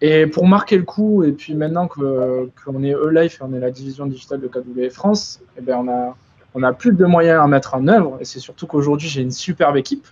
Et 0.00 0.26
pour 0.26 0.46
marquer 0.46 0.78
le 0.78 0.84
coup, 0.84 1.24
et 1.24 1.32
puis 1.32 1.54
maintenant 1.54 1.86
qu'on 1.86 2.82
est 2.82 2.92
E-Life 2.92 3.38
et 3.40 3.44
on 3.44 3.52
est 3.52 3.60
la 3.60 3.70
division 3.70 4.06
digitale 4.06 4.40
de 4.40 4.48
KW 4.48 4.88
France, 4.90 5.40
eh 5.58 5.60
bien 5.60 5.78
on, 5.78 5.88
a, 5.88 6.16
on 6.54 6.62
a 6.62 6.72
plus 6.72 6.92
de 6.92 7.04
moyens 7.04 7.42
à 7.42 7.46
mettre 7.46 7.74
en 7.74 7.86
œuvre. 7.88 8.18
Et 8.20 8.24
c'est 8.24 8.40
surtout 8.40 8.66
qu'aujourd'hui, 8.66 9.08
j'ai 9.08 9.22
une 9.22 9.30
superbe 9.30 9.76
équipe. 9.76 10.06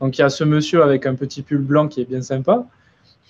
Donc 0.00 0.18
il 0.18 0.20
y 0.20 0.24
a 0.24 0.28
ce 0.28 0.44
monsieur 0.44 0.82
avec 0.82 1.06
un 1.06 1.14
petit 1.14 1.42
pull 1.42 1.58
blanc 1.58 1.88
qui 1.88 2.02
est 2.02 2.04
bien 2.04 2.22
sympa. 2.22 2.66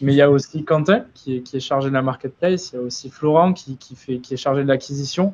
Mais 0.01 0.13
il 0.13 0.17
y 0.17 0.23
a 0.23 0.31
aussi 0.31 0.65
Quentin 0.65 1.05
qui 1.15 1.43
est, 1.53 1.61
chargé 1.61 1.89
de 1.89 1.95
la 1.95 2.03
marketplace. 2.03 2.73
Il 2.73 2.77
y 2.77 2.79
a 2.79 2.83
aussi 2.83 3.09
Florent 3.09 3.53
qui, 3.55 3.79
est 4.31 4.37
chargé 4.37 4.63
de 4.63 4.69
l'acquisition. 4.69 5.33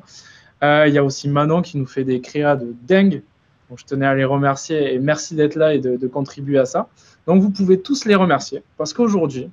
Euh, 0.63 0.85
il 0.87 0.93
y 0.93 0.97
a 0.97 1.03
aussi 1.03 1.27
Manon 1.27 1.61
qui 1.61 1.77
nous 1.77 1.85
fait 1.85 2.05
des 2.05 2.21
créas 2.21 2.55
de 2.55 2.73
dingue. 2.83 3.23
Donc 3.69 3.79
je 3.79 3.85
tenais 3.85 4.05
à 4.05 4.15
les 4.15 4.23
remercier 4.23 4.93
et 4.93 4.99
merci 4.99 5.35
d'être 5.35 5.55
là 5.55 5.73
et 5.73 5.79
de, 5.79 6.07
contribuer 6.07 6.59
à 6.59 6.65
ça. 6.65 6.87
Donc 7.27 7.41
vous 7.41 7.49
pouvez 7.49 7.79
tous 7.79 8.05
les 8.05 8.15
remercier 8.15 8.63
parce 8.77 8.93
qu'aujourd'hui, 8.93 9.49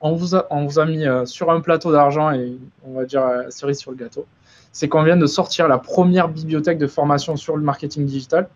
on 0.00 0.18
on 0.50 0.66
vous 0.66 0.78
a 0.78 0.86
mis 0.86 1.06
euh, 1.06 1.24
sur 1.26 1.50
un 1.50 1.60
plateau 1.60 1.92
d'argent 1.92 2.32
et 2.32 2.58
on 2.84 2.94
va 2.94 3.04
dire 3.04 3.22
euh, 3.22 3.50
cerise 3.50 3.78
sur 3.78 3.90
le 3.90 3.96
gâteau. 3.96 4.26
C'est 4.74 4.88
qu'on 4.88 5.04
vient 5.04 5.16
de 5.16 5.26
sortir 5.26 5.68
la 5.68 5.78
première 5.78 6.28
bibliothèque 6.28 6.78
de 6.78 6.88
formation 6.88 7.36
sur 7.36 7.56
le 7.56 7.62
marketing 7.62 8.04
digital 8.04 8.48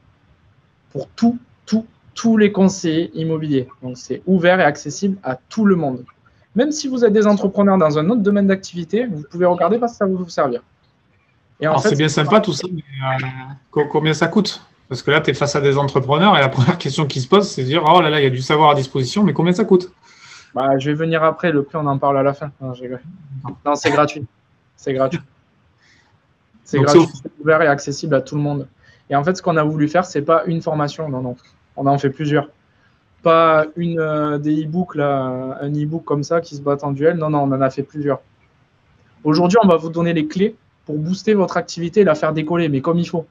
pour 0.91 1.09
tout, 1.11 1.39
tout, 1.65 1.87
tous 2.15 2.37
les 2.37 2.51
conseillers 2.51 3.13
immobiliers. 3.15 3.69
Donc 3.83 3.97
c'est 3.97 4.21
ouvert 4.27 4.59
et 4.59 4.65
accessible 4.65 5.17
à 5.23 5.37
tout 5.37 5.65
le 5.65 5.77
monde. 5.77 6.05
Même 6.57 6.73
si 6.73 6.89
vous 6.89 7.05
êtes 7.05 7.13
des 7.13 7.29
entrepreneurs 7.29 7.79
dans 7.79 8.01
un 8.01 8.11
autre 8.11 8.21
domaine 8.21 8.49
d'activité, 8.49 9.07
vous 9.07 9.23
pouvez 9.31 9.47
regarder 9.47 9.79
parce 9.79 9.93
que 9.93 9.99
ça 9.99 10.07
va 10.07 10.13
vous 10.13 10.29
servir. 10.29 10.61
c'est 11.79 11.97
bien 11.97 12.09
sympa 12.09 12.41
tout 12.41 12.53
ça, 12.53 12.67
mais 12.73 12.83
euh, 13.81 13.85
combien 13.89 14.13
ça 14.13 14.27
coûte? 14.27 14.61
Parce 14.89 15.03
que 15.03 15.13
là, 15.13 15.21
tu 15.21 15.31
es 15.31 15.35
face 15.35 15.55
à 15.55 15.61
des 15.61 15.79
entrepreneurs 15.79 16.37
et 16.37 16.41
la 16.41 16.49
première 16.49 16.79
question 16.85 17.07
qui 17.07 17.21
se 17.21 17.29
pose, 17.29 17.49
c'est 17.49 17.63
de 17.63 17.69
dire 17.69 17.85
Oh 17.87 18.01
là 18.01 18.11
là, 18.11 18.21
il 18.21 18.25
y 18.25 18.27
a 18.27 18.31
du 18.31 18.43
savoir 18.43 18.71
à 18.71 18.75
disposition, 18.75 19.23
mais 19.23 19.33
combien 19.33 19.53
ça 19.53 19.65
coûte? 19.65 19.93
Bah, 20.53 20.79
je 20.79 20.91
vais 20.91 20.97
venir 20.97 21.23
après, 21.23 21.53
le 21.53 21.63
prix, 21.63 21.79
on 21.79 21.87
en 21.87 21.99
parle 21.99 22.19
à 22.19 22.25
la 22.25 22.35
fin. 22.35 22.51
Non, 22.61 22.73
non 23.65 23.75
c'est 23.77 23.91
gratuit. 23.91 24.27
C'est 24.77 24.93
gratuit. 24.93 25.21
C'est 26.69 26.81
gratuit, 26.81 27.07
c'est 27.15 27.31
ouvert 27.41 27.63
et 27.63 27.67
accessible 27.67 28.15
à 28.15 28.21
tout 28.21 28.35
le 28.35 28.43
monde. 28.43 28.69
Et 29.09 29.17
en 29.17 29.25
fait, 29.25 29.35
ce 29.35 29.41
qu'on 29.41 29.57
a 29.57 29.65
voulu 29.65 29.89
faire, 29.89 30.05
c'est 30.05 30.21
pas 30.21 30.45
une 30.45 30.61
formation, 30.61 31.09
non, 31.09 31.23
non. 31.23 31.35
On 31.77 31.87
en 31.87 31.97
fait 31.97 32.11
plusieurs. 32.11 32.51
Pas 33.23 33.65
une 33.77 33.99
euh, 33.99 34.37
des 34.37 34.65
e-books, 34.65 34.95
là, 34.95 35.59
un 35.63 35.71
e-book 35.71 36.05
comme 36.05 36.23
ça 36.23 36.43
qui 36.43 36.57
se 36.57 36.61
bat 36.61 36.77
en 36.83 36.93
duel. 36.93 37.17
Non, 37.17 37.31
non, 37.31 37.45
on 37.45 37.53
en 37.53 37.61
a 37.63 37.71
fait 37.71 37.83
plusieurs. 37.83 38.21
Aujourd'hui, 39.25 39.57
on 39.63 39.67
va 39.67 39.77
vous 39.77 39.89
donner 39.89 40.13
les 40.13 40.27
clés 40.27 40.57
pour 40.85 40.99
booster 40.99 41.33
votre 41.33 41.57
activité 41.57 42.01
et 42.01 42.05
la 42.05 42.15
faire 42.15 42.35
décoller, 42.35 42.69
mais 42.69 42.83
comme 42.83 42.99
il 42.99 43.09
faut. 43.09 43.25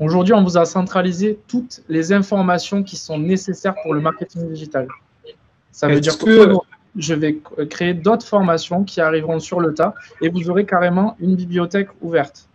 Aujourd'hui, 0.00 0.34
on 0.34 0.42
vous 0.42 0.58
a 0.58 0.64
centralisé 0.64 1.38
toutes 1.46 1.84
les 1.88 2.12
informations 2.12 2.82
qui 2.82 2.96
sont 2.96 3.20
nécessaires 3.20 3.76
pour 3.84 3.94
le 3.94 4.00
marketing 4.00 4.48
digital. 4.48 4.88
Ça 5.70 5.86
veut 5.86 6.00
dire 6.00 6.18
que 6.18 6.54
je 6.96 7.14
vais 7.14 7.38
créer 7.70 7.94
d'autres 7.94 8.26
formations 8.26 8.84
qui 8.84 9.00
arriveront 9.00 9.40
sur 9.40 9.60
le 9.60 9.74
tas 9.74 9.94
et 10.20 10.28
vous 10.28 10.50
aurez 10.50 10.64
carrément 10.64 11.16
une 11.20 11.36
bibliothèque 11.36 11.88
ouverte. 12.00 12.48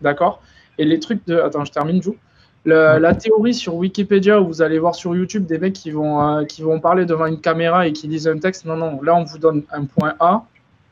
D'accord? 0.00 0.42
Et 0.78 0.84
les 0.84 0.98
trucs 0.98 1.26
de. 1.26 1.38
Attends, 1.38 1.64
je 1.64 1.72
termine, 1.72 2.02
Jou. 2.02 2.16
la 2.64 3.14
théorie 3.14 3.54
sur 3.54 3.74
Wikipédia 3.74 4.40
où 4.40 4.46
vous 4.46 4.62
allez 4.62 4.78
voir 4.78 4.94
sur 4.94 5.14
YouTube 5.14 5.46
des 5.46 5.58
mecs 5.58 5.74
qui 5.74 5.90
vont, 5.90 6.22
euh, 6.22 6.44
qui 6.44 6.62
vont 6.62 6.80
parler 6.80 7.06
devant 7.06 7.26
une 7.26 7.40
caméra 7.40 7.86
et 7.86 7.92
qui 7.92 8.08
lisent 8.08 8.28
un 8.28 8.38
texte, 8.38 8.64
non, 8.64 8.76
non, 8.76 9.02
là 9.02 9.14
on 9.14 9.24
vous 9.24 9.38
donne 9.38 9.62
un 9.72 9.84
point 9.84 10.14
A 10.20 10.44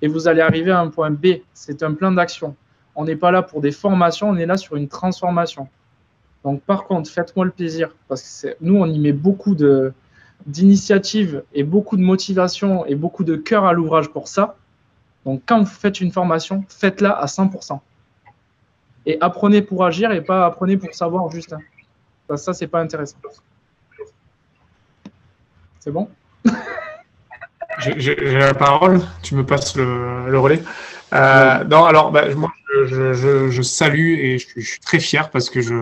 et 0.03 0.09
vous 0.09 0.29
allez 0.29 0.41
arriver 0.41 0.71
à 0.71 0.81
un 0.81 0.89
point 0.89 1.11
B. 1.11 1.27
C'est 1.55 1.83
un 1.83 1.95
plan 1.95 2.13
d'action. 2.13 2.55
On 2.95 3.05
n'est 3.05 3.17
pas 3.17 3.31
là 3.31 3.43
pour 3.43 3.61
des 3.61 3.73
formations, 3.73 4.31
on 4.31 4.37
est 4.37 4.47
là 4.47 4.57
sur 4.57 4.77
une 4.77 4.89
transformation. 4.89 5.69
Donc 6.45 6.63
par 6.63 6.85
contre, 6.85 7.11
faites-moi 7.11 7.45
le 7.45 7.51
plaisir 7.51 7.95
parce 8.09 8.43
que 8.43 8.57
nous 8.61 8.77
on 8.77 8.87
y 8.87 8.99
met 8.99 9.13
beaucoup 9.13 9.55
de, 9.55 9.93
d'initiative 10.47 11.43
et 11.53 11.63
beaucoup 11.63 11.97
de 11.97 12.03
motivation 12.03 12.87
et 12.87 12.95
beaucoup 12.95 13.25
de 13.25 13.37
cœur 13.37 13.65
à 13.65 13.73
l'ouvrage 13.73 14.09
pour 14.09 14.29
ça. 14.29 14.57
Donc, 15.25 15.43
quand 15.47 15.61
vous 15.61 15.67
faites 15.67 16.01
une 16.01 16.13
formation, 16.13 16.65
faites-la 16.69 17.11
à 17.11 17.27
100%. 17.27 17.81
Et 19.07 19.19
apprenez 19.21 19.63
pour 19.63 19.85
agir 19.85 20.13
et 20.13 20.23
pas 20.23 20.47
apprenez 20.47 20.77
pour 20.77 20.95
savoir 20.95 21.31
juste. 21.31 21.55
Ça, 22.29 22.37
ça 22.37 22.53
c'est 22.53 22.67
pas 22.67 22.81
intéressant. 22.81 23.17
C'est 25.81 25.91
bon? 25.91 26.09
J'ai 27.79 28.17
la 28.17 28.55
parole, 28.55 29.01
tu 29.23 29.35
me 29.35 29.47
passes 29.47 29.77
le, 29.77 30.39
relais. 30.39 30.61
Euh, 31.13 31.65
non, 31.65 31.85
alors, 31.85 32.11
bah, 32.11 32.25
moi, 32.35 32.53
je, 32.87 33.63
salue 33.63 34.19
et 34.19 34.39
je 34.39 34.61
suis 34.61 34.81
très 34.81 34.99
fier 34.99 35.31
parce 35.31 35.49
que 35.49 35.61
je, 35.61 35.75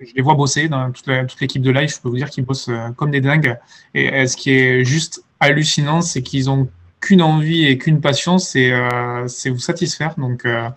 je 0.00 0.14
les 0.14 0.22
vois 0.22 0.34
bosser 0.34 0.68
dans 0.68 0.90
toute 0.92 1.40
l'équipe 1.40 1.62
de 1.62 1.70
live. 1.70 1.88
Je 1.88 2.00
peux 2.00 2.08
vous 2.08 2.16
dire 2.16 2.30
qu'ils 2.30 2.44
bossent 2.44 2.68
euh, 2.68 2.90
comme 2.96 3.10
des 3.10 3.20
dingues. 3.20 3.56
Et 3.94 4.12
euh, 4.12 4.26
ce 4.26 4.36
qui 4.36 4.50
est 4.50 4.84
juste 4.84 5.24
hallucinant, 5.40 6.00
c'est 6.00 6.22
qu'ils 6.22 6.50
ont 6.50 6.68
qu'une 7.00 7.22
envie 7.22 7.66
et 7.66 7.78
qu'une 7.78 8.00
passion, 8.00 8.38
c'est 8.38 8.72
euh, 8.72 9.26
vous 9.46 9.58
satisfaire. 9.58 10.14
Donc, 10.18 10.44
euh, 10.44 10.68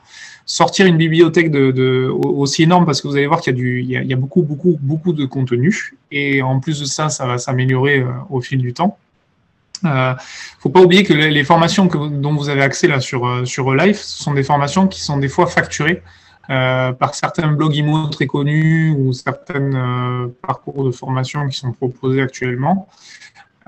sortir 0.45 0.85
une 0.85 0.97
bibliothèque 0.97 1.51
de, 1.51 1.71
de, 1.71 2.09
aussi 2.11 2.63
énorme 2.63 2.85
parce 2.85 3.01
que 3.01 3.07
vous 3.07 3.15
allez 3.15 3.27
voir 3.27 3.41
qu'il 3.41 3.57
y, 3.57 3.97
a 3.97 4.03
y 4.03 4.13
a, 4.13 4.15
beaucoup, 4.15 4.41
beaucoup, 4.41 4.77
beaucoup 4.81 5.13
de 5.13 5.25
contenu. 5.25 5.93
Et 6.11 6.41
en 6.41 6.59
plus 6.59 6.79
de 6.79 6.85
ça, 6.85 7.09
ça 7.09 7.25
va 7.25 7.37
s'améliorer 7.37 7.99
euh, 7.99 8.11
au 8.29 8.41
fil 8.41 8.59
du 8.59 8.73
temps. 8.73 8.97
Euh, 9.83 10.13
faut 10.59 10.69
pas 10.69 10.81
oublier 10.81 11.03
que 11.03 11.13
les, 11.13 11.43
formations 11.43 11.85
dont 11.85 12.35
vous 12.35 12.49
avez 12.49 12.61
accès 12.61 12.87
là 12.87 12.99
sur 12.99 13.47
sur 13.47 13.73
Live, 13.73 13.95
ce 13.95 14.23
sont 14.23 14.35
des 14.35 14.43
formations 14.43 14.87
qui 14.87 15.01
sont 15.01 15.17
des 15.17 15.27
fois 15.27 15.47
facturées. 15.47 16.03
Euh, 16.51 16.91
par 16.91 17.15
certains 17.15 17.47
blogs 17.47 17.77
IMO 17.77 18.07
très 18.07 18.27
connus 18.27 18.93
ou 18.97 19.13
certains 19.13 19.73
euh, 19.73 20.27
parcours 20.45 20.83
de 20.83 20.91
formation 20.91 21.47
qui 21.47 21.57
sont 21.57 21.71
proposés 21.71 22.21
actuellement. 22.21 22.89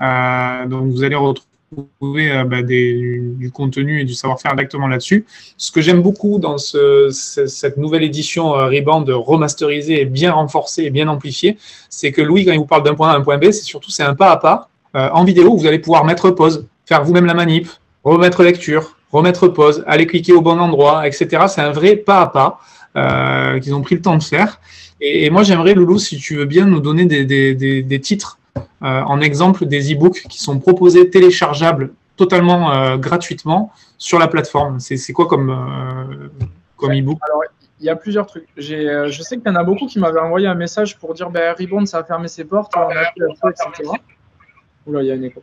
Euh, 0.02 0.66
donc 0.66 0.90
vous 0.90 1.02
allez 1.02 1.14
retrouver 1.14 2.44
bah, 2.46 2.62
du 2.62 3.50
contenu 3.54 4.02
et 4.02 4.04
du 4.04 4.12
savoir-faire 4.12 4.54
directement 4.54 4.86
là-dessus. 4.86 5.24
Ce 5.56 5.72
que 5.72 5.80
j'aime 5.80 6.02
beaucoup 6.02 6.38
dans 6.38 6.58
ce, 6.58 7.08
cette 7.10 7.78
nouvelle 7.78 8.02
édition 8.02 8.50
Rebound 8.50 9.08
remasterisée 9.08 10.02
et 10.02 10.04
bien 10.04 10.32
renforcée 10.32 10.82
et 10.82 10.90
bien 10.90 11.08
amplifiée, 11.08 11.56
c'est 11.88 12.12
que 12.12 12.20
Louis, 12.20 12.44
quand 12.44 12.52
il 12.52 12.58
vous 12.58 12.66
parle 12.66 12.82
d'un 12.82 12.94
point 12.94 13.08
A 13.08 13.12
à 13.14 13.16
un 13.16 13.22
point 13.22 13.38
B, 13.38 13.44
c'est 13.44 13.64
surtout 13.64 13.90
c'est 13.90 14.02
un 14.02 14.14
pas 14.14 14.30
à 14.30 14.36
pas. 14.36 14.68
en 14.94 15.24
vidéo, 15.24 15.56
vous 15.56 15.66
allez 15.66 15.78
pouvoir 15.78 16.04
mettre 16.04 16.30
pause, 16.30 16.66
faire 16.84 17.02
vous-même 17.02 17.26
la 17.26 17.34
manip, 17.34 17.68
remettre 18.04 18.42
lecture, 18.44 18.96
remettre 19.10 19.48
pause, 19.48 19.82
aller 19.86 20.06
cliquer 20.06 20.34
au 20.34 20.42
bon 20.42 20.60
endroit, 20.60 21.08
etc. 21.08 21.46
C'est 21.48 21.62
un 21.62 21.72
vrai 21.72 21.96
pas 21.96 22.20
à 22.20 22.26
pas 22.28 22.60
euh, 22.96 23.58
qu'ils 23.60 23.74
ont 23.74 23.82
pris 23.82 23.94
le 23.94 24.02
temps 24.02 24.16
de 24.16 24.22
faire. 24.22 24.60
Et, 25.00 25.28
moi, 25.30 25.42
j'aimerais, 25.42 25.74
Loulou, 25.74 25.98
si 25.98 26.18
tu 26.18 26.36
veux 26.36 26.44
bien 26.44 26.64
nous 26.66 26.80
donner 26.80 27.04
des, 27.04 28.00
titres 28.00 28.38
en 28.80 29.20
exemple 29.20 29.66
des 29.66 29.92
e-books 29.92 30.22
qui 30.28 30.40
sont 30.40 30.58
proposés 30.58 31.10
téléchargeables 31.10 31.92
totalement 32.16 32.96
gratuitement 32.96 33.72
sur 33.98 34.18
la 34.18 34.28
plateforme. 34.28 34.78
C'est 34.78 35.12
quoi 35.12 35.26
comme, 35.26 35.50
comme 36.76 36.92
e-book? 36.92 37.18
Il 37.80 37.86
y 37.86 37.90
a 37.90 37.96
plusieurs 37.96 38.26
trucs. 38.26 38.46
je 38.56 39.20
sais 39.20 39.36
qu'il 39.36 39.46
y 39.46 39.50
en 39.50 39.56
a 39.56 39.64
beaucoup 39.64 39.86
qui 39.86 39.98
m'avaient 39.98 40.20
envoyé 40.20 40.46
un 40.46 40.54
message 40.54 40.96
pour 40.96 41.12
dire 41.12 41.28
ben, 41.30 41.54
Rebound, 41.58 41.88
ça 41.88 41.98
a 41.98 42.04
fermé 42.04 42.28
ses 42.28 42.44
portes, 42.44 42.72
on 42.76 42.88
a 42.88 43.10
plus. 43.14 43.84
Oula, 44.86 45.02
il 45.02 45.06
y 45.06 45.10
a 45.10 45.14
un 45.14 45.22
écho. 45.22 45.42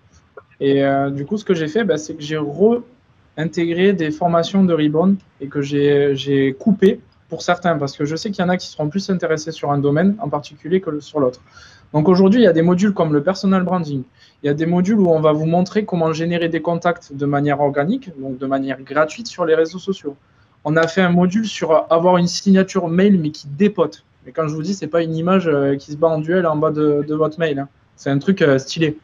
Et 0.61 0.83
du 1.11 1.25
coup, 1.25 1.37
ce 1.37 1.43
que 1.43 1.53
j'ai 1.53 1.67
fait, 1.67 1.83
ben, 1.83 1.97
c'est 1.97 2.15
que 2.15 2.21
j'ai 2.21 2.39
réintégré 3.37 3.93
des 3.93 4.11
formations 4.11 4.63
de 4.63 4.73
Rebound 4.73 5.17
et 5.39 5.47
que 5.47 5.61
j'ai 5.61 6.55
coupé 6.57 6.99
pour 7.31 7.43
certains, 7.43 7.77
parce 7.77 7.95
que 7.95 8.03
je 8.03 8.17
sais 8.17 8.29
qu'il 8.29 8.43
y 8.43 8.45
en 8.45 8.49
a 8.49 8.57
qui 8.57 8.67
seront 8.67 8.89
plus 8.89 9.09
intéressés 9.09 9.53
sur 9.53 9.71
un 9.71 9.77
domaine 9.77 10.17
en 10.19 10.27
particulier 10.27 10.81
que 10.81 10.99
sur 10.99 11.21
l'autre. 11.21 11.39
Donc 11.93 12.09
aujourd'hui, 12.09 12.41
il 12.41 12.43
y 12.43 12.47
a 12.47 12.51
des 12.51 12.61
modules 12.61 12.93
comme 12.93 13.13
le 13.13 13.23
personal 13.23 13.63
branding. 13.63 14.03
Il 14.43 14.47
y 14.47 14.49
a 14.49 14.53
des 14.53 14.65
modules 14.65 14.99
où 14.99 15.07
on 15.09 15.21
va 15.21 15.31
vous 15.31 15.45
montrer 15.45 15.85
comment 15.85 16.11
générer 16.11 16.49
des 16.49 16.61
contacts 16.61 17.13
de 17.13 17.25
manière 17.25 17.61
organique, 17.61 18.11
donc 18.19 18.37
de 18.37 18.45
manière 18.45 18.81
gratuite 18.81 19.27
sur 19.27 19.45
les 19.45 19.55
réseaux 19.55 19.79
sociaux. 19.79 20.17
On 20.65 20.75
a 20.75 20.85
fait 20.87 21.01
un 21.01 21.09
module 21.09 21.47
sur 21.47 21.85
avoir 21.89 22.17
une 22.17 22.27
signature 22.27 22.89
mail 22.89 23.17
mais 23.17 23.31
qui 23.31 23.47
dépote. 23.47 24.03
Et 24.27 24.33
quand 24.33 24.49
je 24.49 24.53
vous 24.53 24.61
dis, 24.61 24.73
c'est 24.73 24.87
pas 24.87 25.01
une 25.01 25.15
image 25.15 25.47
euh, 25.47 25.77
qui 25.77 25.93
se 25.93 25.97
bat 25.97 26.09
en 26.09 26.19
duel 26.19 26.45
en 26.45 26.57
bas 26.57 26.71
de, 26.71 27.13
votre 27.13 27.39
mail. 27.39 27.59
Hein. 27.59 27.69
C'est 27.95 28.09
un 28.09 28.19
truc 28.19 28.41
euh, 28.41 28.57
stylé. 28.57 28.97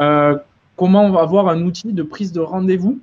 Euh, 0.00 0.36
comment 0.76 1.16
avoir 1.16 1.46
un 1.46 1.62
outil 1.62 1.92
de 1.92 2.02
prise 2.02 2.32
de 2.32 2.40
rendez-vous 2.40 2.98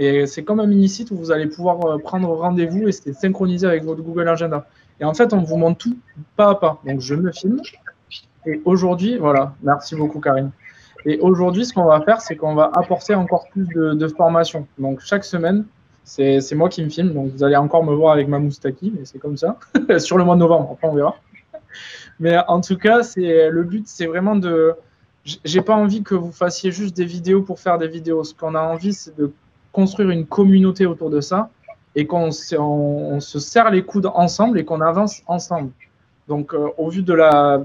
et 0.00 0.26
c'est 0.26 0.44
comme 0.44 0.60
un 0.60 0.66
mini-site 0.66 1.10
où 1.10 1.16
vous 1.16 1.30
allez 1.30 1.46
pouvoir 1.46 1.84
euh, 1.84 1.98
prendre 1.98 2.28
rendez-vous 2.30 2.88
et 2.88 2.92
c'est 2.92 3.12
synchronisé 3.12 3.66
avec 3.66 3.84
votre 3.84 4.00
Google 4.00 4.28
Agenda. 4.28 4.66
Et 4.98 5.04
en 5.04 5.12
fait, 5.12 5.34
on 5.34 5.42
vous 5.42 5.58
montre 5.58 5.76
tout 5.76 5.98
pas 6.36 6.48
à 6.48 6.54
pas. 6.54 6.80
Donc, 6.86 7.00
je 7.00 7.14
me 7.14 7.30
filme. 7.30 7.60
Et 8.46 8.62
aujourd'hui, 8.64 9.18
voilà, 9.18 9.54
merci 9.62 9.94
beaucoup, 9.96 10.18
Karine. 10.18 10.52
Et 11.04 11.18
aujourd'hui, 11.20 11.66
ce 11.66 11.74
qu'on 11.74 11.84
va 11.84 12.00
faire, 12.00 12.22
c'est 12.22 12.34
qu'on 12.34 12.54
va 12.54 12.70
apporter 12.74 13.14
encore 13.14 13.46
plus 13.50 13.66
de, 13.74 13.92
de 13.92 14.08
formation. 14.08 14.66
Donc, 14.78 15.00
chaque 15.00 15.22
semaine, 15.22 15.66
c'est 16.04 16.54
moi 16.54 16.70
qui 16.70 16.82
me 16.82 16.88
filme. 16.88 17.12
Donc, 17.12 17.32
vous 17.32 17.44
allez 17.44 17.56
encore 17.56 17.84
me 17.84 17.94
voir 17.94 18.14
avec 18.14 18.26
ma 18.26 18.38
moustaki, 18.38 18.94
mais 18.96 19.04
c'est 19.04 19.18
comme 19.18 19.36
ça. 19.36 19.58
Sur 19.98 20.16
le 20.16 20.24
mois 20.24 20.34
de 20.34 20.40
novembre, 20.40 20.70
après, 20.72 20.88
on 20.88 20.94
verra. 20.94 21.16
Mais 22.20 22.38
en 22.48 22.62
tout 22.62 22.78
cas, 22.78 23.02
le 23.16 23.62
but, 23.64 23.86
c'est 23.86 24.06
vraiment 24.06 24.36
de. 24.36 24.72
J'ai 25.24 25.60
pas 25.60 25.74
envie 25.74 26.02
que 26.02 26.14
vous 26.14 26.32
fassiez 26.32 26.72
juste 26.72 26.96
des 26.96 27.04
vidéos 27.04 27.42
pour 27.42 27.60
faire 27.60 27.76
des 27.76 27.88
vidéos. 27.88 28.24
Ce 28.24 28.34
qu'on 28.34 28.54
a 28.54 28.62
envie, 28.62 28.94
c'est 28.94 29.14
de 29.14 29.30
construire 29.72 30.10
une 30.10 30.26
communauté 30.26 30.86
autour 30.86 31.10
de 31.10 31.20
ça 31.20 31.50
et 31.94 32.06
qu'on 32.06 32.30
on, 32.58 33.20
se 33.20 33.38
serre 33.38 33.70
les 33.70 33.82
coudes 33.82 34.10
ensemble 34.14 34.58
et 34.58 34.64
qu'on 34.64 34.80
avance 34.80 35.22
ensemble. 35.26 35.70
Donc, 36.28 36.54
euh, 36.54 36.68
au 36.78 36.90
vu 36.90 37.02
de 37.02 37.12
la, 37.12 37.64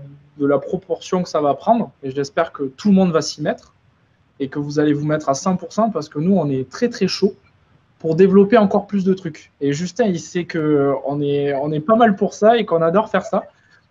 proportion 0.61 1.23
que 1.23 1.29
ça 1.29 1.41
va 1.41 1.53
prendre, 1.53 1.91
et 2.03 2.11
j'espère 2.11 2.51
que 2.51 2.63
tout 2.63 2.89
le 2.89 2.95
monde 2.95 3.11
va 3.11 3.21
s'y 3.21 3.41
mettre 3.41 3.73
et 4.39 4.49
que 4.49 4.59
vous 4.59 4.79
allez 4.79 4.93
vous 4.93 5.05
mettre 5.05 5.29
à 5.29 5.33
100% 5.33 5.91
parce 5.91 6.09
que 6.09 6.19
nous, 6.19 6.35
on 6.35 6.49
est 6.49 6.69
très 6.69 6.89
très 6.89 7.07
chaud 7.07 7.35
pour 7.99 8.15
développer 8.15 8.57
encore 8.57 8.87
plus 8.87 9.05
de 9.05 9.13
trucs. 9.13 9.51
Et 9.61 9.71
Justin, 9.71 10.05
il 10.05 10.19
sait 10.19 10.45
qu'on 10.45 11.21
est, 11.21 11.53
on 11.53 11.71
est 11.71 11.79
pas 11.79 11.95
mal 11.95 12.15
pour 12.15 12.33
ça 12.33 12.57
et 12.57 12.65
qu'on 12.65 12.81
adore 12.81 13.09
faire 13.09 13.25
ça. 13.25 13.43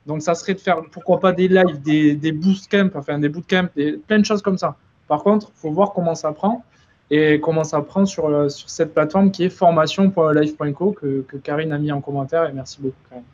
Donc, 0.07 0.21
ça 0.21 0.35
serait 0.35 0.55
de 0.55 0.61
faire, 0.61 0.83
pourquoi 0.93 1.19
pas, 1.19 1.33
des 1.33 1.49
lives, 1.49 1.81
des, 1.81 2.15
des 2.15 2.33
bootcamps, 2.33 2.91
enfin 2.95 3.19
des 3.19 3.31
bootcamps, 3.31 3.69
des, 3.75 3.93
plein 3.93 4.19
de 4.19 4.25
choses 4.25 4.43
comme 4.43 4.59
ça. 4.59 4.77
Par 5.09 5.23
contre, 5.23 5.51
il 5.57 5.61
faut 5.61 5.71
voir 5.71 5.93
comment 5.95 6.15
ça 6.15 6.33
prend 6.33 6.62
et 7.11 7.41
comment 7.41 7.65
ça 7.65 7.81
prend 7.83 8.07
sur, 8.07 8.27
euh, 8.27 8.49
sur 8.49 8.69
cette 8.69 8.95
plateforme 8.95 9.31
qui 9.31 9.45
est 9.45 9.51
formation.live.co 9.51 10.93
que, 10.93 11.25
que 11.29 11.37
Karine 11.37 11.73
a 11.73 11.79
mis 11.79 11.93
en 11.93 12.01
commentaire 12.01 12.49
et 12.49 12.53
merci 12.53 12.81
beaucoup 12.81 12.97
Karine. 13.09 13.25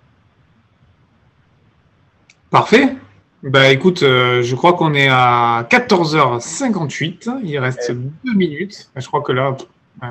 Parfait. 2.51 2.97
Bah 3.43 3.71
écoute, 3.71 4.03
euh, 4.03 4.43
je 4.43 4.55
crois 4.57 4.73
qu'on 4.73 4.93
est 4.93 5.09
à 5.09 5.67
14h58. 5.71 7.41
Il 7.45 7.59
reste 7.59 7.93
deux 8.25 8.35
minutes. 8.35 8.91
Je 8.97 9.07
crois 9.07 9.23
que 9.23 9.33
là, 9.33 9.57
euh, 10.03 10.07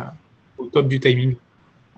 au 0.57 0.65
top 0.65 0.87
du 0.87 0.99
timing. 0.99 1.35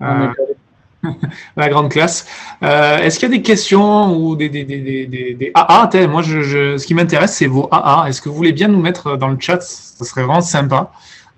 la 1.56 1.68
grande 1.68 1.90
classe. 1.90 2.26
Est-ce 2.60 3.18
qu'il 3.18 3.28
y 3.30 3.32
a 3.32 3.36
des 3.36 3.42
questions 3.42 4.16
ou 4.16 4.36
des, 4.36 4.48
des, 4.48 4.64
des, 4.64 5.06
des 5.06 5.52
AA 5.54 6.06
Moi, 6.08 6.22
je, 6.22 6.76
ce 6.76 6.86
qui 6.86 6.94
m'intéresse, 6.94 7.36
c'est 7.36 7.46
vos 7.46 7.68
AA. 7.70 8.08
Est-ce 8.08 8.20
que 8.20 8.28
vous 8.28 8.34
voulez 8.34 8.52
bien 8.52 8.68
nous 8.68 8.80
mettre 8.80 9.16
dans 9.16 9.28
le 9.28 9.36
chat? 9.38 9.62
Ça 9.62 10.04
serait 10.04 10.24
vraiment 10.24 10.40
sympa 10.40 10.92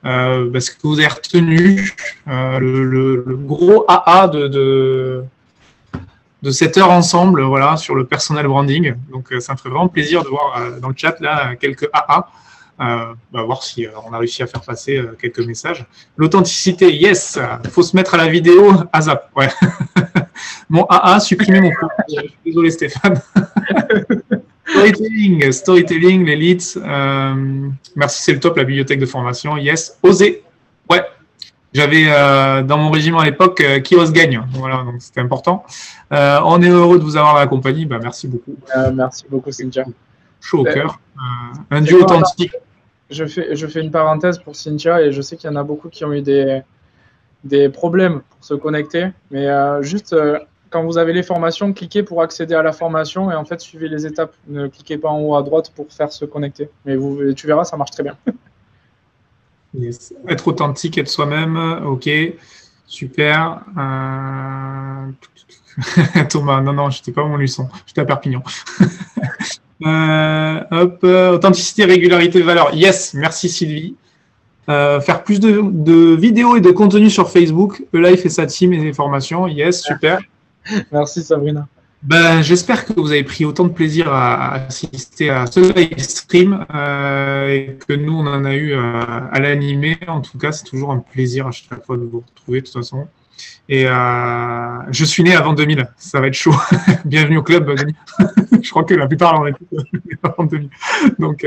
euh, 0.05 0.51
parce 0.53 0.71
que 0.71 0.77
vous 0.83 0.99
avez 0.99 1.09
retenu 1.09 1.95
euh, 2.29 2.59
le, 2.59 3.37
gros 3.37 3.85
AA 3.89 4.29
de, 4.29 5.25
de, 6.43 6.51
cette 6.51 6.77
heure 6.77 6.91
ensemble 6.91 7.43
voilà, 7.43 7.77
sur 7.77 7.95
le 7.95 8.05
personal 8.05 8.47
branding. 8.47 8.95
Donc, 9.11 9.33
euh, 9.33 9.41
ça 9.41 9.55
me 9.55 9.59
ferait 9.59 9.71
vraiment 9.71 9.89
plaisir 9.89 10.23
de 10.23 10.29
voir 10.29 10.61
dans 10.81 10.89
le 10.89 10.95
chat 10.97 11.19
là 11.21 11.57
quelques 11.57 11.89
AA. 11.93 12.29
Bah, 12.77 13.15
voir 13.33 13.63
si 13.63 13.87
on 14.05 14.13
a 14.13 14.19
réussi 14.19 14.43
à 14.43 14.49
faire 14.49 14.61
passer 14.61 15.01
quelques 15.21 15.47
messages. 15.47 15.87
L'authenticité, 16.17 16.93
yes, 16.93 17.39
faut 17.71 17.85
se 17.85 17.95
mettre 17.95 18.15
à 18.15 18.17
la 18.17 18.27
vidéo, 18.27 18.73
ASAP, 18.93 19.31
mon 20.69 20.85
AA, 20.87 21.21
supprimer 21.21 21.61
mon 21.61 21.71
Désolé 22.45 22.73
Stéphane. 22.73 23.23
Storytelling, 24.75 25.53
storytelling, 25.53 26.27
leads. 26.27 26.77
Euh, 26.77 27.69
merci, 27.95 28.23
c'est 28.25 28.33
le 28.33 28.41
top, 28.41 28.57
la 28.57 28.65
bibliothèque 28.65 28.99
de 28.99 29.07
formation. 29.07 29.57
Yes, 29.57 29.97
oser. 30.03 30.43
Ouais, 30.91 31.03
j'avais 31.73 32.07
euh, 32.09 32.63
dans 32.63 32.79
mon 32.79 32.91
régime 32.91 33.17
à 33.17 33.25
l'époque 33.25 33.61
euh, 33.61 33.79
qui 33.79 33.95
ose 33.95 34.13
gagne. 34.13 34.43
Voilà, 34.51 34.83
donc 34.83 34.97
c'était 34.99 35.21
important. 35.21 35.65
on 36.11 36.61
est 36.61 36.69
heureux 36.69 36.99
de 36.99 37.05
vous 37.05 37.17
avoir 37.17 37.35
dans 37.35 37.41
la 37.41 37.47
compagnie. 37.47 37.87
Bah, 37.87 38.01
merci 38.03 38.27
beaucoup. 38.27 38.57
merci 38.93 39.25
beaucoup, 39.31 39.53
Cynthia. 39.53 39.85
Chaud 40.41 40.61
au 40.61 40.65
cœur. 40.65 40.99
un 41.71 41.81
duo 41.81 42.03
authentique. 42.03 42.53
Je 43.11 43.27
fais, 43.27 43.55
je 43.55 43.67
fais 43.69 43.81
une 43.81 43.93
parenthèse 43.93 44.39
pour 44.39 44.57
Cynthia 44.57 45.03
et 45.03 45.13
je 45.13 45.23
sais 45.23 45.37
qu'il 45.37 45.49
y 45.49 45.53
en 45.53 45.57
a 45.57 45.63
beaucoup 45.63 45.89
qui 45.89 46.05
ont 46.05 46.13
eu 46.13 46.23
des, 46.23 46.63
des 47.45 47.69
problèmes 47.69 48.23
pour 48.29 48.45
se 48.45 48.55
connecter. 48.55 49.11
Mais 49.31 49.47
juste 49.83 50.17
quand 50.75 50.83
vous 50.83 50.99
avez 50.99 51.13
les 51.13 51.23
formations, 51.23 51.73
cliquez 51.73 52.03
pour 52.03 52.21
accéder 52.21 52.57
à 52.57 52.63
la 52.65 52.73
formation 52.73 53.31
et 53.31 53.37
en 53.37 53.45
fait 53.45 53.61
suivez 53.61 53.89
les 53.89 54.07
étapes. 54.07 54.35
Ne 54.49 54.67
cliquez 54.67 54.99
pas 54.99 55.09
en 55.09 55.21
haut 55.21 55.37
à 55.37 55.43
droite 55.45 55.71
pour 55.73 55.87
faire 55.93 56.11
se 56.11 56.25
connecter. 56.25 56.69
Mais 56.85 56.97
tu 57.35 57.47
verras, 57.47 57.63
ça 57.63 57.77
marche 57.77 57.93
très 57.93 58.03
bien. 58.03 58.17
Être 60.29 60.49
authentique, 60.49 60.99
être 60.99 61.09
soi-même, 61.09 61.57
ok, 61.85 62.09
super. 62.87 63.61
Euh, 63.77 65.11
Thomas, 66.29 66.61
non, 66.61 66.73
non, 66.73 66.91
je 66.91 66.99
n'étais 66.99 67.11
pas 67.11 67.23
à 67.23 67.25
Montluçon, 67.25 67.69
j'étais 67.87 68.01
à 68.01 68.05
Perpignan. 68.05 68.43
Euh, 69.85 70.61
hop, 70.71 71.05
authenticité, 71.35 71.85
régularité, 71.85 72.41
valeur. 72.41 72.73
Yes, 72.73 73.13
merci 73.13 73.51
Sylvie. 73.51 73.97
Euh, 74.71 75.01
faire 75.01 75.25
plus 75.25 75.41
de, 75.41 75.61
de, 75.63 76.15
vidéos 76.15 76.57
et 76.57 76.63
de 76.63 76.71
contenu 76.71 77.11
sur 77.11 77.29
Facebook. 77.29 77.83
E-Life 77.93 78.25
et 78.25 78.31
sa 78.31 78.47
team 78.47 78.73
et 78.73 78.79
les 78.79 78.95
formations. 78.95 79.47
Yes, 79.47 79.83
super. 79.83 80.21
Merci 80.93 81.23
Sabrina. 81.23 81.67
Ben, 82.05 82.43
J'espère 82.43 82.85
que 82.85 82.93
vous 82.93 83.13
avez 83.13 83.25
pris 83.25 83.47
autant 83.47 83.65
de 83.65 83.73
plaisir 83.73 84.13
à, 84.13 84.53
assister 84.53 85.31
à 85.31 85.47
ce 85.47 85.61
live 85.61 85.99
stream 85.99 86.67
euh, 86.75 87.49
et 87.49 87.79
que 87.89 87.95
nous, 87.95 88.13
on 88.13 88.27
en 88.27 88.45
a 88.45 88.55
eu 88.55 88.75
euh, 88.75 88.81
à 89.33 89.41
l'animer. 89.41 89.97
En 90.07 90.21
tout 90.21 90.37
cas, 90.37 90.53
c'est 90.53 90.65
toujours 90.65 90.93
un 90.93 90.99
plaisir 90.99 91.47
à 91.47 91.51
chaque 91.51 91.83
fois 91.87 91.97
de 91.97 92.03
vous 92.03 92.23
retrouver 92.29 92.61
de 92.61 92.67
toute 92.67 92.75
façon. 92.75 93.09
Et 93.71 93.87
euh, 93.89 94.93
je 94.93 95.05
suis 95.07 95.23
né 95.23 95.35
avant 95.35 95.55
2000, 95.55 95.89
ça 95.97 96.21
va 96.21 96.27
être 96.27 96.35
chaud. 96.35 96.55
Bienvenue 97.07 97.39
au 97.39 97.43
club, 97.43 97.75
je 98.63 98.71
crois 98.71 98.85
que 98.85 98.93
la 98.93 99.07
plupart 99.07 99.41
en 99.41 99.47
est 99.47 99.55
avant 100.23 100.45
2000. 100.45 100.69
Donc, 101.19 101.47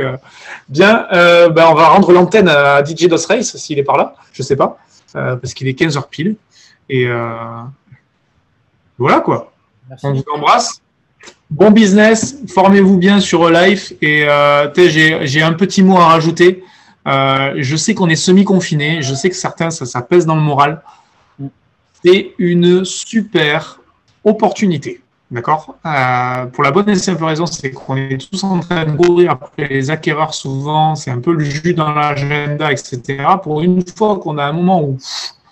bien, 0.69 1.05
ben, 1.11 1.67
on 1.69 1.75
va 1.75 1.89
rendre 1.89 2.11
l'antenne 2.11 2.49
à 2.49 2.83
DJ 2.83 3.07
Dos 3.07 3.27
Race 3.29 3.55
s'il 3.57 3.77
est 3.77 3.83
par 3.83 3.97
là, 3.97 4.15
je 4.33 4.41
sais 4.41 4.55
pas, 4.55 4.79
parce 5.13 5.53
qu'il 5.53 5.67
est 5.67 5.79
15h 5.79 6.09
pile. 6.09 6.35
Et 6.89 7.07
voilà 8.97 9.19
quoi. 9.19 9.51
On 10.03 10.13
vous 10.13 10.23
embrasse. 10.33 10.81
Bon 11.49 11.71
business, 11.71 12.37
formez-vous 12.49 12.97
bien 12.97 13.19
sur 13.19 13.49
Life 13.49 13.93
et 14.01 14.27
euh, 14.27 14.69
j'ai 14.75 15.41
un 15.41 15.53
petit 15.53 15.81
mot 15.81 15.97
à 15.97 16.07
rajouter. 16.07 16.63
Euh, 17.07 17.53
je 17.57 17.75
sais 17.77 17.93
qu'on 17.93 18.09
est 18.09 18.17
semi-confiné, 18.17 19.01
je 19.01 19.13
sais 19.13 19.29
que 19.29 19.35
certains, 19.35 19.69
ça, 19.69 19.85
ça 19.85 20.01
pèse 20.01 20.25
dans 20.25 20.35
le 20.35 20.41
moral. 20.41 20.81
C'est 22.03 22.33
une 22.37 22.83
super 22.83 23.79
opportunité. 24.25 25.01
D'accord? 25.29 25.75
Euh, 25.85 26.45
Pour 26.47 26.63
la 26.63 26.71
bonne 26.71 26.89
et 26.89 26.95
simple 26.95 27.23
raison, 27.23 27.45
c'est 27.45 27.71
qu'on 27.71 27.97
est 27.97 28.29
tous 28.29 28.43
en 28.43 28.59
train 28.59 28.85
de 28.85 28.91
courir 28.91 29.31
après 29.31 29.67
les 29.67 29.89
acquéreurs 29.89 30.33
souvent, 30.33 30.95
c'est 30.95 31.11
un 31.11 31.19
peu 31.19 31.33
le 31.33 31.43
jus 31.43 31.73
dans 31.73 31.91
l'agenda, 31.91 32.71
etc. 32.71 33.25
Pour 33.43 33.61
une 33.61 33.83
fois 33.85 34.19
qu'on 34.19 34.37
a 34.37 34.45
un 34.45 34.53
moment 34.53 34.81
où 34.81 34.97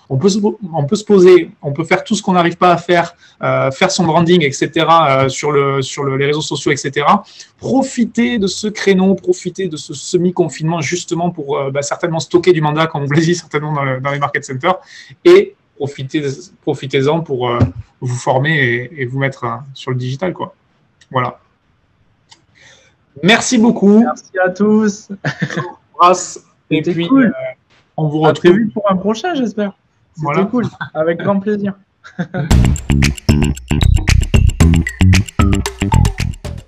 on 0.09 0.17
peut, 0.17 0.29
se, 0.29 0.39
on 0.73 0.85
peut 0.85 0.95
se 0.95 1.03
poser, 1.03 1.51
on 1.61 1.71
peut 1.71 1.83
faire 1.83 2.03
tout 2.03 2.15
ce 2.15 2.21
qu'on 2.21 2.33
n'arrive 2.33 2.57
pas 2.57 2.71
à 2.71 2.77
faire, 2.77 3.15
euh, 3.41 3.71
faire 3.71 3.91
son 3.91 4.05
branding, 4.05 4.43
etc., 4.43 4.69
euh, 4.75 5.29
sur, 5.29 5.51
le, 5.51 5.81
sur 5.81 6.03
le, 6.03 6.17
les 6.17 6.27
réseaux 6.27 6.41
sociaux, 6.41 6.71
etc. 6.71 7.05
Profiter 7.57 8.37
de 8.37 8.47
ce 8.47 8.67
créneau, 8.67 9.15
profiter 9.15 9.67
de 9.67 9.77
ce 9.77 9.93
semi-confinement, 9.93 10.81
justement 10.81 11.31
pour 11.31 11.57
euh, 11.57 11.71
bah, 11.71 11.81
certainement 11.81 12.19
stocker 12.19 12.53
du 12.53 12.61
mandat, 12.61 12.87
comme 12.87 13.05
vous 13.05 13.13
le 13.13 13.21
dit 13.21 13.35
certainement 13.35 13.73
dans, 13.73 13.99
dans, 13.99 14.11
les 14.11 14.19
market 14.19 14.45
centers, 14.45 14.75
et 15.23 15.55
profitez, 15.75 16.23
profitez-en 16.61 17.21
pour 17.21 17.51
vous 18.01 18.15
former 18.15 18.55
et, 18.55 19.01
et, 19.01 19.05
vous 19.05 19.19
mettre 19.19 19.45
sur 19.73 19.91
le 19.91 19.97
digital. 19.97 20.33
Quoi. 20.33 20.53
Voilà. 21.11 21.39
Merci 23.23 23.57
beaucoup. 23.57 23.99
Merci 23.99 24.39
à 24.43 24.49
tous. 24.49 25.09
Et 26.69 26.81
puis, 26.81 27.07
cool. 27.07 27.33
On 27.97 28.07
vous 28.07 28.19
retrouve. 28.19 28.29
À 28.29 28.53
très 28.53 28.63
vite 28.63 28.73
pour 28.73 28.91
un 28.91 28.95
prochain, 28.95 29.33
j'espère. 29.35 29.73
C'était 30.15 30.27
voilà. 30.27 30.45
cool, 30.45 30.65
avec 30.93 31.19
grand 31.19 31.41
plaisir. 31.41 31.73